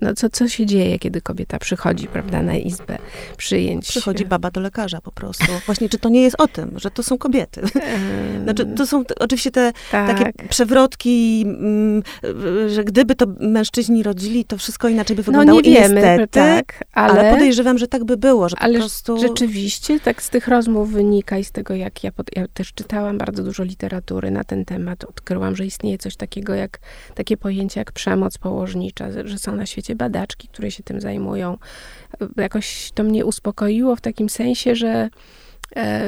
no 0.00 0.14
co, 0.14 0.30
co 0.30 0.48
się 0.48 0.66
dzieje, 0.66 0.98
kiedy 0.98 1.20
kobieta 1.20 1.58
przychodzi, 1.58 2.06
prawda, 2.06 2.42
na 2.42 2.56
izbę 2.56 2.98
przyjęć. 3.36 3.88
Przychodzi 3.88 4.24
baba 4.24 4.50
do 4.50 4.60
lekarza 4.60 5.00
po 5.00 5.12
prostu. 5.12 5.46
Właśnie, 5.66 5.88
czy 5.88 5.98
to 5.98 6.08
nie 6.08 6.22
jest 6.22 6.40
o 6.40 6.48
tym, 6.48 6.78
że 6.78 6.90
to 6.90 7.02
są 7.02 7.18
kobiety? 7.18 7.60
Znaczy, 8.44 8.66
to 8.66 8.86
są 8.86 9.04
oczywiście 9.20 9.50
te 9.50 9.72
tak. 9.90 10.18
takie 10.18 10.48
przewrotki, 10.48 11.44
mm, 11.46 12.02
że 12.68 12.84
gdyby 12.84 13.14
to 13.14 13.26
mężczyźni 13.40 14.02
rodzili, 14.02 14.44
to 14.44 14.58
wszystko 14.58 14.88
inaczej 14.88 15.16
by 15.16 15.22
no, 15.22 15.24
wyglądało. 15.24 15.60
No 15.60 15.67
wiemy, 15.70 15.94
niestety, 15.94 16.28
tak, 16.28 16.84
ale, 16.92 17.20
ale 17.20 17.32
podejrzewam, 17.32 17.78
że 17.78 17.88
tak 17.88 18.04
by 18.04 18.16
było, 18.16 18.48
że 18.48 18.56
ale 18.58 18.74
po 18.74 18.78
prostu... 18.78 19.18
rzeczywiście, 19.18 20.00
tak 20.00 20.22
z 20.22 20.30
tych 20.30 20.48
rozmów 20.48 20.92
wynika 20.92 21.38
i 21.38 21.44
z 21.44 21.52
tego, 21.52 21.74
jak 21.74 22.04
ja, 22.04 22.12
pod, 22.12 22.36
ja 22.36 22.48
też 22.48 22.72
czytałam 22.72 23.18
bardzo 23.18 23.44
dużo 23.44 23.64
literatury 23.64 24.30
na 24.30 24.44
ten 24.44 24.64
temat, 24.64 25.04
odkryłam, 25.04 25.56
że 25.56 25.66
istnieje 25.66 25.98
coś 25.98 26.16
takiego 26.16 26.54
jak, 26.54 26.78
takie 27.14 27.36
pojęcie 27.36 27.80
jak 27.80 27.92
przemoc 27.92 28.38
położnicza, 28.38 29.06
że 29.24 29.38
są 29.38 29.56
na 29.56 29.66
świecie 29.66 29.96
badaczki, 29.96 30.48
które 30.48 30.70
się 30.70 30.82
tym 30.82 31.00
zajmują. 31.00 31.58
Jakoś 32.36 32.90
to 32.94 33.04
mnie 33.04 33.24
uspokoiło 33.24 33.96
w 33.96 34.00
takim 34.00 34.28
sensie, 34.28 34.74
że 34.74 35.08
e, 35.76 36.06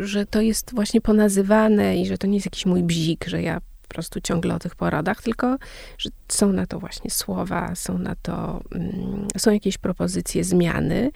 że 0.00 0.26
to 0.26 0.40
jest 0.40 0.74
właśnie 0.74 1.00
ponazywane 1.00 1.96
i 1.96 2.06
że 2.06 2.18
to 2.18 2.26
nie 2.26 2.34
jest 2.34 2.46
jakiś 2.46 2.66
mój 2.66 2.82
bzik, 2.82 3.26
że 3.26 3.42
ja 3.42 3.60
prostu 3.90 4.20
ciągle 4.20 4.54
o 4.54 4.58
tych 4.58 4.74
porodach, 4.74 5.22
tylko 5.22 5.56
że 5.98 6.10
są 6.28 6.52
na 6.52 6.66
to 6.66 6.80
właśnie 6.80 7.10
słowa, 7.10 7.74
są 7.74 7.98
na 7.98 8.14
to, 8.22 8.60
mm, 8.74 9.26
są 9.36 9.52
jakieś 9.52 9.78
propozycje 9.78 10.44
zmiany. 10.44 11.10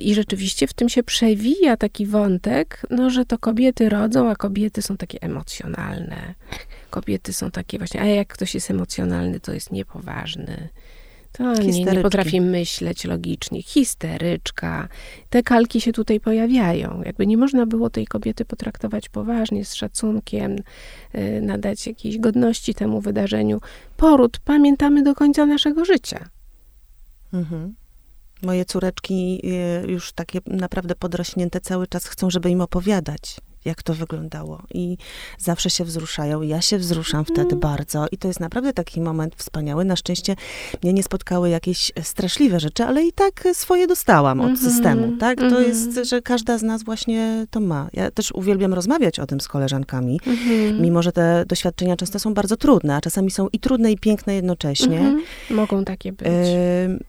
I 0.00 0.14
rzeczywiście 0.14 0.66
w 0.66 0.72
tym 0.72 0.88
się 0.88 1.02
przewija 1.02 1.76
taki 1.76 2.06
wątek, 2.06 2.82
no, 2.90 3.10
że 3.10 3.24
to 3.24 3.38
kobiety 3.38 3.88
rodzą, 3.88 4.30
a 4.30 4.36
kobiety 4.36 4.82
są 4.82 4.96
takie 4.96 5.22
emocjonalne. 5.22 6.34
Kobiety 6.90 7.32
są 7.32 7.50
takie 7.50 7.78
właśnie, 7.78 8.00
a 8.00 8.04
jak 8.04 8.28
ktoś 8.28 8.54
jest 8.54 8.70
emocjonalny, 8.70 9.40
to 9.40 9.52
jest 9.52 9.72
niepoważny. 9.72 10.68
To 11.38 11.62
nie, 11.62 11.84
nie 11.84 12.02
potrafi 12.02 12.40
myśleć 12.40 13.04
logicznie. 13.04 13.62
Histeryczka. 13.62 14.88
Te 15.30 15.42
kalki 15.42 15.80
się 15.80 15.92
tutaj 15.92 16.20
pojawiają. 16.20 17.02
Jakby 17.04 17.26
nie 17.26 17.36
można 17.36 17.66
było 17.66 17.90
tej 17.90 18.06
kobiety 18.06 18.44
potraktować 18.44 19.08
poważnie, 19.08 19.64
z 19.64 19.74
szacunkiem, 19.74 20.56
y, 21.14 21.40
nadać 21.42 21.86
jakiejś 21.86 22.18
godności 22.18 22.74
temu 22.74 23.00
wydarzeniu. 23.00 23.60
Poród 23.96 24.38
pamiętamy 24.44 25.02
do 25.02 25.14
końca 25.14 25.46
naszego 25.46 25.84
życia. 25.84 26.28
Mhm. 27.32 27.74
Moje 28.42 28.64
córeczki 28.64 29.40
y, 29.84 29.90
już 29.90 30.12
takie 30.12 30.40
naprawdę 30.46 30.94
podrośnięte 30.94 31.60
cały 31.60 31.86
czas 31.86 32.06
chcą, 32.06 32.30
żeby 32.30 32.50
im 32.50 32.60
opowiadać 32.60 33.40
jak 33.68 33.82
to 33.82 33.94
wyglądało. 33.94 34.62
I 34.74 34.96
zawsze 35.38 35.70
się 35.70 35.84
wzruszają. 35.84 36.42
Ja 36.42 36.60
się 36.60 36.78
wzruszam 36.78 37.24
wtedy 37.24 37.40
mm. 37.40 37.60
bardzo. 37.60 38.06
I 38.12 38.18
to 38.18 38.28
jest 38.28 38.40
naprawdę 38.40 38.72
taki 38.72 39.00
moment 39.00 39.34
wspaniały. 39.36 39.84
Na 39.84 39.96
szczęście 39.96 40.36
mnie 40.82 40.92
nie 40.92 41.02
spotkały 41.02 41.50
jakieś 41.50 41.92
straszliwe 42.02 42.60
rzeczy, 42.60 42.84
ale 42.84 43.04
i 43.04 43.12
tak 43.12 43.44
swoje 43.52 43.86
dostałam 43.86 44.40
od 44.40 44.52
-hmm. 44.52 44.56
systemu. 44.56 45.16
Tak? 45.16 45.38
To 45.38 45.44
mhm. 45.44 45.64
jest, 45.64 46.00
że 46.02 46.22
każda 46.22 46.58
z 46.58 46.62
nas 46.62 46.82
właśnie 46.82 47.46
to 47.50 47.60
ma. 47.60 47.88
Ja 47.92 48.10
też 48.10 48.32
uwielbiam 48.32 48.74
rozmawiać 48.74 49.18
o 49.18 49.26
tym 49.26 49.40
z 49.40 49.48
koleżankami, 49.48 50.20
mimo 50.80 51.02
że 51.02 51.12
te 51.12 51.44
doświadczenia 51.46 51.96
często 51.96 52.18
są 52.18 52.34
bardzo 52.34 52.56
trudne, 52.56 52.96
a 52.96 53.00
czasami 53.00 53.30
są 53.30 53.48
i 53.52 53.58
trudne, 53.58 53.92
i 53.92 53.98
piękne 53.98 54.34
jednocześnie. 54.34 54.98
Mhm. 54.98 55.22
Mogą 55.50 55.84
takie 55.84 56.12
być. 56.12 56.28
Y 56.28 57.07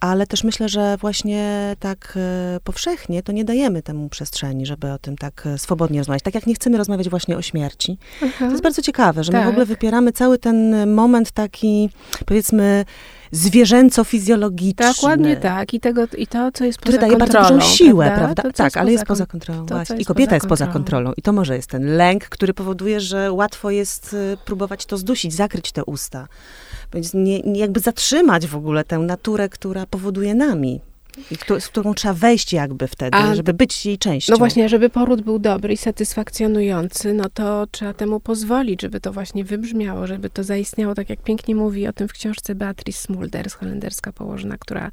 ale 0.00 0.26
też 0.26 0.44
myślę, 0.44 0.68
że 0.68 0.96
właśnie 0.96 1.76
tak 1.80 2.14
e, 2.16 2.60
powszechnie 2.64 3.22
to 3.22 3.32
nie 3.32 3.44
dajemy 3.44 3.82
temu 3.82 4.08
przestrzeni, 4.08 4.66
żeby 4.66 4.92
o 4.92 4.98
tym 4.98 5.16
tak 5.16 5.46
e, 5.46 5.58
swobodnie 5.58 5.98
rozmawiać. 6.00 6.22
Tak 6.22 6.34
jak 6.34 6.46
nie 6.46 6.54
chcemy 6.54 6.78
rozmawiać 6.78 7.08
właśnie 7.08 7.36
o 7.36 7.42
śmierci. 7.42 7.98
To 8.20 8.26
jest 8.26 8.42
mhm. 8.42 8.60
bardzo 8.60 8.82
ciekawe, 8.82 9.24
że 9.24 9.32
tak. 9.32 9.40
my 9.40 9.42
w 9.42 9.46
tak. 9.46 9.52
ogóle 9.52 9.66
wypieramy 9.66 10.12
cały 10.12 10.38
ten 10.38 10.90
moment 10.94 11.30
taki, 11.30 11.90
powiedzmy, 12.26 12.84
zwierzęco-fizjologiczny. 13.32 14.94
Dokładnie 14.94 15.36
tak. 15.36 15.74
I, 15.74 15.80
tego, 15.80 16.02
I 16.16 16.26
to, 16.26 16.52
co 16.52 16.64
jest 16.64 16.78
poza 16.78 16.88
Który 16.88 16.98
daje 16.98 17.18
bardzo 17.18 17.42
dużą 17.42 17.60
siłę, 17.60 18.06
prawda? 18.06 18.24
prawda? 18.24 18.42
To, 18.42 18.52
tak, 18.52 18.76
ale 18.76 18.92
jest 18.92 19.04
poza 19.04 19.26
kontrolą. 19.26 19.66
To. 19.66 19.82
I 19.98 20.04
kobieta 20.04 20.34
jest 20.34 20.46
poza 20.46 20.66
kontrolą. 20.66 21.12
I 21.16 21.22
to 21.22 21.32
może 21.32 21.56
jest 21.56 21.70
ten 21.70 21.96
lęk, 21.96 22.24
który 22.24 22.54
powoduje, 22.54 23.00
że 23.00 23.32
łatwo 23.32 23.70
jest 23.70 24.16
e, 24.32 24.36
próbować 24.36 24.86
to 24.86 24.96
zdusić, 24.96 25.34
zakryć 25.34 25.72
te 25.72 25.84
usta. 25.84 26.28
Więc 26.94 27.14
nie, 27.14 27.38
jakby 27.38 27.80
zatrzymać 27.80 28.46
w 28.46 28.56
ogóle 28.56 28.84
tę 28.84 28.98
naturę, 28.98 29.48
która 29.48 29.86
powoduje 29.86 30.34
nami. 30.34 30.80
I 31.30 31.60
z 31.60 31.68
którą 31.68 31.94
trzeba 31.94 32.14
wejść 32.14 32.52
jakby 32.52 32.88
wtedy, 32.88 33.16
A, 33.16 33.34
żeby 33.34 33.54
być 33.54 33.86
jej 33.86 33.98
częścią. 33.98 34.32
No 34.32 34.38
właśnie, 34.38 34.68
żeby 34.68 34.90
poród 34.90 35.22
był 35.22 35.38
dobry 35.38 35.72
i 35.72 35.76
satysfakcjonujący, 35.76 37.14
no 37.14 37.24
to 37.34 37.66
trzeba 37.70 37.92
temu 37.92 38.20
pozwolić, 38.20 38.82
żeby 38.82 39.00
to 39.00 39.12
właśnie 39.12 39.44
wybrzmiało, 39.44 40.06
żeby 40.06 40.30
to 40.30 40.44
zaistniało, 40.44 40.94
tak 40.94 41.10
jak 41.10 41.22
pięknie 41.22 41.54
mówi 41.54 41.88
o 41.88 41.92
tym 41.92 42.08
w 42.08 42.12
książce 42.12 42.54
Beatrice 42.54 43.00
Smulders, 43.00 43.54
holenderska 43.54 44.12
położna, 44.12 44.56
która 44.58 44.90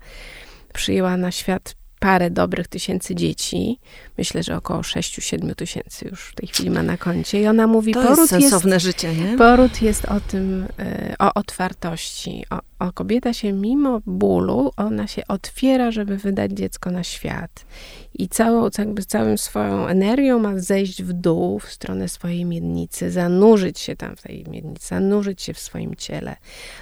przyjęła 0.73 1.17
na 1.17 1.31
świat 1.31 1.75
parę 2.03 2.31
dobrych 2.31 2.67
tysięcy 2.67 3.15
dzieci. 3.15 3.79
Myślę, 4.17 4.43
że 4.43 4.57
około 4.57 4.81
6-7 4.81 5.55
tysięcy 5.55 6.07
już 6.09 6.21
w 6.21 6.35
tej 6.35 6.47
chwili 6.47 6.69
ma 6.69 6.83
na 6.83 6.97
koncie. 6.97 7.41
I 7.41 7.47
ona 7.47 7.67
mówi, 7.67 7.93
to 7.93 8.01
poród 8.01 8.17
jest 8.17 8.29
sensowne 8.29 8.75
jest, 8.75 8.85
życie, 8.85 9.13
nie? 9.15 9.37
Poród 9.37 9.81
jest 9.81 10.05
o 10.05 10.19
tym, 10.19 10.67
e, 10.79 11.15
o 11.19 11.33
otwartości, 11.33 12.45
o, 12.49 12.59
o 12.83 12.91
kobieta 12.93 13.33
się 13.33 13.53
mimo 13.53 14.01
bólu, 14.05 14.71
ona 14.77 15.07
się 15.07 15.21
otwiera, 15.27 15.91
żeby 15.91 16.17
wydać 16.17 16.51
dziecko 16.51 16.91
na 16.91 17.03
świat. 17.03 17.65
I 18.13 18.29
całą, 18.29 18.69
jakby 18.77 19.05
całą 19.05 19.37
swoją 19.37 19.87
energią 19.87 20.39
ma 20.39 20.59
zejść 20.59 21.03
w 21.03 21.13
dół, 21.13 21.59
w 21.59 21.71
stronę 21.71 22.09
swojej 22.09 22.45
miednicy, 22.45 23.11
zanurzyć 23.11 23.79
się 23.79 23.95
tam 23.95 24.15
w 24.15 24.21
tej 24.21 24.45
miednicy, 24.49 24.87
zanurzyć 24.87 25.41
się 25.41 25.53
w 25.53 25.59
swoim 25.59 25.95
ciele. 25.95 26.35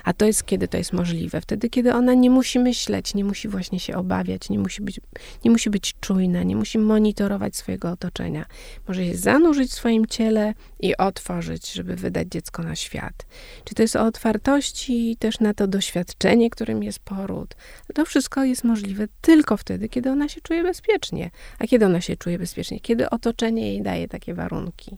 A 0.03 0.13
to 0.13 0.25
jest, 0.25 0.45
kiedy 0.45 0.67
to 0.67 0.77
jest 0.77 0.93
możliwe. 0.93 1.41
Wtedy, 1.41 1.69
kiedy 1.69 1.93
ona 1.93 2.13
nie 2.13 2.29
musi 2.29 2.59
myśleć, 2.59 3.15
nie 3.15 3.25
musi 3.25 3.47
właśnie 3.47 3.79
się 3.79 3.95
obawiać, 3.95 4.49
nie 4.49 4.59
musi 4.59 4.81
być, 4.81 4.99
nie 5.45 5.51
musi 5.51 5.69
być 5.69 5.95
czujna, 5.99 6.43
nie 6.43 6.55
musi 6.55 6.79
monitorować 6.79 7.55
swojego 7.55 7.91
otoczenia. 7.91 8.45
Może 8.87 9.05
się 9.05 9.15
zanurzyć 9.17 9.71
w 9.71 9.73
swoim 9.73 10.05
ciele 10.05 10.53
i 10.81 10.97
otworzyć, 10.97 11.71
żeby 11.73 11.95
wydać 11.95 12.27
dziecko 12.27 12.63
na 12.63 12.75
świat. 12.75 13.25
Czy 13.63 13.75
to 13.75 13.81
jest 13.81 13.95
o 13.95 14.05
otwartości 14.05 15.17
też 15.19 15.39
na 15.39 15.53
to 15.53 15.67
doświadczenie, 15.67 16.49
którym 16.49 16.83
jest 16.83 16.99
poród. 16.99 17.55
To 17.95 18.05
wszystko 18.05 18.43
jest 18.43 18.63
możliwe 18.63 19.07
tylko 19.21 19.57
wtedy, 19.57 19.89
kiedy 19.89 20.11
ona 20.11 20.29
się 20.29 20.41
czuje 20.41 20.63
bezpiecznie. 20.63 21.31
A 21.59 21.67
kiedy 21.67 21.85
ona 21.85 22.01
się 22.01 22.17
czuje 22.17 22.39
bezpiecznie? 22.39 22.79
Kiedy 22.79 23.09
otoczenie 23.09 23.67
jej 23.67 23.81
daje 23.81 24.07
takie 24.07 24.33
warunki. 24.33 24.97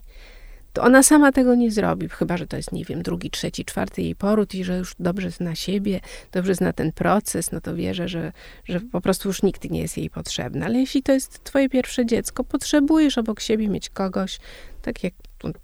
To 0.73 0.83
ona 0.83 1.03
sama 1.03 1.31
tego 1.31 1.55
nie 1.55 1.71
zrobi, 1.71 2.09
chyba 2.09 2.37
że 2.37 2.47
to 2.47 2.57
jest, 2.57 2.71
nie 2.71 2.85
wiem, 2.85 3.03
drugi, 3.03 3.29
trzeci, 3.29 3.65
czwarty 3.65 4.01
jej 4.01 4.15
poród 4.15 4.55
i 4.55 4.63
że 4.63 4.77
już 4.77 4.95
dobrze 4.99 5.31
zna 5.31 5.55
siebie, 5.55 5.99
dobrze 6.31 6.55
zna 6.55 6.73
ten 6.73 6.91
proces, 6.91 7.51
no 7.51 7.61
to 7.61 7.75
wierzę, 7.75 8.07
że, 8.07 8.31
że 8.65 8.81
po 8.81 9.01
prostu 9.01 9.29
już 9.29 9.43
nikt 9.43 9.71
nie 9.71 9.81
jest 9.81 9.97
jej 9.97 10.09
potrzebny. 10.09 10.65
Ale 10.65 10.79
jeśli 10.79 11.03
to 11.03 11.11
jest 11.11 11.43
twoje 11.43 11.69
pierwsze 11.69 12.05
dziecko, 12.05 12.43
potrzebujesz 12.43 13.17
obok 13.17 13.39
siebie 13.39 13.69
mieć 13.69 13.89
kogoś, 13.89 14.39
tak 14.81 15.03
jak 15.03 15.13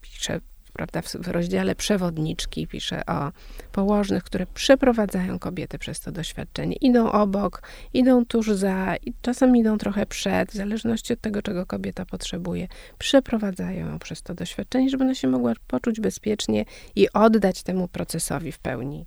pisze 0.02 0.40
prawda, 0.74 1.02
w, 1.02 1.28
rozdziale 1.28 1.76
przewodniczki 1.76 2.68
pisze 2.68 3.06
o 3.06 3.32
położnych, 3.72 4.24
które 4.24 4.46
przeprowadzają 4.54 5.40
kobiety 5.40 5.80
przez 5.80 6.00
to 6.00 6.12
doświadczenie. 6.12 6.76
Idą 6.76 7.12
obok, 7.12 7.62
idą 7.94 8.26
tuż 8.26 8.52
za, 8.52 8.96
i 8.96 9.14
czasem 9.22 9.58
idą 9.58 9.78
trochę 9.78 10.06
przed, 10.06 10.52
w 10.52 10.54
zależności 10.54 11.14
od 11.14 11.22
tego, 11.22 11.42
czego 11.42 11.66
kobieta 11.66 12.06
potrzebuje. 12.06 12.68
Przeprowadzają 12.98 13.88
ją 13.88 14.00
przez 14.00 14.22
to 14.22 14.34
doświadczenie, 14.34 14.90
żeby 14.90 15.04
ona 15.04 15.16
się 15.16 15.28
mogła 15.28 15.54
poczuć 15.68 16.00
bezpiecznie 16.00 16.66
i 16.96 17.10
oddać 17.14 17.64
temu 17.64 17.88
procesowi 17.88 18.52
w 18.52 18.60
pełni. 18.60 19.06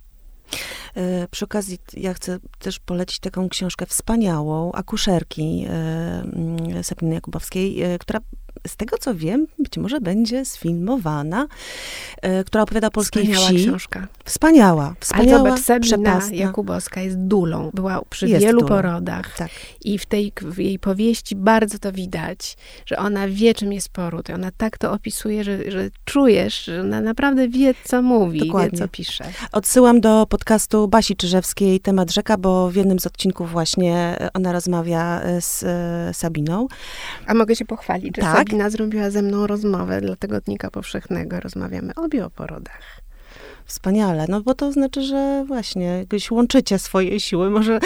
E, 0.95 1.27
przy 1.27 1.45
okazji 1.45 1.79
ja 1.97 2.13
chcę 2.13 2.39
też 2.59 2.79
polecić 2.79 3.19
taką 3.19 3.49
książkę 3.49 3.85
wspaniałą 3.85 4.71
akuszerki 4.71 5.65
e, 5.69 6.83
Sabiny 6.83 7.15
Jakubowskiej, 7.15 7.81
e, 7.81 7.99
która 7.99 8.19
z 8.67 8.75
tego 8.75 8.97
co 8.97 9.15
wiem, 9.15 9.47
być 9.59 9.77
może 9.77 10.01
będzie 10.01 10.45
sfilmowana, 10.45 11.47
e, 12.21 12.43
która 12.43 12.63
opowiada 12.63 12.87
o 12.87 12.91
polskiej 12.91 13.23
Wspaniała 13.23 13.47
wsi. 13.49 13.63
książka. 13.67 14.07
Wspaniała, 14.25 14.95
wspaniała, 14.99 15.39
Ale 15.39 15.49
zobacz, 15.49 15.65
Sabina 15.65 16.21
Jakubowska 16.31 17.01
jest 17.01 17.17
dulą. 17.19 17.71
Była 17.73 18.01
przy 18.09 18.27
jest 18.29 18.45
wielu 18.45 18.59
dulą. 18.59 18.69
porodach. 18.69 19.37
Tak. 19.37 19.49
I 19.85 19.97
w 19.99 20.05
tej 20.05 20.33
w 20.41 20.57
jej 20.59 20.79
powieści 20.79 21.35
bardzo 21.35 21.79
to 21.79 21.91
widać, 21.91 22.57
że 22.85 22.97
ona 22.97 23.27
wie, 23.27 23.53
czym 23.53 23.73
jest 23.73 23.89
poród. 23.89 24.29
I 24.29 24.33
ona 24.33 24.51
tak 24.57 24.77
to 24.77 24.91
opisuje, 24.91 25.43
że, 25.43 25.71
że 25.71 25.89
czujesz, 26.05 26.63
że 26.65 26.81
ona 26.81 27.01
naprawdę 27.01 27.47
wie, 27.47 27.73
co 27.83 28.01
mówi, 28.01 28.39
Dokładnie. 28.39 28.71
wie, 28.71 28.77
co 28.77 28.87
pisze. 28.87 29.25
Odsyłam 29.51 30.01
do 30.01 30.25
podcastu 30.29 30.87
Basi 30.87 31.15
Czyżewskiej, 31.15 31.79
temat 31.79 32.11
rzeka, 32.11 32.37
bo 32.37 32.69
w 32.69 32.75
jednym 32.75 32.99
z 32.99 33.07
odcinków 33.07 33.51
właśnie 33.51 34.17
ona 34.33 34.51
rozmawia 34.51 35.21
z 35.39 35.63
e, 35.63 36.13
Sabiną. 36.13 36.67
A 37.27 37.33
mogę 37.33 37.55
się 37.55 37.65
pochwalić, 37.65 38.15
że 38.15 38.21
tak? 38.21 38.52
Sabina 38.53 38.69
zrobiła 38.69 39.09
ze 39.09 39.21
mną 39.21 39.47
rozmowę 39.47 40.01
dla 40.01 40.15
Tygodnika 40.15 40.71
Powszechnego. 40.71 41.39
Rozmawiamy 41.39 41.95
obie 41.95 42.25
o 42.25 42.29
porodach. 42.29 43.01
Wspaniale, 43.65 44.25
no 44.29 44.41
bo 44.41 44.55
to 44.55 44.71
znaczy, 44.71 45.01
że 45.01 45.43
właśnie 45.47 45.85
jakoś 45.85 46.31
łączycie 46.31 46.79
swoje 46.79 47.19
siły, 47.19 47.49
może 47.49 47.79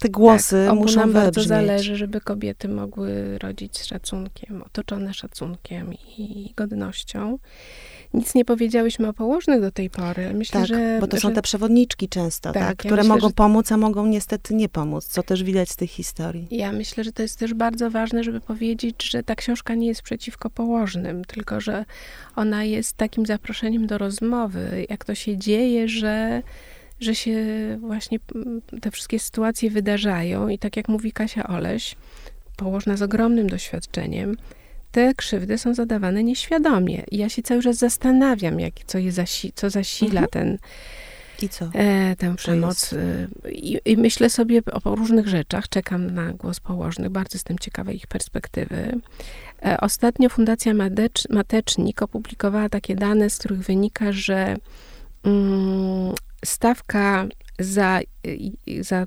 te 0.00 0.08
głosy 0.08 0.64
tak, 0.68 0.78
muszą 0.78 1.00
nam 1.00 1.12
bardzo 1.12 1.40
wybrzmieć. 1.40 1.48
zależy, 1.48 1.96
żeby 1.96 2.20
kobiety 2.20 2.68
mogły 2.68 3.38
rodzić 3.38 3.78
z 3.78 3.84
szacunkiem, 3.84 4.62
otoczone 4.62 5.14
szacunkiem 5.14 5.94
i 5.94 6.52
godnością. 6.56 7.38
Nic 8.14 8.34
nie 8.34 8.44
powiedziałyśmy 8.44 9.08
o 9.08 9.12
położnych 9.12 9.60
do 9.60 9.70
tej 9.70 9.90
pory. 9.90 10.34
Myślę, 10.34 10.60
tak, 10.60 10.68
że, 10.68 10.98
bo 11.00 11.06
to 11.06 11.16
że 11.16 11.20
są 11.20 11.32
te 11.32 11.42
przewodniczki 11.42 12.08
często, 12.08 12.52
Tak, 12.52 12.62
tak, 12.62 12.68
ja 12.68 12.74
które 12.74 12.96
myślę, 13.02 13.08
mogą 13.14 13.28
że- 13.28 13.34
pomóc, 13.34 13.72
a 13.72 13.76
mogą 13.76 14.06
niestety 14.06 14.54
nie 14.54 14.68
pomóc, 14.68 15.04
co 15.06 15.22
też 15.22 15.42
widać 15.44 15.70
z 15.70 15.76
tych 15.76 15.90
historii. 15.90 16.46
Ja 16.50 16.72
myślę, 16.72 17.04
że 17.04 17.12
to 17.12 17.22
jest 17.22 17.38
też 17.38 17.54
bardzo 17.54 17.90
ważne, 17.90 18.24
żeby 18.24 18.40
powiedzieć, 18.40 19.10
że 19.10 19.22
ta 19.22 19.34
książka 19.34 19.74
nie 19.74 19.86
jest 19.86 20.02
przeciwko 20.02 20.50
położnym, 20.50 21.24
tylko 21.24 21.60
że 21.60 21.84
ona 22.36 22.64
jest 22.64 22.96
takim 22.96 23.26
zaproszeniem 23.26 23.86
do 23.86 23.98
rozmowy, 23.98 24.86
jak 24.90 25.04
to 25.04 25.14
się 25.14 25.36
dzieje, 25.36 25.88
że, 25.88 26.42
że 27.00 27.14
się 27.14 27.36
właśnie 27.80 28.18
te 28.80 28.90
wszystkie 28.90 29.18
sytuacje 29.18 29.70
wydarzają 29.70 30.48
i 30.48 30.58
tak 30.58 30.76
jak 30.76 30.88
mówi 30.88 31.12
Kasia 31.12 31.46
Oleś, 31.48 31.96
położna 32.56 32.96
z 32.96 33.02
ogromnym 33.02 33.46
doświadczeniem, 33.48 34.36
te 34.92 35.14
krzywdy 35.14 35.58
są 35.58 35.74
zadawane 35.74 36.24
nieświadomie. 36.24 37.02
I 37.10 37.16
ja 37.18 37.28
się 37.28 37.42
cały 37.42 37.62
czas 37.62 37.76
zastanawiam, 37.76 38.60
jak, 38.60 38.74
co, 38.86 38.98
je 38.98 39.12
zasi, 39.12 39.52
co 39.54 39.70
zasila 39.70 40.20
Mhm. 40.20 40.28
ten, 40.30 40.58
I 41.42 41.48
co? 41.48 41.64
e, 41.74 42.16
tę 42.16 42.36
przemoc. 42.36 42.92
e, 42.92 43.50
I, 43.50 43.80
I 43.84 43.96
myślę 43.96 44.30
sobie 44.30 44.62
o 44.84 44.94
różnych 44.94 45.28
rzeczach. 45.28 45.68
Czekam 45.68 46.10
na 46.10 46.32
głos 46.32 46.60
położnych. 46.60 47.08
Bardzo 47.10 47.36
jestem 47.36 47.58
ciekawa 47.58 47.92
ich 47.92 48.06
perspektywy. 48.06 49.00
E, 49.64 49.80
ostatnio 49.80 50.28
Fundacja 50.28 50.74
Madecz, 50.74 51.28
Matecznik 51.28 52.02
opublikowała 52.02 52.68
takie 52.68 52.96
dane, 52.96 53.30
z 53.30 53.38
których 53.38 53.60
wynika, 53.60 54.12
że 54.12 54.56
mm, 55.24 56.14
stawka 56.44 57.26
za, 57.60 58.00
za, 58.80 59.06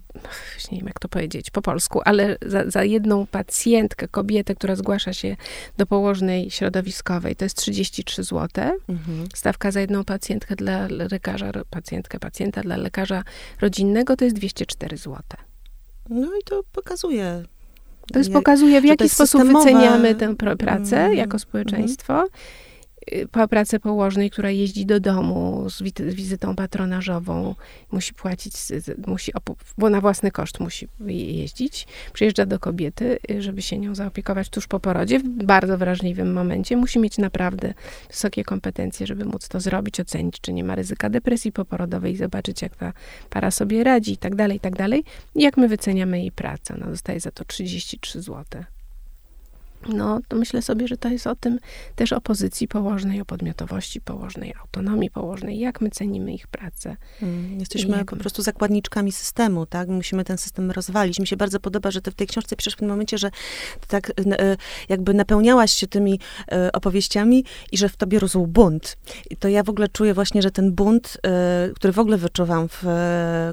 nie 0.71 0.77
wiem 0.77 0.87
jak 0.87 0.99
to 0.99 1.07
powiedzieć 1.09 1.51
po 1.51 1.61
polsku, 1.61 2.01
ale 2.05 2.37
za, 2.45 2.69
za 2.69 2.83
jedną 2.83 3.27
pacjentkę, 3.27 4.07
kobietę, 4.07 4.55
która 4.55 4.75
zgłasza 4.75 5.13
się 5.13 5.35
do 5.77 5.85
położnej 5.85 6.51
środowiskowej, 6.51 7.35
to 7.35 7.45
jest 7.45 7.57
33 7.57 8.23
zł. 8.23 8.47
Mhm. 8.89 9.27
Stawka 9.35 9.71
za 9.71 9.81
jedną 9.81 10.03
pacjentkę 10.03 10.55
dla 10.55 10.87
lekarza, 10.87 11.51
pacjentkę, 11.69 12.19
pacjenta 12.19 12.61
dla 12.61 12.77
lekarza 12.77 13.23
rodzinnego 13.61 14.15
to 14.15 14.25
jest 14.25 14.35
204 14.35 14.97
zł. 14.97 15.21
No 16.09 16.27
i 16.27 16.43
to 16.45 16.63
pokazuje. 16.71 17.43
To 18.13 18.19
jest 18.19 18.33
pokazuje, 18.33 18.81
w 18.81 18.85
jaki 18.85 19.09
sposób 19.09 19.41
systemowe. 19.41 19.65
wyceniamy 19.65 20.15
tę 20.15 20.35
pracę 20.35 20.97
Mm, 20.97 21.17
jako 21.17 21.39
społeczeństwo. 21.39 22.25
Y, 22.25 22.29
Po 23.31 23.47
pracę 23.47 23.79
położnej, 23.79 24.29
która 24.29 24.49
jeździ 24.49 24.85
do 24.85 24.99
domu 24.99 25.69
z 25.69 25.81
wizytą 26.13 26.55
patronażową, 26.55 27.55
musi 27.91 28.13
płacić, 28.13 28.53
musi 29.07 29.31
bo 29.77 29.89
na 29.89 30.01
własny 30.01 30.31
koszt 30.31 30.59
musi 30.59 30.87
jeździć. 31.07 31.87
Przyjeżdża 32.13 32.45
do 32.45 32.59
kobiety, 32.59 33.19
y, 33.31 33.41
żeby 33.41 33.61
się 33.61 33.77
nią 33.77 33.95
zaopiekować 33.95 34.49
tuż 34.49 34.67
po 34.67 34.79
porodzie, 34.79 35.19
w 35.19 35.23
bardzo 35.23 35.77
wrażliwym 35.77 36.33
momencie. 36.33 36.77
Musi 36.77 36.99
mieć 36.99 37.17
naprawdę 37.17 37.73
wysokie 38.09 38.43
kompetencje, 38.43 39.07
żeby 39.07 39.25
móc 39.25 39.47
to 39.47 39.59
zrobić, 39.59 39.99
ocenić, 39.99 40.41
czy 40.41 40.53
nie 40.53 40.63
ma 40.63 40.75
ryzyka 40.75 41.09
depresji 41.09 41.51
poporodowej, 41.51 42.15
zobaczyć, 42.15 42.61
jak 42.61 42.75
ta 42.75 42.93
para 43.29 43.51
sobie 43.51 43.83
radzi 43.83 44.11
i 44.11 44.17
tak 44.17 44.35
dalej, 44.35 44.57
i 44.57 44.59
tak 44.59 44.75
dalej. 44.75 45.03
Jak 45.35 45.57
my 45.57 45.67
wyceniamy 45.67 46.19
jej 46.19 46.31
pracę. 46.31 46.73
Ona 46.73 46.85
dostaje 46.85 47.19
za 47.19 47.31
to 47.31 47.45
33 47.45 48.21
zł. 48.21 48.63
No, 49.89 50.19
to 50.27 50.35
myślę 50.37 50.61
sobie, 50.61 50.87
że 50.87 50.97
to 50.97 51.09
jest 51.09 51.27
o 51.27 51.35
tym 51.35 51.59
też 51.95 52.13
o 52.13 52.21
pozycji 52.21 52.67
położnej, 52.67 53.21
o 53.21 53.25
podmiotowości 53.25 54.01
położnej, 54.01 54.53
autonomii 54.61 55.09
położnej, 55.09 55.59
jak 55.59 55.81
my 55.81 55.89
cenimy 55.89 56.33
ich 56.33 56.47
pracę. 56.47 56.97
Mm, 57.21 57.59
Jesteśmy 57.59 57.97
Jak 57.97 58.09
po 58.09 58.15
prostu 58.15 58.41
zakładniczkami 58.41 59.11
systemu, 59.11 59.65
tak? 59.65 59.87
Musimy 59.89 60.23
ten 60.23 60.37
system 60.37 60.71
rozwalić. 60.71 61.19
Mi 61.19 61.27
się 61.27 61.37
bardzo 61.37 61.59
podoba, 61.59 61.91
że 61.91 62.01
ty 62.01 62.11
w 62.11 62.15
tej 62.15 62.27
książce 62.27 62.55
piszesz 62.55 62.73
w 62.73 62.77
tym 62.77 62.87
momencie, 62.89 63.17
że 63.17 63.31
tak 63.87 64.09
e, 64.09 64.57
jakby 64.89 65.13
napełniałaś 65.13 65.71
się 65.73 65.87
tymi 65.87 66.19
e, 66.51 66.71
opowieściami 66.71 67.45
i 67.71 67.77
że 67.77 67.89
w 67.89 67.97
tobie 67.97 68.19
rósł 68.19 68.47
bunt. 68.47 68.97
I 69.29 69.37
to 69.37 69.47
ja 69.47 69.63
w 69.63 69.69
ogóle 69.69 69.87
czuję 69.87 70.13
właśnie, 70.13 70.41
że 70.41 70.51
ten 70.51 70.71
bunt, 70.71 71.17
e, 71.27 71.69
który 71.75 71.93
w 71.93 71.99
ogóle 71.99 72.17
wyczuwam 72.17 72.67
w 72.69 72.83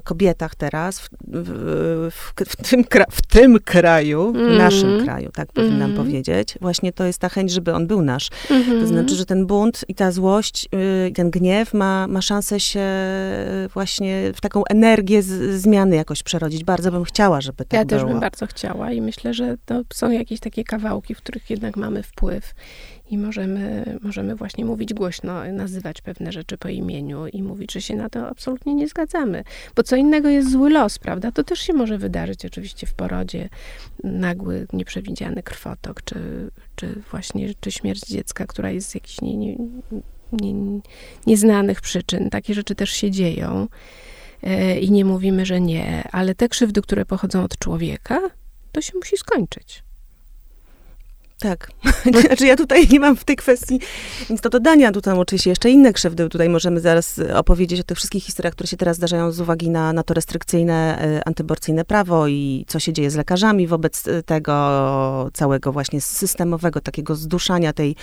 kobietach 0.03 0.55
teraz, 0.55 0.99
w, 0.99 1.09
w, 1.27 2.11
w, 2.11 2.33
w, 2.49 2.55
tym, 2.69 2.83
kra, 2.83 3.05
w 3.11 3.21
tym 3.21 3.59
kraju, 3.59 4.33
w 4.33 4.35
Mhm. 4.35 4.57
naszym 4.57 5.03
kraju, 5.03 5.29
tak 5.33 5.51
powinnam 5.51 5.81
Mhm. 5.91 5.95
powiedzieć, 5.95 6.20
właśnie 6.61 6.93
to 6.93 7.03
jest 7.05 7.19
ta 7.19 7.29
chęć, 7.29 7.51
żeby 7.51 7.73
on 7.73 7.87
był 7.87 8.01
nasz. 8.01 8.29
To 8.47 8.55
Mhm. 8.55 8.87
znaczy, 8.87 9.15
że 9.15 9.25
ten 9.25 9.45
bunt 9.45 9.85
i 9.87 9.95
ta 9.95 10.11
złość, 10.11 10.67
y, 11.05 11.09
i 11.09 11.13
ten 11.13 11.31
gniew 11.31 11.73
ma, 11.73 12.07
ma 12.07 12.21
szansę 12.21 12.59
się 12.59 12.79
y, 13.65 13.67
właśnie 13.67 14.31
w 14.35 14.41
taką 14.41 14.63
energię 14.65 15.21
z, 15.23 15.61
zmiany 15.61 15.95
jakoś 15.95 16.23
przerodzić. 16.23 16.63
Bardzo 16.63 16.91
bym 16.91 17.03
chciała, 17.03 17.41
żeby 17.41 17.65
tak 17.65 17.73
Ja 17.79 17.85
też 17.85 17.99
było. 17.99 18.11
bym 18.11 18.19
bardzo 18.19 18.47
chciała 18.47 18.91
i 18.91 19.01
myślę, 19.01 19.33
że 19.33 19.55
to 19.65 19.81
są 19.93 20.11
jakieś 20.11 20.39
takie 20.39 20.63
kawałki, 20.63 21.15
w 21.15 21.17
których 21.17 21.49
jednak 21.49 21.77
mamy 21.77 22.03
wpływ 22.03 22.53
i 23.11 23.17
możemy, 23.17 23.85
możemy 24.01 24.35
właśnie 24.35 24.65
mówić 24.65 24.93
głośno, 24.93 25.53
nazywać 25.53 26.01
pewne 26.01 26.31
rzeczy 26.31 26.57
po 26.57 26.69
imieniu 26.69 27.27
i 27.27 27.43
mówić, 27.43 27.73
że 27.73 27.81
się 27.81 27.95
na 27.95 28.09
to 28.09 28.27
absolutnie 28.27 28.75
nie 28.75 28.87
zgadzamy. 28.87 29.43
Bo 29.75 29.83
co 29.83 29.95
innego 29.95 30.29
jest 30.29 30.51
zły 30.51 30.69
los, 30.69 30.99
prawda? 30.99 31.31
To 31.31 31.43
też 31.43 31.59
się 31.59 31.73
może 31.73 31.97
wydarzyć 31.97 32.45
oczywiście 32.45 32.87
w 32.87 32.93
porodzie, 32.93 33.49
nagły, 34.03 34.67
nieprzewidziany 34.73 35.43
krwotok, 35.43 36.03
czy, 36.03 36.49
czy 36.75 37.01
właśnie, 37.11 37.53
czy 37.59 37.71
śmierć 37.71 38.01
dziecka, 38.07 38.45
która 38.45 38.71
jest 38.71 38.89
z 38.89 38.95
jakichś 38.95 39.21
nie, 39.21 39.37
nie, 39.37 39.57
nie, 40.31 40.79
nieznanych 41.27 41.81
przyczyn. 41.81 42.29
Takie 42.29 42.53
rzeczy 42.53 42.75
też 42.75 42.89
się 42.89 43.11
dzieją 43.11 43.67
e, 44.43 44.79
i 44.79 44.91
nie 44.91 45.05
mówimy, 45.05 45.45
że 45.45 45.61
nie, 45.61 46.03
ale 46.11 46.35
te 46.35 46.49
krzywdy, 46.49 46.81
które 46.81 47.05
pochodzą 47.05 47.43
od 47.43 47.57
człowieka, 47.57 48.19
to 48.71 48.81
się 48.81 48.93
musi 48.95 49.17
skończyć. 49.17 49.83
Tak. 51.41 51.71
znaczy 52.27 52.45
ja 52.45 52.55
tutaj 52.55 52.87
nie 52.91 52.99
mam 52.99 53.15
w 53.15 53.23
tej 53.23 53.35
kwestii 53.35 53.79
nic 54.29 54.41
do 54.41 54.49
dodania. 54.49 54.91
Tu 54.91 55.01
tam 55.01 55.19
oczywiście 55.19 55.49
jeszcze 55.49 55.69
inne 55.69 55.93
krzywdy. 55.93 56.29
Tutaj 56.29 56.49
możemy 56.49 56.79
zaraz 56.79 57.17
y, 57.17 57.35
opowiedzieć 57.35 57.79
o 57.79 57.83
tych 57.83 57.97
wszystkich 57.97 58.23
historiach, 58.23 58.53
które 58.53 58.67
się 58.67 58.77
teraz 58.77 58.97
zdarzają 58.97 59.31
z 59.31 59.39
uwagi 59.39 59.69
na, 59.69 59.93
na 59.93 60.03
to 60.03 60.13
restrykcyjne, 60.13 61.05
y, 61.17 61.21
antyborcyjne 61.25 61.85
prawo 61.85 62.27
i 62.27 62.65
co 62.67 62.79
się 62.79 62.93
dzieje 62.93 63.11
z 63.11 63.15
lekarzami 63.15 63.67
wobec 63.67 64.07
y, 64.07 64.23
tego 64.23 65.29
całego 65.33 65.71
właśnie 65.71 66.01
systemowego 66.01 66.81
takiego 66.81 67.15
zduszania 67.15 67.73
tej 67.73 67.95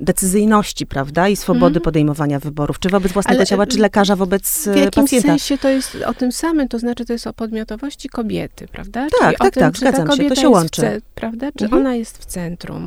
decyzyjności, 0.00 0.86
prawda? 0.86 1.28
I 1.28 1.36
swobody 1.36 1.66
Mhm. 1.66 1.82
podejmowania 1.84 2.38
wyborów. 2.40 2.78
Czy 2.78 2.88
wobec 2.88 3.12
własnego 3.12 3.38
Ale, 3.38 3.46
ciała, 3.46 3.66
czy 3.66 3.78
lekarza 3.78 4.16
wobec 4.16 4.64
W 4.64 4.66
y, 4.66 4.78
jakimś 4.78 4.94
pacjenta. 4.94 5.28
sensie 5.28 5.58
to 5.58 5.68
jest 5.68 5.96
o 6.06 6.14
tym 6.14 6.32
samym, 6.32 6.68
to 6.68 6.78
znaczy 6.78 7.04
to 7.04 7.12
jest 7.12 7.26
o 7.26 7.32
podmiotowości 7.32 8.08
kobiety, 8.08 8.68
prawda? 8.68 9.06
Tak, 9.20 9.20
Czyli 9.20 9.34
o 9.36 9.38
tak, 9.44 9.54
tym, 9.54 9.62
tak, 9.62 9.74
czy 9.74 9.80
ta 9.80 9.92
zgadzam 9.92 10.16
się, 10.16 10.28
to 10.28 10.34
się 10.34 10.48
w 10.48 10.50
łączy. 10.50 11.02
prawda? 11.14 11.52
Czy 11.58 11.64
Mhm. 11.64 11.82
ona 11.82 11.94
jest 11.94 12.18
w 12.18 12.24
centrum? 12.26 12.81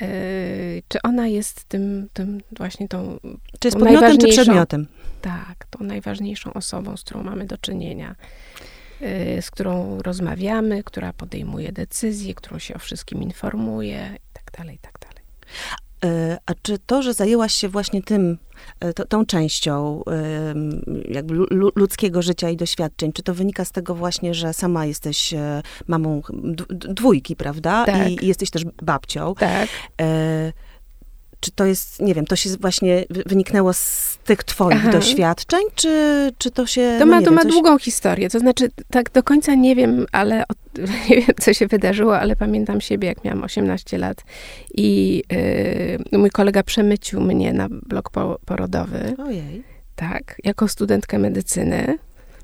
Yy, 0.00 0.82
czy 0.88 1.02
ona 1.02 1.26
jest 1.26 1.64
tym, 1.64 2.08
tym 2.12 2.40
właśnie 2.56 2.88
tą, 2.88 3.18
Czy 3.60 3.68
jest 3.68 3.76
tą 3.78 3.84
podmiotem, 3.84 4.18
czy 4.18 4.28
przedmiotem? 4.28 4.86
tak, 5.20 5.66
tą 5.70 5.84
najważniejszą 5.84 6.52
osobą, 6.52 6.96
z 6.96 7.02
którą 7.02 7.22
mamy 7.22 7.46
do 7.46 7.58
czynienia, 7.58 8.14
yy, 9.00 9.42
z 9.42 9.50
którą 9.50 10.02
rozmawiamy, 10.02 10.82
która 10.84 11.12
podejmuje 11.12 11.72
decyzje, 11.72 12.34
którą 12.34 12.58
się 12.58 12.74
o 12.74 12.78
wszystkim 12.78 13.22
informuje 13.22 14.10
i 14.16 14.32
tak 14.32 14.58
dalej, 14.58 14.76
i 14.76 14.78
tak 14.78 14.98
dalej. 15.00 15.22
E, 16.04 16.38
A 16.46 16.52
czy 16.62 16.78
to, 16.78 17.02
że 17.02 17.14
zajęłaś 17.14 17.54
się 17.54 17.68
właśnie 17.68 18.02
tym, 18.02 18.38
e, 18.80 18.92
to, 18.92 19.04
tą 19.06 19.26
częścią 19.26 20.02
jakby 21.08 21.34
lu- 21.34 21.46
lu- 21.50 21.72
ludzkiego 21.74 22.22
życia 22.22 22.50
i 22.50 22.56
doświadczeń, 22.56 23.12
czy 23.12 23.22
to 23.22 23.34
wynika 23.34 23.64
z 23.64 23.72
tego 23.72 23.94
właśnie, 23.94 24.34
że 24.34 24.52
sama 24.52 24.86
jesteś 24.86 25.34
e, 25.34 25.62
mamą 25.86 26.22
dwójki, 26.68 27.36
prawda? 27.36 27.84
Tak. 27.86 28.10
I, 28.10 28.24
I 28.24 28.28
jesteś 28.28 28.50
też 28.50 28.64
babcią. 28.82 29.34
Tak. 29.34 29.68
E, 30.00 30.52
Czy 31.42 31.50
to 31.50 31.64
jest, 31.66 32.00
nie 32.02 32.14
wiem, 32.14 32.26
to 32.26 32.36
się 32.36 32.50
właśnie 32.60 33.04
wy- 33.10 33.22
wyniknęło 33.26 33.72
z 33.72 34.18
tych 34.24 34.44
twoich 34.44 34.76
Aha. 34.80 34.90
doświadczeń, 34.90 35.60
czy, 35.74 36.30
czy 36.38 36.50
to 36.50 36.66
się... 36.66 36.96
To 36.98 37.06
no 37.06 37.12
ma, 37.12 37.18
nie 37.18 37.24
to 37.24 37.30
wiem, 37.30 37.34
ma 37.36 37.42
coś- 37.42 37.52
długą 37.52 37.78
historię. 37.78 38.30
To 38.30 38.38
znaczy, 38.38 38.68
tak 38.90 39.10
do 39.10 39.22
końca 39.22 39.54
nie 39.54 39.76
wiem, 39.76 40.06
ale 40.12 40.44
od, 40.48 40.56
nie 41.10 41.16
wiem, 41.16 41.26
co 41.40 41.52
się 41.54 41.66
wydarzyło, 41.66 42.18
ale 42.18 42.36
pamiętam 42.36 42.80
siebie, 42.80 43.08
jak 43.08 43.24
miałam 43.24 43.42
18 43.44 43.98
lat 43.98 44.24
i 44.74 45.22
yy, 46.12 46.18
mój 46.18 46.30
kolega 46.30 46.62
przemycił 46.62 47.20
mnie 47.20 47.52
na 47.52 47.68
blok 47.70 48.10
po, 48.10 48.38
porodowy, 48.46 49.14
Ojej. 49.18 49.62
tak, 49.96 50.36
jako 50.44 50.68
studentkę 50.68 51.18
medycyny. 51.18 51.98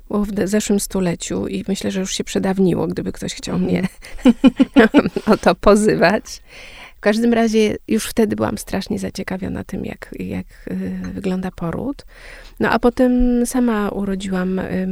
Było 0.09 0.25
w 0.25 0.29
zeszłym 0.45 0.79
stuleciu 0.79 1.47
i 1.47 1.65
myślę, 1.67 1.91
że 1.91 1.99
już 1.99 2.13
się 2.13 2.23
przedawniło, 2.23 2.87
gdyby 2.87 3.11
ktoś 3.11 3.33
chciał 3.33 3.55
Mhm. 3.55 3.71
mnie 3.73 3.87
o 5.33 5.37
to 5.37 5.55
pozywać. 5.55 6.41
W 6.99 7.01
każdym 7.01 7.33
razie 7.33 7.77
już 7.87 8.05
wtedy 8.05 8.35
byłam 8.35 8.57
strasznie 8.57 8.99
zaciekawiona 8.99 9.63
tym, 9.63 9.85
jak, 9.85 10.09
jak 10.19 10.45
y, 10.71 11.11
wygląda 11.13 11.51
poród. 11.51 12.05
No 12.59 12.69
a 12.69 12.79
potem 12.79 13.45
sama 13.45 13.89
urodziłam 13.89 14.59
y, 14.59 14.87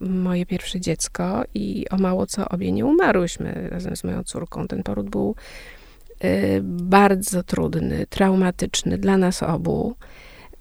moje 0.00 0.46
pierwsze 0.46 0.80
dziecko 0.80 1.44
i 1.54 1.86
o 1.90 1.96
mało 1.96 2.26
co 2.26 2.48
obie 2.48 2.72
nie 2.72 2.86
umarłyśmy 2.86 3.68
razem 3.70 3.96
z 3.96 4.04
moją 4.04 4.24
córką. 4.24 4.68
Ten 4.68 4.82
poród 4.82 5.10
był 5.10 5.34
y, 6.24 6.60
bardzo 6.62 7.42
trudny, 7.42 8.06
traumatyczny 8.06 8.98
dla 8.98 9.18
nas 9.18 9.42
obu. 9.42 9.94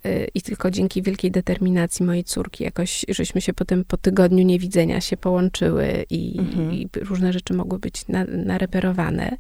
Y, 0.06 0.28
i 0.34 0.41
tylko 0.41 0.72
dzięki 0.72 1.01
wielkiej 1.01 1.32
determinacji 1.32 2.06
mojej 2.06 2.24
córki 2.24 2.64
jakoś, 2.64 3.06
żeśmy 3.10 3.41
się 3.41 3.53
potem 3.53 3.86
po 3.86 3.97
tygodniu 3.97 4.45
niewidzenia 4.45 5.01
się 5.01 5.18
połączyły 5.18 6.06
i, 6.10 6.39
mhm. 6.39 6.74
i 6.74 6.89
różne 7.01 7.34
rzeczy 7.34 7.53
mogły 7.53 7.80
być 7.80 8.08
na, 8.08 8.26
nareperowane. 8.26 9.38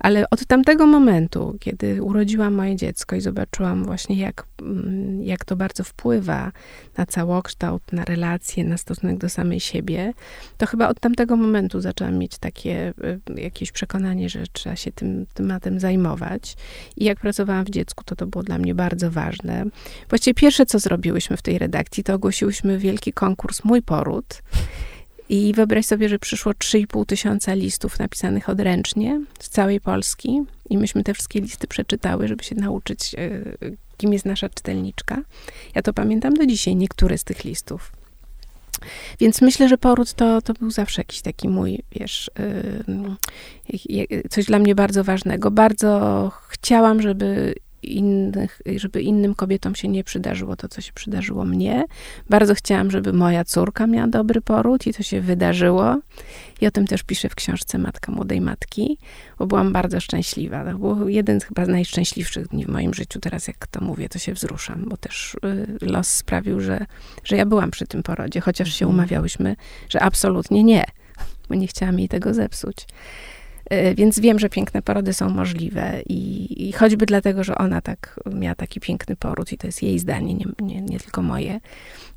Ale 0.00 0.30
od 0.30 0.46
tamtego 0.46 0.86
momentu, 0.86 1.56
kiedy 1.60 2.02
urodziłam 2.02 2.54
moje 2.54 2.76
dziecko 2.76 3.16
i 3.16 3.20
zobaczyłam 3.20 3.84
właśnie, 3.84 4.16
jak, 4.16 4.46
mm, 4.62 5.22
jak 5.22 5.44
to 5.44 5.56
bardzo 5.56 5.84
wpływa 5.84 6.52
na 6.96 7.06
całokształt, 7.06 7.92
na 7.92 8.04
relacje, 8.04 8.64
na 8.64 8.76
stosunek 8.76 9.18
do 9.18 9.28
samej 9.28 9.60
siebie, 9.60 10.12
to 10.58 10.66
chyba 10.66 10.88
od 10.88 11.00
tamtego 11.00 11.36
momentu 11.36 11.80
zaczęłam 11.80 12.18
mieć 12.18 12.38
takie 12.38 12.94
y, 13.36 13.40
jakieś 13.40 13.72
przekonanie, 13.72 14.28
że 14.28 14.44
trzeba 14.52 14.76
się 14.76 14.92
tym 14.92 15.26
tematem 15.34 15.80
zajmować. 15.80 16.56
I 16.96 17.04
jak 17.04 17.20
pracowałam 17.20 17.64
w 17.64 17.70
dziecku, 17.70 18.04
to 18.04 18.16
to 18.16 18.26
było 18.26 18.44
dla 18.44 18.58
mnie 18.58 18.74
bardzo 18.74 19.10
ważne. 19.10 19.64
Właściwie 20.08 20.34
pierwsze, 20.34 20.66
co 20.66 20.78
zrobiłyśmy 20.78 21.36
w 21.36 21.42
tej 21.42 21.58
redakcji, 21.58 22.04
to 22.04 22.14
ogłosiłyśmy 22.14 22.78
wielki 22.78 23.12
konkurs 23.12 23.64
Mój 23.64 23.82
Poród. 23.82 24.42
I 25.28 25.52
wyobraź 25.56 25.86
sobie, 25.86 26.08
że 26.08 26.18
przyszło 26.18 26.52
3,5 26.52 27.06
tysiąca 27.06 27.54
listów 27.54 27.98
napisanych 27.98 28.48
odręcznie 28.48 29.20
z 29.40 29.48
całej 29.48 29.80
Polski. 29.80 30.40
I 30.70 30.78
myśmy 30.78 31.04
te 31.04 31.14
wszystkie 31.14 31.40
listy 31.40 31.66
przeczytały, 31.66 32.28
żeby 32.28 32.44
się 32.44 32.54
nauczyć, 32.54 33.14
e, 33.14 33.28
kim 33.96 34.12
jest 34.12 34.24
nasza 34.24 34.48
czytelniczka. 34.48 35.22
Ja 35.74 35.82
to 35.82 35.92
pamiętam 35.92 36.34
do 36.34 36.46
dzisiaj, 36.46 36.76
niektóre 36.76 37.18
z 37.18 37.24
tych 37.24 37.44
listów. 37.44 37.92
Więc 39.20 39.40
myślę, 39.40 39.68
że 39.68 39.78
poród 39.78 40.12
to, 40.12 40.42
to 40.42 40.54
był 40.54 40.70
zawsze 40.70 41.00
jakiś 41.00 41.20
taki 41.20 41.48
mój, 41.48 41.82
wiesz, 41.92 42.30
yy, 43.88 44.28
coś 44.30 44.44
dla 44.44 44.58
mnie 44.58 44.74
bardzo 44.74 45.04
ważnego. 45.04 45.50
Bardzo 45.50 46.32
chciałam, 46.48 47.02
żeby 47.02 47.54
innych, 47.82 48.62
żeby 48.76 49.02
innym 49.02 49.34
kobietom 49.34 49.74
się 49.74 49.88
nie 49.88 50.04
przydarzyło 50.04 50.56
to, 50.56 50.68
co 50.68 50.80
się 50.80 50.92
przydarzyło 50.92 51.44
mnie. 51.44 51.84
Bardzo 52.30 52.54
chciałam, 52.54 52.90
żeby 52.90 53.12
moja 53.12 53.44
córka 53.44 53.86
miała 53.86 54.06
dobry 54.08 54.40
poród 54.40 54.86
i 54.86 54.94
to 54.94 55.02
się 55.02 55.20
wydarzyło. 55.20 55.96
I 56.60 56.66
o 56.66 56.70
tym 56.70 56.86
też 56.86 57.02
piszę 57.02 57.28
w 57.28 57.34
książce 57.34 57.78
Matka 57.78 58.12
Młodej 58.12 58.40
Matki, 58.40 58.98
bo 59.38 59.46
byłam 59.46 59.72
bardzo 59.72 60.00
szczęśliwa. 60.00 60.64
To 60.64 60.78
był 60.78 61.08
jeden 61.08 61.40
z 61.40 61.44
chyba 61.44 61.64
z 61.64 61.68
najszczęśliwszych 61.68 62.48
dni 62.48 62.64
w 62.64 62.68
moim 62.68 62.94
życiu. 62.94 63.20
Teraz 63.20 63.48
jak 63.48 63.66
to 63.66 63.80
mówię, 63.80 64.08
to 64.08 64.18
się 64.18 64.32
wzruszam, 64.32 64.84
bo 64.88 64.96
też 64.96 65.36
y, 65.44 65.86
los 65.86 66.08
sprawił, 66.08 66.60
że, 66.60 66.86
że 67.24 67.36
ja 67.36 67.46
byłam 67.46 67.70
przy 67.70 67.86
tym 67.86 68.02
porodzie, 68.02 68.40
chociaż 68.40 68.74
się 68.74 68.84
mhm. 68.84 68.98
umawiałyśmy, 68.98 69.56
że 69.88 70.02
absolutnie 70.02 70.64
nie, 70.64 70.84
bo 71.48 71.54
nie 71.54 71.66
chciałam 71.66 71.98
jej 71.98 72.08
tego 72.08 72.34
zepsuć. 72.34 72.86
E, 73.70 73.94
więc 73.94 74.20
wiem, 74.20 74.38
że 74.38 74.48
piękne 74.48 74.82
porody 74.82 75.12
są 75.12 75.30
możliwe 75.30 76.02
i, 76.08 76.68
i 76.68 76.72
choćby 76.72 77.06
dlatego, 77.06 77.44
że 77.44 77.54
ona 77.54 77.80
tak 77.80 78.20
miała 78.34 78.54
taki 78.54 78.80
piękny 78.80 79.16
poród 79.16 79.52
i 79.52 79.58
to 79.58 79.66
jest 79.66 79.82
jej 79.82 79.98
zdanie, 79.98 80.34
nie, 80.34 80.46
nie, 80.60 80.82
nie 80.82 81.00
tylko 81.00 81.22
moje, 81.22 81.60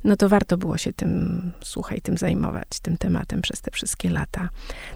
no 0.03 0.15
to 0.15 0.29
warto 0.29 0.57
było 0.57 0.77
się 0.77 0.93
tym, 0.93 1.41
słuchaj, 1.63 2.01
tym 2.01 2.17
zajmować, 2.17 2.67
tym 2.81 2.97
tematem 2.97 3.41
przez 3.41 3.61
te 3.61 3.71
wszystkie 3.71 4.09
lata. 4.09 4.49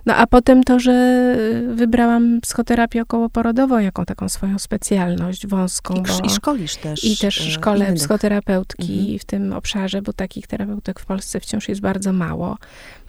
No 0.06 0.16
a 0.16 0.28
potem 0.28 0.64
to, 0.64 0.80
że 0.80 1.36
wybrałam 1.76 2.42
psychoterapię 2.42 3.02
okołoporodową 3.02 3.78
jako 3.78 4.06
taką 4.06 4.30
swoją 4.30 4.60
specjalność 4.60 5.48
wąską. 5.48 6.04
I, 6.24 6.28
i 6.28 6.30
szkolisz 6.30 6.76
też. 6.76 7.04
I 7.04 7.18
też 7.18 7.42
e, 7.42 7.52
szkole 7.52 7.86
innych. 7.86 8.00
psychoterapeutki 8.00 9.00
mhm. 9.00 9.20
w 9.20 9.26
tym 9.26 9.54
obszarze, 9.54 10.02
bo 10.02 10.14
takich 10.14 10.48
terapeutek 10.48 11.00
w 11.00 11.06
Polsce 11.06 11.40
wciąż 11.40 11.70
jest 11.70 11.82
bardzo 11.82 12.14
mało. 12.14 12.58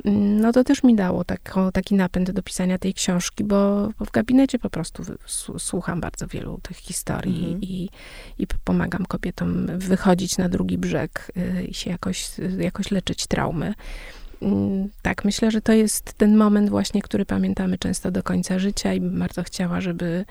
Mm, 0.04 0.40
no 0.40 0.52
to 0.52 0.64
też 0.64 0.82
mi 0.82 0.94
dało 0.94 1.24
taki 1.72 1.94
napęd 1.94 2.30
do 2.30 2.42
pisania 2.42 2.78
tej 2.78 2.94
książki, 2.94 3.35
bo, 3.44 3.88
bo 3.98 4.04
w 4.04 4.10
gabinecie 4.10 4.58
po 4.58 4.70
prostu 4.70 5.02
słucham 5.58 6.00
bardzo 6.00 6.26
wielu 6.26 6.60
tych 6.62 6.76
historii 6.76 7.44
mhm. 7.44 7.62
i, 7.62 7.90
i 8.38 8.46
pomagam 8.64 9.06
kobietom 9.06 9.66
wychodzić 9.78 10.38
na 10.38 10.48
drugi 10.48 10.78
brzeg 10.78 11.32
y, 11.36 11.64
i 11.64 11.74
się 11.74 11.90
jakoś, 11.90 12.30
jakoś 12.58 12.90
leczyć 12.90 13.26
traumy. 13.26 13.74
Mm, 14.42 14.88
tak, 15.02 15.24
myślę, 15.24 15.50
że 15.50 15.60
to 15.60 15.72
jest 15.72 16.12
ten 16.12 16.36
moment 16.36 16.70
właśnie, 16.70 17.02
który 17.02 17.24
pamiętamy 17.24 17.78
często 17.78 18.10
do 18.10 18.22
końca 18.22 18.58
życia 18.58 18.94
i 18.94 19.00
bym 19.00 19.18
bardzo 19.18 19.42
chciała, 19.42 19.80
żeby 19.80 20.24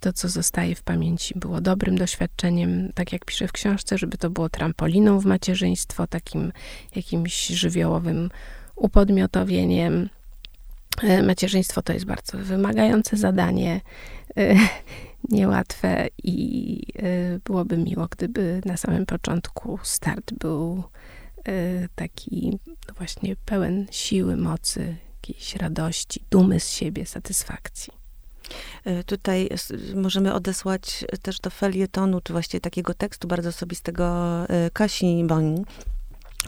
to, 0.00 0.12
co 0.12 0.28
zostaje 0.28 0.74
w 0.74 0.82
pamięci, 0.82 1.38
było 1.38 1.60
dobrym 1.60 1.98
doświadczeniem, 1.98 2.92
tak 2.94 3.12
jak 3.12 3.24
piszę 3.24 3.48
w 3.48 3.52
książce, 3.52 3.98
żeby 3.98 4.18
to 4.18 4.30
było 4.30 4.48
trampoliną 4.48 5.20
w 5.20 5.26
macierzyństwo, 5.26 6.06
takim 6.06 6.52
jakimś 6.96 7.46
żywiołowym 7.46 8.30
upodmiotowieniem. 8.76 10.08
E, 11.02 11.22
macierzyństwo 11.22 11.82
to 11.82 11.92
jest 11.92 12.04
bardzo 12.04 12.38
wymagające 12.38 13.16
zadanie, 13.16 13.80
e, 14.36 14.56
niełatwe 15.28 16.08
i 16.22 16.82
e, 16.98 17.38
byłoby 17.44 17.78
miło, 17.78 18.08
gdyby 18.10 18.60
na 18.64 18.76
samym 18.76 19.06
początku 19.06 19.78
start 19.82 20.34
był 20.34 20.82
taki 21.94 22.58
no 22.88 22.94
właśnie 22.94 23.36
pełen 23.36 23.86
siły, 23.90 24.36
mocy, 24.36 24.96
jakiejś 25.16 25.56
radości, 25.56 26.24
dumy 26.30 26.60
z 26.60 26.70
siebie, 26.70 27.06
satysfakcji. 27.06 27.92
Tutaj 29.06 29.48
możemy 29.94 30.34
odesłać 30.34 31.04
też 31.22 31.40
do 31.40 31.50
felietonu, 31.50 32.20
czy 32.20 32.32
właściwie 32.32 32.60
takiego 32.60 32.94
tekstu 32.94 33.28
bardzo 33.28 33.48
osobistego 33.48 34.24
Kasi 34.72 35.24
Boni, 35.26 35.64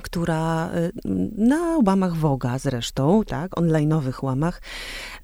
która 0.03 0.70
y, 0.74 0.92
na 1.38 1.78
łamach 1.86 2.16
Woga 2.16 2.59
zresztą, 2.59 3.22
tak, 3.26 3.51
online'owych 3.51 4.24
łamach, 4.24 4.62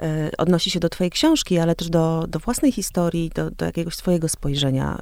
y, 0.02 0.36
odnosi 0.38 0.70
się 0.70 0.80
do 0.80 0.88
twojej 0.88 1.10
książki, 1.10 1.58
ale 1.58 1.74
też 1.74 1.88
do, 1.88 2.24
do 2.28 2.38
własnej 2.38 2.72
historii, 2.72 3.30
do, 3.34 3.50
do 3.50 3.64
jakiegoś 3.64 3.94
swojego 3.94 4.28
spojrzenia 4.28 4.98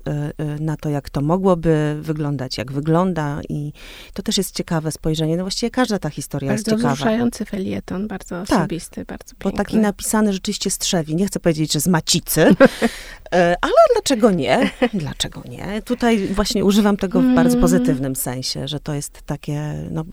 y, 0.59 0.61
na 0.61 0.77
to, 0.77 0.89
jak 0.89 1.11
to 1.11 1.21
mogłoby 1.21 1.97
wyglądać, 2.01 2.59
jak 2.59 2.73
wygląda 2.73 3.41
i 3.49 3.73
to 4.15 4.23
też 4.23 4.39
jest 4.39 4.55
ciekawe 4.55 4.93
spojrzenie. 4.93 5.37
No 5.37 5.45
właściwie 5.45 5.71
każda 5.71 5.99
ta 5.99 6.11
historia 6.11 6.49
bardzo 6.49 6.59
jest 6.61 6.67
ciekawa. 6.67 6.83
Bardzo 6.83 6.97
wzruszający 6.97 7.45
felieton, 7.45 8.09
bardzo 8.09 8.45
tak, 8.47 8.59
osobisty, 8.59 9.05
bardzo 9.05 9.35
piękny. 9.35 9.51
Bo 9.51 9.57
taki 9.57 9.79
napisany 9.79 10.33
rzeczywiście 10.33 10.71
strzewi. 10.71 11.17
Nie 11.17 11.27
chcę 11.27 11.41
powiedzieć, 11.41 11.73
że 11.73 11.81
z 11.81 11.87
macicy, 11.87 12.43
ale 13.61 13.73
dlaczego 13.95 14.31
nie? 14.31 14.71
Dlaczego 14.95 15.43
nie? 15.49 15.83
Tutaj 15.83 16.29
właśnie 16.29 16.65
używam 16.65 16.97
tego 16.97 17.21
w 17.21 17.35
bardzo 17.35 17.55
mm. 17.55 17.61
pozytywnym 17.61 18.17
sensie, 18.17 18.69
że 18.69 18.81
to 18.81 18.95
jest 18.95 19.23
takie 19.23 19.62
no, 19.91 20.05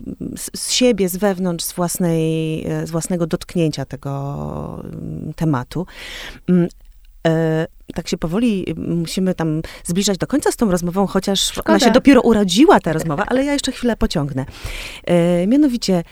z 0.54 0.72
siebie, 0.72 1.08
z 1.08 1.16
wewnątrz, 1.16 1.64
z, 1.64 1.72
własnej, 1.72 2.64
e, 2.66 2.86
z 2.86 2.90
własnego 2.90 3.26
dotknięcia 3.26 3.84
tego 3.84 4.82
mm, 4.84 5.34
tematu. 5.34 5.86
Mm, 6.48 6.68
e, 7.26 7.66
tak 7.94 8.08
się 8.08 8.18
powoli 8.18 8.66
musimy 8.76 9.34
tam 9.34 9.62
zbliżać 9.84 10.18
do 10.18 10.26
końca 10.26 10.52
z 10.52 10.56
tą 10.56 10.70
rozmową, 10.70 11.06
chociaż 11.06 11.40
Szkoda. 11.40 11.70
ona 11.70 11.80
się 11.80 11.90
dopiero 11.90 12.20
urodziła, 12.20 12.80
ta 12.80 12.92
rozmowa, 12.92 13.24
ale 13.26 13.44
ja 13.44 13.52
jeszcze 13.52 13.72
chwilę 13.72 13.96
pociągnę. 13.96 14.46
E, 15.04 15.46
mianowicie, 15.46 16.02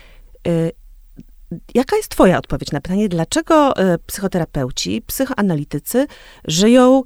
Jaka 1.75 1.97
jest 1.97 2.09
Twoja 2.09 2.39
odpowiedź 2.39 2.73
na 2.73 2.81
pytanie, 2.81 3.09
dlaczego 3.09 3.75
psychoterapeuci, 4.07 5.03
psychoanalitycy 5.07 6.07
żyją 6.45 7.03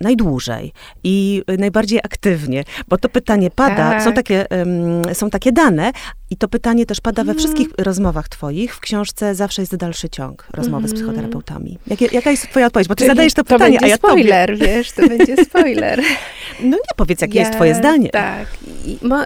najdłużej 0.00 0.72
i 1.04 1.42
najbardziej 1.58 1.98
aktywnie, 1.98 2.64
bo 2.88 2.98
to 2.98 3.08
pytanie 3.08 3.50
pada, 3.50 3.76
tak. 3.90 4.02
są, 4.02 4.12
takie, 4.12 4.46
um, 4.50 5.14
są 5.14 5.30
takie 5.30 5.52
dane 5.52 5.92
i 6.30 6.36
to 6.36 6.48
pytanie 6.48 6.86
też 6.86 7.00
pada 7.00 7.24
we 7.24 7.30
mhm. 7.30 7.38
wszystkich 7.38 7.68
rozmowach 7.78 8.28
twoich. 8.28 8.74
W 8.74 8.80
książce 8.80 9.34
zawsze 9.34 9.62
jest 9.62 9.76
dalszy 9.76 10.08
ciąg 10.08 10.48
rozmowy 10.52 10.88
z 10.88 10.90
mhm. 10.90 11.06
psychoterapeutami. 11.06 11.78
Jak, 11.86 12.12
jaka 12.12 12.30
jest 12.30 12.50
twoja 12.50 12.66
odpowiedź? 12.66 12.88
Bo 12.88 12.94
ty 12.94 13.06
zadajesz 13.06 13.34
to, 13.34 13.44
to 13.44 13.54
pytanie, 13.54 13.78
a 13.82 13.86
ja 13.86 13.96
spoiler, 13.96 14.58
tobie. 14.58 14.66
wiesz, 14.66 14.92
to 14.92 15.08
będzie 15.08 15.44
spoiler. 15.44 16.02
no 16.60 16.76
nie 16.76 16.94
powiedz, 16.96 17.20
jakie 17.20 17.38
ja, 17.38 17.44
jest 17.44 17.54
twoje 17.54 17.74
zdanie. 17.74 18.10
Tak. 18.10 18.48
I, 18.84 18.98
mo, 19.02 19.24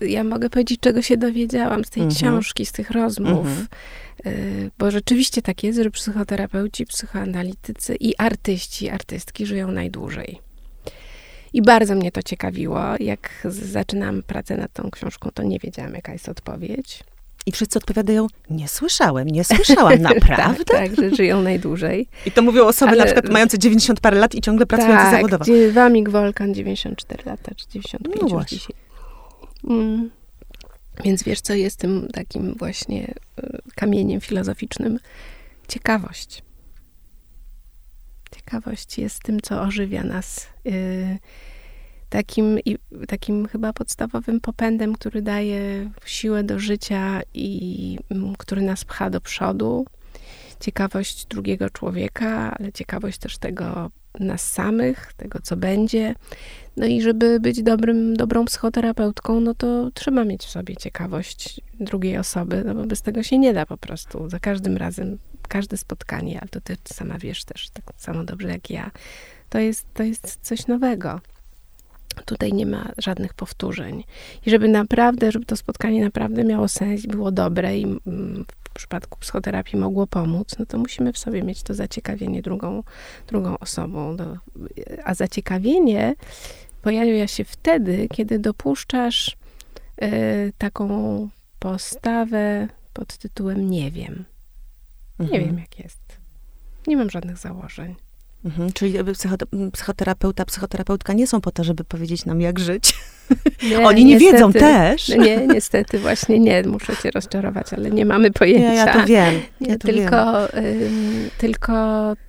ja 0.00 0.24
mogę 0.24 0.50
powiedzieć, 0.50 0.80
czego 0.80 1.02
się 1.02 1.16
dowiedziałam 1.16 1.84
z 1.84 1.90
tej 1.90 2.02
mhm. 2.02 2.16
książki, 2.16 2.66
z 2.66 2.72
tych 2.72 2.90
rozmów. 2.90 3.46
Mhm. 3.46 3.66
Y, 4.26 4.70
bo 4.78 4.90
rzeczywiście 4.90 5.42
tak 5.42 5.64
jest, 5.64 5.78
że 5.82 5.90
psychoterapeuci, 5.90 6.86
psychoanalitycy 6.86 7.96
i 8.00 8.16
artyści, 8.16 8.88
artystki 8.88 9.46
żyją 9.46 9.72
najdłużej. 9.72 10.40
I 11.52 11.62
bardzo 11.62 11.94
mnie 11.94 12.12
to 12.12 12.22
ciekawiło. 12.22 12.80
Jak 13.00 13.30
zaczynam 13.44 14.22
pracę 14.22 14.56
nad 14.56 14.72
tą 14.72 14.90
książką, 14.90 15.30
to 15.34 15.42
nie 15.42 15.58
wiedziałam, 15.58 15.94
jaka 15.94 16.12
jest 16.12 16.28
odpowiedź. 16.28 17.04
I 17.46 17.52
wszyscy 17.52 17.78
odpowiadają, 17.78 18.26
nie 18.50 18.68
słyszałem, 18.68 19.28
nie 19.28 19.44
słyszałam, 19.44 20.02
naprawdę? 20.14 20.64
tak, 20.64 20.66
tak, 20.66 20.96
że 20.96 21.16
żyją 21.16 21.42
najdłużej. 21.42 22.08
I 22.26 22.32
to 22.32 22.42
mówią 22.42 22.66
osoby 22.66 22.90
Ale... 22.92 22.98
na 22.98 23.04
przykład 23.04 23.28
mające 23.28 23.58
90 23.58 24.00
parę 24.00 24.18
lat 24.18 24.34
i 24.34 24.40
ciągle 24.40 24.66
pracujące 24.66 25.04
tak, 25.04 25.14
zawodowo. 25.14 25.44
Tak, 25.44 25.72
Wamik 25.72 26.08
Wolkan 26.08 26.54
94 26.54 27.22
lata, 27.26 27.54
czy 27.56 27.68
95 27.68 28.32
no 28.32 28.38
już 28.38 28.48
dzisiaj. 28.48 28.85
Mm. 29.64 30.10
Więc 31.04 31.22
wiesz, 31.22 31.40
co 31.40 31.54
jest 31.54 31.78
tym 31.78 32.08
takim 32.12 32.54
właśnie 32.54 33.14
y, 33.38 33.58
kamieniem 33.74 34.20
filozoficznym? 34.20 34.98
Ciekawość. 35.68 36.42
Ciekawość 38.34 38.98
jest 38.98 39.22
tym, 39.22 39.40
co 39.40 39.62
ożywia 39.62 40.04
nas. 40.04 40.46
Y, 40.66 41.18
takim, 42.08 42.58
takim 43.08 43.46
chyba 43.48 43.72
podstawowym 43.72 44.40
popędem, 44.40 44.94
który 44.94 45.22
daje 45.22 45.90
siłę 46.04 46.44
do 46.44 46.58
życia 46.58 47.20
i 47.34 47.98
mm, 48.10 48.36
który 48.36 48.62
nas 48.62 48.84
pcha 48.84 49.10
do 49.10 49.20
przodu. 49.20 49.86
Ciekawość 50.60 51.26
drugiego 51.26 51.70
człowieka, 51.70 52.56
ale 52.58 52.72
ciekawość 52.72 53.18
też 53.18 53.38
tego, 53.38 53.90
nas 54.20 54.52
samych, 54.52 55.12
tego, 55.12 55.38
co 55.42 55.56
będzie. 55.56 56.14
No 56.76 56.86
i 56.86 57.02
żeby 57.02 57.40
być 57.40 57.62
dobrym, 57.62 58.16
dobrą 58.16 58.44
psychoterapeutką, 58.44 59.40
no 59.40 59.54
to 59.54 59.90
trzeba 59.94 60.24
mieć 60.24 60.44
w 60.44 60.50
sobie 60.50 60.76
ciekawość 60.76 61.60
drugiej 61.80 62.18
osoby, 62.18 62.62
no 62.66 62.74
bo 62.74 62.84
bez 62.84 63.02
tego 63.02 63.22
się 63.22 63.38
nie 63.38 63.54
da 63.54 63.66
po 63.66 63.76
prostu. 63.76 64.30
Za 64.30 64.38
każdym 64.38 64.76
razem, 64.76 65.18
każde 65.48 65.76
spotkanie, 65.76 66.40
ale 66.40 66.48
to 66.48 66.60
ty 66.60 66.76
sama 66.84 67.18
wiesz 67.18 67.44
też 67.44 67.70
tak 67.70 67.84
samo 67.96 68.24
dobrze 68.24 68.48
jak 68.48 68.70
ja, 68.70 68.90
to 69.50 69.58
jest, 69.58 69.86
to 69.94 70.02
jest 70.02 70.38
coś 70.42 70.66
nowego. 70.66 71.20
Tutaj 72.24 72.52
nie 72.52 72.66
ma 72.66 72.92
żadnych 72.98 73.34
powtórzeń. 73.34 74.04
I 74.46 74.50
żeby 74.50 74.68
naprawdę, 74.68 75.32
żeby 75.32 75.44
to 75.44 75.56
spotkanie 75.56 76.04
naprawdę 76.04 76.44
miało 76.44 76.68
sens, 76.68 77.06
było 77.06 77.32
dobre 77.32 77.78
i 77.78 77.84
mm, 77.84 78.44
w 78.64 78.70
przypadku 78.70 79.18
psychoterapii 79.18 79.78
mogło 79.78 80.06
pomóc, 80.06 80.58
no 80.58 80.66
to 80.66 80.78
musimy 80.78 81.12
w 81.12 81.18
sobie 81.18 81.42
mieć 81.42 81.62
to 81.62 81.74
zaciekawienie 81.74 82.42
drugą, 82.42 82.82
drugą 83.26 83.58
osobą. 83.58 84.16
A 85.04 85.14
zaciekawienie 85.14 86.14
pojawia 86.86 87.26
się 87.26 87.44
wtedy, 87.44 88.08
kiedy 88.12 88.38
dopuszczasz 88.38 89.36
y, 90.02 90.52
taką 90.58 91.28
postawę 91.58 92.68
pod 92.92 93.16
tytułem 93.18 93.70
nie 93.70 93.90
wiem. 93.90 94.24
Nie 95.18 95.24
mhm. 95.24 95.44
wiem, 95.44 95.58
jak 95.58 95.78
jest. 95.78 96.18
Nie 96.86 96.96
mam 96.96 97.10
żadnych 97.10 97.36
założeń. 97.36 97.94
Mhm, 98.44 98.72
czyli 98.72 98.94
psychoterapeuta, 99.72 100.44
psychoterapeutka 100.44 101.12
nie 101.12 101.26
są 101.26 101.40
po 101.40 101.50
to, 101.50 101.64
żeby 101.64 101.84
powiedzieć 101.84 102.24
nam, 102.24 102.40
jak 102.40 102.58
żyć. 102.58 102.94
Nie, 103.62 103.80
Oni 103.88 104.04
nie 104.04 104.14
niestety, 104.14 104.32
wiedzą 104.32 104.52
też. 104.52 105.08
No 105.08 105.16
nie, 105.16 105.46
niestety, 105.46 105.98
właśnie 105.98 106.38
nie, 106.38 106.62
muszę 106.62 106.96
cię 106.96 107.10
rozczarować, 107.10 107.72
ale 107.72 107.90
nie 107.90 108.06
mamy 108.06 108.30
pojęcia. 108.30 108.68
Nie, 108.68 108.74
ja 108.74 108.92
to 108.92 109.06
wiem. 109.06 109.34
Ja 109.60 109.68
nie, 109.68 109.78
to 109.78 109.88
tylko, 109.88 110.48
wiem. 110.54 110.64
Ym, 110.64 111.30
tylko 111.38 111.72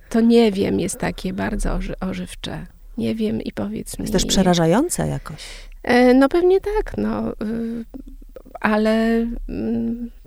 to 0.08 0.20
nie 0.20 0.52
wiem 0.52 0.80
jest 0.80 0.98
takie 0.98 1.32
bardzo 1.32 1.74
oży, 1.74 1.98
ożywcze. 2.00 2.66
Nie 2.98 3.14
wiem 3.14 3.42
i 3.42 3.52
powiedz 3.52 3.98
mi. 3.98 4.02
Jest 4.02 4.12
też 4.12 4.26
przerażające 4.26 5.08
jakoś. 5.08 5.44
E, 5.82 6.14
no 6.14 6.28
pewnie 6.28 6.60
tak, 6.60 6.96
no. 6.98 7.32
Y, 7.32 7.84
ale 8.60 9.20
y, 9.20 9.26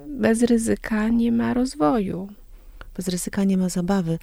bez 0.08 0.44
ryzyka 0.44 1.08
nie 1.08 1.32
ma 1.32 1.54
rozwoju 1.54 2.30
bez 2.98 3.08
ryzyka 3.08 3.44
nie 3.44 3.58
ma 3.58 3.70
zabawy. 3.70 4.20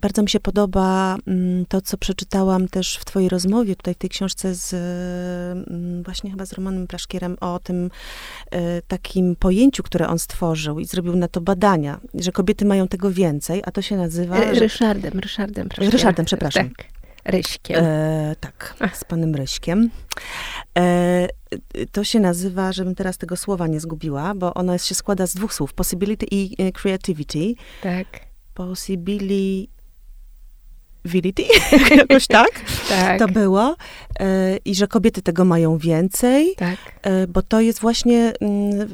Bardzo 0.00 0.22
mi 0.22 0.28
się 0.28 0.40
podoba 0.40 1.16
mm, 1.26 1.66
to, 1.66 1.80
co 1.80 1.96
przeczytałam 1.96 2.68
też 2.68 2.96
w 2.96 3.04
twojej 3.04 3.28
rozmowie, 3.28 3.76
tutaj 3.76 3.94
w 3.94 3.98
tej 3.98 4.10
książce 4.10 4.54
z 4.54 4.74
mm, 4.74 6.02
właśnie 6.02 6.30
chyba 6.30 6.46
z 6.46 6.52
Romanem 6.52 6.86
Plaszkierem 6.86 7.36
o 7.40 7.58
tym 7.58 7.90
e, 8.50 8.82
takim 8.82 9.36
pojęciu, 9.36 9.82
które 9.82 10.08
on 10.08 10.18
stworzył 10.18 10.80
i 10.80 10.84
zrobił 10.84 11.16
na 11.16 11.28
to 11.28 11.40
badania, 11.40 12.00
że 12.14 12.32
kobiety 12.32 12.64
mają 12.64 12.88
tego 12.88 13.10
więcej, 13.10 13.62
a 13.64 13.70
to 13.70 13.82
się 13.82 13.96
nazywa... 13.96 14.40
Ryszardem, 14.40 15.20
Ryszardem. 15.20 15.68
Ryszardem, 15.78 16.26
przepraszam. 16.26 16.68
Tak. 16.68 16.93
Ryśkiem. 17.24 17.84
E, 17.84 18.36
tak, 18.40 18.74
z 18.94 19.04
panem 19.04 19.34
Ryśkiem. 19.34 19.90
E, 20.78 21.28
to 21.92 22.04
się 22.04 22.20
nazywa, 22.20 22.72
żebym 22.72 22.94
teraz 22.94 23.18
tego 23.18 23.36
słowa 23.36 23.66
nie 23.66 23.80
zgubiła, 23.80 24.34
bo 24.34 24.54
ono 24.54 24.78
się 24.78 24.94
składa 24.94 25.26
z 25.26 25.34
dwóch 25.34 25.54
słów, 25.54 25.72
possibility 25.72 26.26
i 26.30 26.62
e, 26.62 26.72
creativity. 26.72 27.54
Tak. 27.82 28.06
Possibility 28.54 29.73
Vility, 31.04 31.44
jakoś 31.96 32.26
tak, 32.26 32.50
tak 32.88 33.18
to 33.18 33.28
było. 33.28 33.76
E, 34.20 34.56
I 34.64 34.74
że 34.74 34.86
kobiety 34.86 35.22
tego 35.22 35.44
mają 35.44 35.78
więcej, 35.78 36.54
tak. 36.56 36.76
E, 37.02 37.26
bo 37.26 37.42
to 37.42 37.60
jest 37.60 37.80
właśnie, 37.80 38.32
mm, 38.40 38.88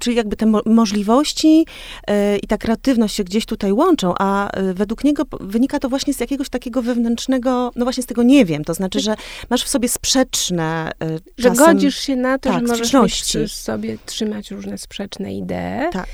czyli 0.00 0.16
jakby 0.16 0.36
te 0.36 0.46
możliwości 0.66 1.66
e, 2.06 2.36
i 2.36 2.46
ta 2.46 2.58
kreatywność 2.58 3.14
się 3.14 3.24
gdzieś 3.24 3.46
tutaj 3.46 3.72
łączą, 3.72 4.14
a 4.18 4.50
według 4.74 5.04
niego 5.04 5.22
wynika 5.40 5.78
to 5.78 5.88
właśnie 5.88 6.14
z 6.14 6.20
jakiegoś 6.20 6.48
takiego 6.48 6.82
wewnętrznego, 6.82 7.70
no 7.76 7.84
właśnie 7.84 8.02
z 8.02 8.06
tego 8.06 8.22
nie 8.22 8.44
wiem, 8.44 8.64
to 8.64 8.74
znaczy, 8.74 9.00
że 9.00 9.14
masz 9.50 9.64
w 9.64 9.68
sobie 9.68 9.88
sprzeczne 9.88 10.92
Że 11.38 11.50
godzisz 11.50 11.98
się 11.98 12.16
na 12.16 12.38
to, 12.38 12.50
tak, 12.50 12.60
że 12.60 12.66
możesz 12.66 13.52
sobie 13.52 13.98
trzymać 14.06 14.50
różne 14.50 14.78
sprzeczne 14.78 15.34
idee. 15.34 15.90
Tak 15.92 16.08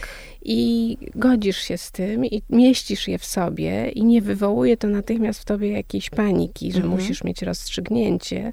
i 0.44 0.96
godzisz 1.14 1.58
się 1.58 1.78
z 1.78 1.90
tym 1.90 2.24
i 2.24 2.42
mieścisz 2.50 3.08
je 3.08 3.18
w 3.18 3.24
sobie 3.24 3.90
i 3.90 4.04
nie 4.04 4.22
wywołuje 4.22 4.76
to 4.76 4.88
natychmiast 4.88 5.40
w 5.40 5.44
tobie 5.44 5.68
jakiejś 5.68 6.10
paniki, 6.10 6.72
że 6.72 6.78
mhm. 6.78 6.94
musisz 6.94 7.24
mieć 7.24 7.42
rozstrzygnięcie, 7.42 8.52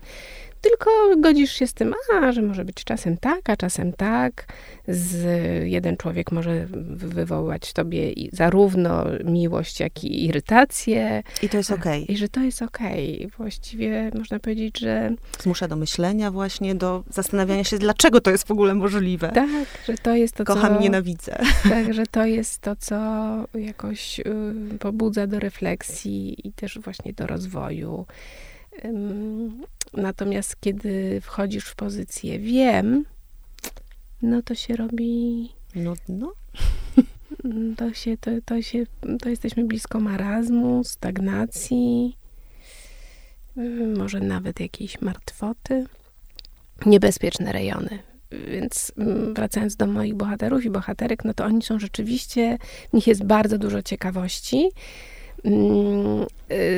tylko 0.61 0.91
godzisz 1.17 1.51
się 1.51 1.67
z 1.67 1.73
tym, 1.73 1.93
a, 2.13 2.31
że 2.31 2.41
może 2.41 2.65
być 2.65 2.83
czasem 2.83 3.17
tak, 3.17 3.49
a 3.49 3.57
czasem 3.57 3.93
tak. 3.93 4.45
Z, 4.87 5.25
jeden 5.69 5.97
człowiek 5.97 6.31
może 6.31 6.65
wywołać 6.95 7.69
w 7.69 7.73
tobie 7.73 8.13
zarówno 8.31 9.05
miłość, 9.25 9.79
jak 9.79 10.03
i 10.03 10.25
irytację. 10.25 11.23
I 11.43 11.49
to 11.49 11.57
jest 11.57 11.71
okej. 11.71 12.03
Okay. 12.03 12.15
I 12.15 12.17
że 12.17 12.29
to 12.29 12.39
jest 12.39 12.61
okej. 12.61 13.17
Okay. 13.17 13.37
Właściwie 13.37 14.11
można 14.15 14.39
powiedzieć, 14.39 14.79
że... 14.79 15.11
Zmusza 15.39 15.67
do 15.67 15.75
myślenia 15.75 16.31
właśnie, 16.31 16.75
do 16.75 17.03
zastanawiania 17.09 17.63
się, 17.63 17.77
dlaczego 17.77 18.21
to 18.21 18.31
jest 18.31 18.47
w 18.47 18.51
ogóle 18.51 18.75
możliwe. 18.75 19.31
Tak, 19.35 19.67
że 19.87 19.97
to 19.97 20.15
jest 20.15 20.35
to, 20.35 20.45
Kocham, 20.45 20.61
co... 20.61 20.67
Kocham, 20.67 20.83
nienawidzę. 20.83 21.37
Tak, 21.69 21.93
że 21.93 22.03
to 22.11 22.25
jest 22.25 22.59
to, 22.59 22.75
co 22.75 22.95
jakoś 23.53 24.19
y, 24.19 24.23
pobudza 24.79 25.27
do 25.27 25.39
refleksji 25.39 26.47
i 26.47 26.51
też 26.51 26.79
właśnie 26.79 27.13
do 27.13 27.27
rozwoju. 27.27 28.05
Natomiast 29.93 30.59
kiedy 30.59 31.21
wchodzisz 31.21 31.65
w 31.65 31.75
pozycję 31.75 32.39
wiem, 32.39 33.05
no 34.21 34.41
to 34.41 34.55
się 34.55 34.75
robi. 34.75 35.49
Nudno? 35.75 36.31
To 37.77 37.93
się, 37.93 38.17
to, 38.17 38.31
to 38.45 38.61
się, 38.61 38.83
to 39.21 39.29
jesteśmy 39.29 39.63
blisko 39.63 39.99
marazmu, 39.99 40.83
stagnacji, 40.83 42.17
może 43.97 44.19
nawet 44.19 44.59
jakiejś 44.59 45.01
martwoty. 45.01 45.85
Niebezpieczne 46.85 47.51
rejony. 47.51 47.99
Więc 48.47 48.91
wracając 49.33 49.75
do 49.75 49.87
moich 49.87 50.15
bohaterów 50.15 50.65
i 50.65 50.69
bohaterek, 50.69 51.25
no 51.25 51.33
to 51.33 51.45
oni 51.45 51.61
są 51.61 51.79
rzeczywiście, 51.79 52.57
w 52.89 52.93
nich 52.93 53.07
jest 53.07 53.23
bardzo 53.23 53.57
dużo 53.57 53.81
ciekawości 53.81 54.69
Mm, 54.69 55.20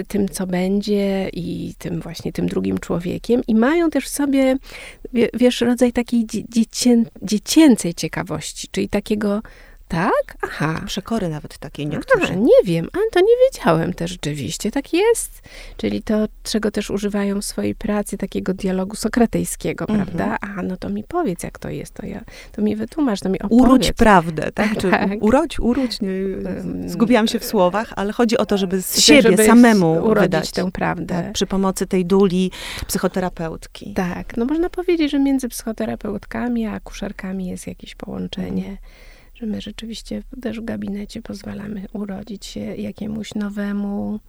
tym, 0.07 0.29
co 0.29 0.47
będzie 0.47 1.29
i 1.33 1.73
tym 1.77 2.01
właśnie 2.01 2.31
tym 2.31 2.47
drugim 2.47 2.77
człowiekiem. 2.77 3.41
I 3.47 3.55
mają 3.55 3.89
też 3.89 4.05
w 4.05 4.09
sobie, 4.09 4.57
wiesz, 5.33 5.61
rodzaj 5.61 5.91
takiej 5.91 6.25
dziecię, 6.49 7.03
dziecięcej 7.21 7.93
ciekawości, 7.93 8.67
czyli 8.71 8.89
takiego 8.89 9.41
tak? 9.93 10.37
Aha. 10.41 10.81
Przekory 10.85 11.29
nawet 11.29 11.57
takiej 11.57 11.87
niektórzy. 11.87 12.25
Aha, 12.25 12.33
nie 12.33 12.63
wiem, 12.65 12.87
ale 12.93 13.03
to 13.11 13.19
nie 13.19 13.33
wiedziałem 13.45 13.93
też 13.93 14.11
rzeczywiście. 14.11 14.71
Tak 14.71 14.93
jest. 14.93 15.41
Czyli 15.77 16.03
to, 16.03 16.25
czego 16.43 16.71
też 16.71 16.89
używają 16.89 17.41
w 17.41 17.45
swojej 17.45 17.75
pracy, 17.75 18.17
takiego 18.17 18.53
dialogu 18.53 18.95
sokratejskiego, 18.95 19.85
mhm. 19.89 20.05
prawda? 20.05 20.37
A, 20.41 20.61
no 20.61 20.77
to 20.77 20.89
mi 20.89 21.03
powiedz, 21.03 21.43
jak 21.43 21.59
to 21.59 21.69
jest, 21.69 21.93
to, 21.93 22.05
ja, 22.05 22.21
to 22.51 22.61
mi 22.61 22.75
wytłumacz, 22.75 23.19
to 23.19 23.29
mi 23.29 23.41
opowiedz. 23.41 23.63
Uróć 23.63 23.91
prawdę, 23.91 24.51
tak? 24.51 24.77
Czy 24.77 24.91
tak. 24.91 25.11
Urodź, 25.21 25.59
uróć, 25.59 26.01
nie, 26.01 26.09
zgubiłam 26.85 27.27
się 27.27 27.39
w 27.39 27.45
słowach, 27.45 27.93
ale 27.95 28.13
chodzi 28.13 28.37
o 28.37 28.45
to, 28.45 28.57
żeby 28.57 28.81
z 28.81 28.99
siebie 28.99 29.21
żeby 29.21 29.45
samemu 29.45 29.91
urodzić 29.91 30.21
wydać 30.23 30.51
tę 30.51 30.71
prawdę. 30.71 31.23
Tak, 31.23 31.33
przy 31.33 31.45
pomocy 31.45 31.87
tej 31.87 32.05
duli 32.05 32.51
psychoterapeutki. 32.87 33.93
Tak, 33.93 34.37
no 34.37 34.45
można 34.45 34.69
powiedzieć, 34.69 35.11
że 35.11 35.19
między 35.19 35.49
psychoterapeutkami 35.49 36.65
a 36.65 36.73
akuszerkami 36.73 37.47
jest 37.47 37.67
jakieś 37.67 37.95
połączenie. 37.95 38.65
Mhm 38.65 38.77
że 39.35 39.45
my 39.45 39.61
rzeczywiście 39.61 40.23
też 40.41 40.59
w 40.59 40.65
gabinecie 40.65 41.21
pozwalamy 41.21 41.85
urodzić 41.93 42.45
się 42.45 42.59
jakiemuś 42.59 43.35
nowemu 43.35 44.19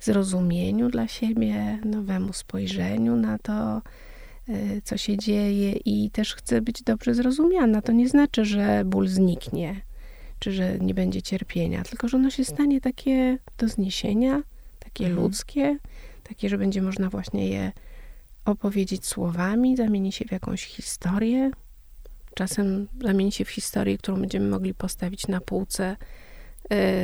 zrozumieniu 0.00 0.90
dla 0.90 1.08
siebie, 1.08 1.78
nowemu 1.84 2.32
spojrzeniu 2.32 3.16
na 3.16 3.38
to, 3.38 3.82
y, 4.48 4.82
co 4.84 4.96
się 4.96 5.16
dzieje 5.16 5.72
i 5.72 6.10
też 6.10 6.34
chcę 6.34 6.60
być 6.60 6.82
dobrze 6.82 7.14
zrozumiana. 7.14 7.82
To 7.82 7.92
nie 7.92 8.08
znaczy, 8.08 8.44
że 8.44 8.82
ból 8.84 9.08
zniknie, 9.08 9.80
czy 10.38 10.52
że 10.52 10.78
nie 10.78 10.94
będzie 10.94 11.22
cierpienia, 11.22 11.82
tylko 11.82 12.08
że 12.08 12.16
ono 12.16 12.30
się 12.30 12.44
stanie 12.44 12.80
takie 12.80 13.38
do 13.58 13.68
zniesienia, 13.68 14.42
takie 14.78 15.06
mhm. 15.06 15.22
ludzkie, 15.22 15.78
takie, 16.22 16.48
że 16.48 16.58
będzie 16.58 16.82
można 16.82 17.10
właśnie 17.10 17.48
je 17.48 17.72
opowiedzieć 18.44 19.06
słowami, 19.06 19.76
zamieni 19.76 20.12
się 20.12 20.24
w 20.24 20.32
jakąś 20.32 20.64
historię, 20.64 21.50
czasem 22.34 22.88
zamieni 23.04 23.32
się 23.32 23.44
w 23.44 23.50
historię, 23.50 23.98
którą 23.98 24.20
będziemy 24.20 24.48
mogli 24.48 24.74
postawić 24.74 25.28
na 25.28 25.40
półce 25.40 25.96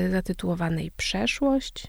y, 0.07 0.11
zatytułowanej 0.11 0.91
Przeszłość. 0.91 1.87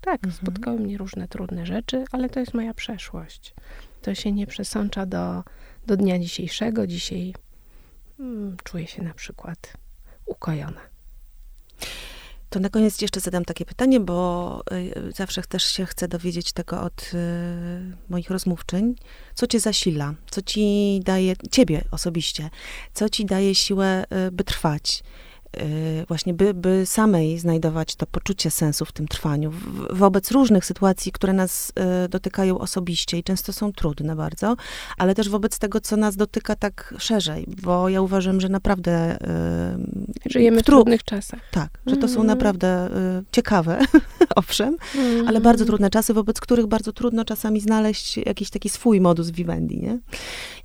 Tak, 0.00 0.24
mhm. 0.24 0.32
spotkały 0.32 0.80
mnie 0.80 0.98
różne 0.98 1.28
trudne 1.28 1.66
rzeczy, 1.66 2.04
ale 2.12 2.28
to 2.28 2.40
jest 2.40 2.54
moja 2.54 2.74
przeszłość. 2.74 3.54
To 4.02 4.14
się 4.14 4.32
nie 4.32 4.46
przesącza 4.46 5.06
do, 5.06 5.44
do 5.86 5.96
dnia 5.96 6.18
dzisiejszego. 6.18 6.86
Dzisiaj 6.86 7.34
mm, 8.20 8.56
czuję 8.64 8.86
się 8.86 9.02
na 9.02 9.14
przykład 9.14 9.72
ukojona. 10.26 10.80
To 12.50 12.60
na 12.60 12.68
koniec 12.68 13.02
jeszcze 13.02 13.20
zadam 13.20 13.44
takie 13.44 13.64
pytanie, 13.64 14.00
bo 14.00 14.62
y, 14.72 15.12
zawsze 15.16 15.42
też 15.42 15.64
się 15.64 15.86
chcę 15.86 16.08
dowiedzieć 16.08 16.52
tego 16.52 16.82
od 16.82 17.10
y, 17.14 17.16
moich 18.08 18.30
rozmówczyń. 18.30 18.94
Co 19.34 19.46
cię 19.46 19.60
zasila? 19.60 20.14
Co 20.30 20.42
ci 20.42 21.00
daje, 21.04 21.34
ciebie 21.50 21.84
osobiście, 21.90 22.50
co 22.94 23.08
ci 23.08 23.24
daje 23.24 23.54
siłę, 23.54 24.04
y, 24.28 24.30
by 24.30 24.44
trwać? 24.44 25.02
Y, 25.56 26.04
właśnie 26.08 26.34
by, 26.34 26.54
by 26.54 26.86
samej 26.86 27.38
znajdować 27.38 27.96
to 27.96 28.06
poczucie 28.06 28.50
sensu 28.50 28.84
w 28.84 28.92
tym 28.92 29.08
trwaniu, 29.08 29.50
w, 29.50 29.86
wobec 29.98 30.30
różnych 30.30 30.64
sytuacji, 30.64 31.12
które 31.12 31.32
nas 31.32 31.72
y, 32.04 32.08
dotykają 32.08 32.58
osobiście 32.58 33.18
i 33.18 33.22
często 33.22 33.52
są 33.52 33.72
trudne 33.72 34.16
bardzo, 34.16 34.56
ale 34.98 35.14
też 35.14 35.28
wobec 35.28 35.58
tego, 35.58 35.80
co 35.80 35.96
nas 35.96 36.16
dotyka 36.16 36.56
tak 36.56 36.94
szerzej, 36.98 37.46
bo 37.62 37.88
ja 37.88 38.00
uważam, 38.00 38.40
że 38.40 38.48
naprawdę... 38.48 39.18
Y, 40.26 40.30
Żyjemy 40.30 40.60
w, 40.60 40.64
tru- 40.64 40.66
trudnych 40.66 41.04
czasach. 41.04 41.40
Tak, 41.50 41.78
że 41.86 41.96
to 41.96 42.08
są 42.08 42.20
mhm. 42.20 42.26
naprawdę 42.26 42.90
ciekawe, 43.32 43.80
owszem, 44.36 44.76
ale 45.26 45.40
bardzo 45.40 45.62
mhm. 45.62 45.66
trudne 45.66 45.90
czasy, 45.90 46.14
wobec 46.14 46.40
których 46.40 46.66
bardzo 46.66 46.92
trudno 46.92 47.24
czasami 47.24 47.60
znaleźć 47.60 48.16
jakiś 48.16 48.50
taki 48.50 48.68
swój 48.68 49.00
modus 49.00 49.30
vivendi, 49.30 49.78
nie? 49.78 49.98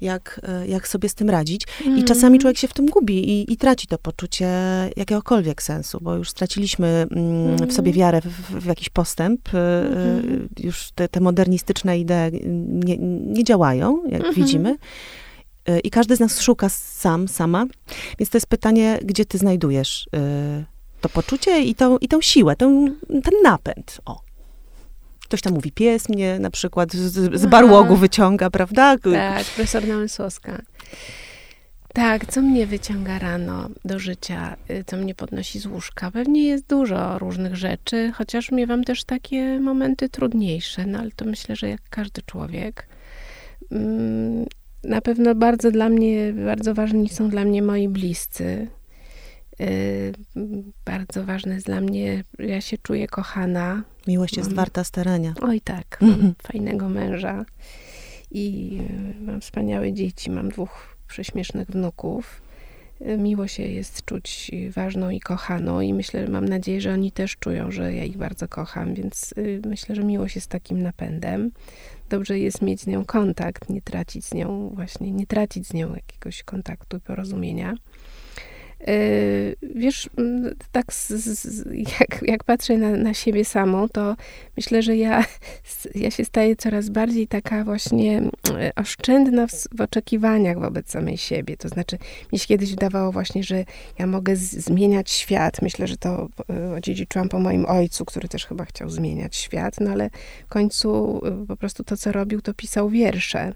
Jak, 0.02 0.42
jak 0.68 0.88
sobie 0.88 1.10
z 1.10 1.16
tym 1.16 1.30
radzić. 1.30 1.68
I 1.98 2.04
czasami 2.04 2.40
człowiek 2.40 2.58
się 2.58 2.68
w 2.68 2.74
tym 2.74 2.86
gubi 2.86 3.30
i, 3.30 3.54
i 3.54 3.58
traci 3.58 3.88
to 3.88 3.98
poczucie 3.98 4.75
jakiegokolwiek 4.96 5.64
sensu, 5.64 6.00
bo 6.02 6.16
już 6.16 6.30
straciliśmy 6.30 7.08
mm, 7.12 7.58
w 7.68 7.74
sobie 7.74 7.92
mhm. 7.92 7.94
wiarę 7.94 8.22
w, 8.22 8.64
w 8.64 8.66
jakiś 8.66 8.90
postęp. 8.90 9.54
Y, 9.54 9.58
y, 9.58 9.60
mhm. 9.60 10.50
Już 10.60 10.92
te, 10.96 11.08
te, 11.08 11.20
modernistyczne 11.20 12.00
idee 12.00 12.40
nie, 12.68 12.98
nie 12.98 13.44
działają, 13.44 14.04
jak 14.06 14.22
mhm. 14.22 14.34
widzimy. 14.34 14.78
Y, 15.70 15.80
I 15.80 15.90
każdy 15.90 16.16
z 16.16 16.20
nas 16.20 16.42
szuka 16.42 16.70
sam, 16.70 17.28
sama. 17.28 17.66
Więc 18.20 18.30
to 18.30 18.38
jest 18.38 18.48
pytanie, 18.48 19.00
gdzie 19.04 19.26
ty 19.26 19.38
znajdujesz 19.38 20.10
to 21.06 21.10
poczucie 21.10 21.62
i 21.62 21.76
tą, 21.76 21.98
i 21.98 22.08
tą 22.08 22.22
siłę, 22.22 22.56
tą, 22.56 22.88
ten 23.08 23.34
napęd. 23.44 24.02
O. 24.06 24.22
Ktoś 25.24 25.42
tam 25.42 25.54
mówi, 25.54 25.72
pies 25.72 26.10
mnie 26.10 26.40
na 26.40 26.50
przykład 26.50 26.94
z, 26.94 27.40
z 27.40 27.46
barłogu 27.46 27.96
wyciąga, 27.96 28.50
prawda? 28.50 28.98
Tak, 28.98 29.46
profesor 29.46 29.88
Namysłowska. 29.88 30.62
Tak, 31.96 32.26
co 32.26 32.42
mnie 32.42 32.68
wyciąga 32.68 33.20
rano 33.20 33.70
do 33.86 34.00
życia, 34.00 34.56
y, 34.70 34.84
co 34.88 34.98
mnie 34.98 35.16
podnosi 35.16 35.60
z 35.60 35.66
łóżka? 35.66 36.12
Pewnie 36.12 36.48
jest 36.48 36.68
dużo 36.68 37.20
różnych 37.20 37.56
rzeczy, 37.56 38.12
chociaż 38.16 38.52
miewam 38.52 38.84
też 38.84 39.04
takie 39.04 39.60
momenty 39.60 40.10
trudniejsze, 40.10 40.86
no 40.86 41.00
ale 41.00 41.12
to 41.12 41.26
myślę, 41.26 41.56
że 41.56 41.70
jak 41.70 41.82
każdy 41.90 42.22
człowiek. 42.22 42.88
Mm, 43.72 44.46
na 44.84 45.02
pewno 45.02 45.36
bardzo 45.36 45.72
dla 45.72 45.90
mnie, 45.90 46.34
bardzo 46.46 46.74
ważni 46.74 47.10
są 47.10 47.30
dla 47.30 47.46
mnie 47.46 47.62
moi 47.62 47.90
bliscy. 47.90 48.68
Y, 49.62 50.14
bardzo 50.86 51.24
ważne 51.24 51.54
jest 51.54 51.66
dla 51.66 51.82
mnie, 51.82 52.24
ja 52.40 52.62
się 52.62 52.78
czuję 52.78 53.08
kochana. 53.08 53.84
Miłość 54.08 54.38
jest 54.38 54.50
mam, 54.50 54.56
warta 54.56 54.84
starania. 54.84 55.34
Oj 55.42 55.62
tak, 55.62 56.00
fajnego 56.48 56.90
męża 56.90 57.46
i 58.32 58.78
y, 59.20 59.26
mam 59.26 59.42
wspaniałe 59.42 59.94
dzieci, 59.94 60.32
mam 60.32 60.50
dwóch 60.50 60.95
prześmiesznych 61.06 61.68
wnuków. 61.68 62.42
Miło 63.18 63.48
się 63.48 63.64
jest 63.64 64.06
czuć 64.06 64.52
ważną 64.70 65.10
i 65.10 65.20
kochaną 65.20 65.82
i 65.82 65.94
myślę, 65.94 66.28
mam 66.28 66.46
nadzieję, 66.46 66.82
że 66.82 66.94
oni 66.94 67.12
też 67.12 67.38
czują, 67.38 67.72
że 67.72 67.94
ja 67.94 68.04
ich 68.04 68.18
bardzo 68.18 68.48
kocham, 68.48 68.94
więc 68.94 69.34
y, 69.38 69.62
myślę, 69.66 69.96
że 69.96 70.04
miłość 70.04 70.36
jest 70.36 70.48
takim 70.48 70.82
napędem. 70.82 71.52
Dobrze 72.10 72.40
jest 72.40 72.62
mieć 72.62 72.82
z 72.82 72.88
nią 72.88 73.06
kontakt, 73.06 73.70
nie 73.70 73.82
tracić 73.82 74.26
z 74.26 74.34
nią 74.34 74.72
właśnie, 74.76 75.12
nie 75.12 75.28
tracić 75.28 75.68
z 75.68 75.74
nią 75.74 75.96
jakiegoś 75.96 76.44
kontaktu 76.44 76.98
i 76.98 77.02
porozumienia. 77.02 77.76
Yy, 78.80 79.56
wiesz, 79.76 80.10
tak 80.72 80.94
z, 80.94 81.10
z, 81.10 81.66
jak, 82.00 82.22
jak 82.22 82.44
patrzę 82.44 82.78
na, 82.78 82.90
na 82.90 83.14
siebie 83.14 83.46
samą, 83.46 83.90
to 83.90 84.16
myślę, 84.58 84.82
że 84.82 84.98
ja, 84.98 85.26
ja 85.96 86.12
się 86.12 86.26
staję 86.26 86.56
coraz 86.56 86.90
bardziej 86.90 87.28
taka 87.28 87.64
właśnie 87.64 88.18
mm, 88.18 88.32
oszczędna 88.76 89.48
w, 89.48 89.52
w 89.78 89.82
oczekiwaniach 89.82 90.60
wobec 90.60 90.90
samej 90.90 91.18
siebie. 91.18 91.58
To 91.58 91.70
znaczy, 91.70 91.98
mi 92.34 92.40
się 92.40 92.48
kiedyś 92.48 92.70
wydawało 92.70 93.12
właśnie, 93.12 93.44
że 93.44 93.66
ja 94.00 94.08
mogę 94.08 94.36
z, 94.36 94.52
zmieniać 94.52 95.12
świat. 95.12 95.62
Myślę, 95.62 95.88
że 95.88 95.98
to 95.98 96.28
y, 96.72 96.76
odziedziczyłam 96.76 97.30
po 97.30 97.40
moim 97.40 97.66
ojcu, 97.66 98.06
który 98.06 98.28
też 98.28 98.46
chyba 98.46 98.66
chciał 98.66 98.90
zmieniać 98.90 99.36
świat, 99.36 99.80
no 99.80 99.92
ale 99.92 100.10
w 100.46 100.50
końcu 100.50 101.22
y, 101.44 101.48
po 101.48 101.58
prostu 101.58 101.84
to, 101.84 101.98
co 101.98 102.12
robił, 102.12 102.42
to 102.42 102.54
pisał 102.54 102.90
wiersze. 102.90 103.54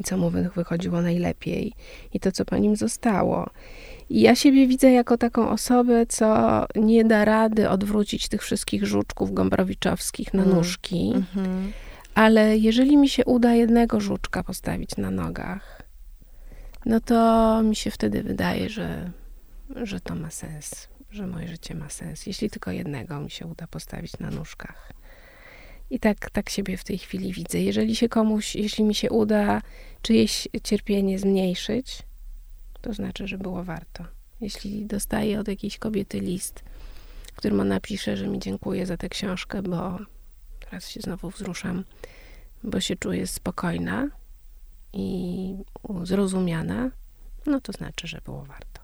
I 0.00 0.04
co 0.04 0.16
mu 0.16 0.30
wychodziło 0.30 1.02
najlepiej. 1.02 1.72
I 2.12 2.20
to, 2.20 2.32
co 2.32 2.44
po 2.44 2.56
nim 2.56 2.76
zostało. 2.76 3.50
I 4.14 4.20
ja 4.20 4.34
siebie 4.34 4.66
widzę 4.66 4.92
jako 4.92 5.18
taką 5.18 5.50
osobę, 5.50 6.06
co 6.06 6.66
nie 6.74 7.04
da 7.04 7.24
rady 7.24 7.70
odwrócić 7.70 8.28
tych 8.28 8.42
wszystkich 8.42 8.86
żuczków 8.86 9.34
gombrowiczowskich 9.34 10.34
na 10.34 10.42
mm. 10.42 10.54
nóżki. 10.54 11.12
Mm 11.14 11.22
-hmm. 11.22 11.70
Ale 12.14 12.58
jeżeli 12.58 12.96
mi 12.96 13.08
się 13.08 13.24
uda 13.24 13.54
jednego 13.54 14.00
żuczka 14.00 14.42
postawić 14.42 14.96
na 14.96 15.10
nogach, 15.10 15.82
no 16.86 17.00
to 17.00 17.62
mi 17.62 17.76
się 17.76 17.90
wtedy 17.90 18.22
wydaje, 18.22 18.68
że, 18.68 19.10
że 19.76 20.00
to 20.00 20.14
ma 20.14 20.30
sens, 20.30 20.88
że 21.10 21.26
moje 21.26 21.48
życie 21.48 21.74
ma 21.74 21.88
sens. 21.88 22.26
Jeśli 22.26 22.50
tylko 22.50 22.70
jednego 22.70 23.20
mi 23.20 23.30
się 23.30 23.46
uda 23.46 23.66
postawić 23.66 24.18
na 24.18 24.30
nóżkach. 24.30 24.92
I 25.90 26.00
tak, 26.00 26.30
tak 26.30 26.50
siebie 26.50 26.76
w 26.76 26.84
tej 26.84 26.98
chwili 26.98 27.32
widzę. 27.32 27.60
Jeżeli 27.60 27.96
się 27.96 28.08
komuś, 28.08 28.56
jeśli 28.56 28.84
mi 28.84 28.94
się 28.94 29.10
uda 29.10 29.62
czyjeś 30.02 30.48
cierpienie 30.62 31.18
zmniejszyć, 31.18 32.02
to 32.84 32.92
znaczy, 32.92 33.28
że 33.28 33.38
było 33.38 33.64
warto. 33.64 34.04
Jeśli 34.40 34.86
dostaję 34.86 35.40
od 35.40 35.48
jakiejś 35.48 35.78
kobiety 35.78 36.20
list, 36.20 36.64
którym 37.36 37.60
ona 37.60 37.80
pisze, 37.80 38.16
że 38.16 38.28
mi 38.28 38.38
dziękuję 38.38 38.86
za 38.86 38.96
tę 38.96 39.08
książkę, 39.08 39.62
bo 39.62 39.98
teraz 40.60 40.88
się 40.88 41.00
znowu 41.00 41.30
wzruszam, 41.30 41.84
bo 42.62 42.80
się 42.80 42.96
czuję 42.96 43.26
spokojna 43.26 44.08
i 44.92 45.56
zrozumiana, 46.02 46.90
no 47.46 47.60
to 47.60 47.72
znaczy, 47.72 48.06
że 48.06 48.20
było 48.24 48.44
warto. 48.44 48.80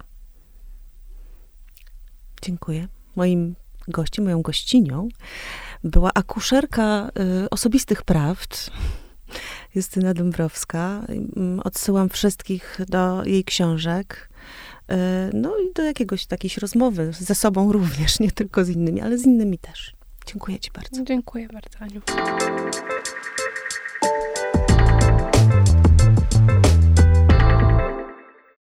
Dziękuję. 2.43 2.89
Moim 3.17 3.55
gościem, 3.89 4.25
moją 4.25 4.43
gościnią 4.43 5.09
była 5.85 6.11
akuszerka 6.15 7.11
y, 7.45 7.51
osobistych 7.51 8.03
prawd, 8.03 8.71
Justyna 9.75 10.15
Dąbrowska. 10.15 11.03
Mm, 11.09 11.61
odsyłam 11.61 12.09
wszystkich 12.09 12.79
do 12.89 13.25
jej 13.25 13.45
książek. 13.45 14.31
E, 14.89 15.31
no 15.35 15.59
i 15.59 15.75
do 15.75 15.83
jakiegoś 15.83 16.27
takiej 16.27 16.51
rozmowy 16.61 17.13
ze 17.13 17.35
sobą 17.35 17.73
również, 17.73 18.21
nie 18.21 18.31
tylko 18.31 18.65
z 18.65 18.69
innymi, 18.69 19.01
ale 19.01 19.19
z 19.19 19.27
innymi 19.27 19.59
też. 19.59 19.95
Dziękuję 20.27 20.59
Ci 20.59 20.71
bardzo. 20.71 21.05
Dziękuję 21.05 21.49
bardzo, 21.49 21.79
Aniu. 21.79 22.01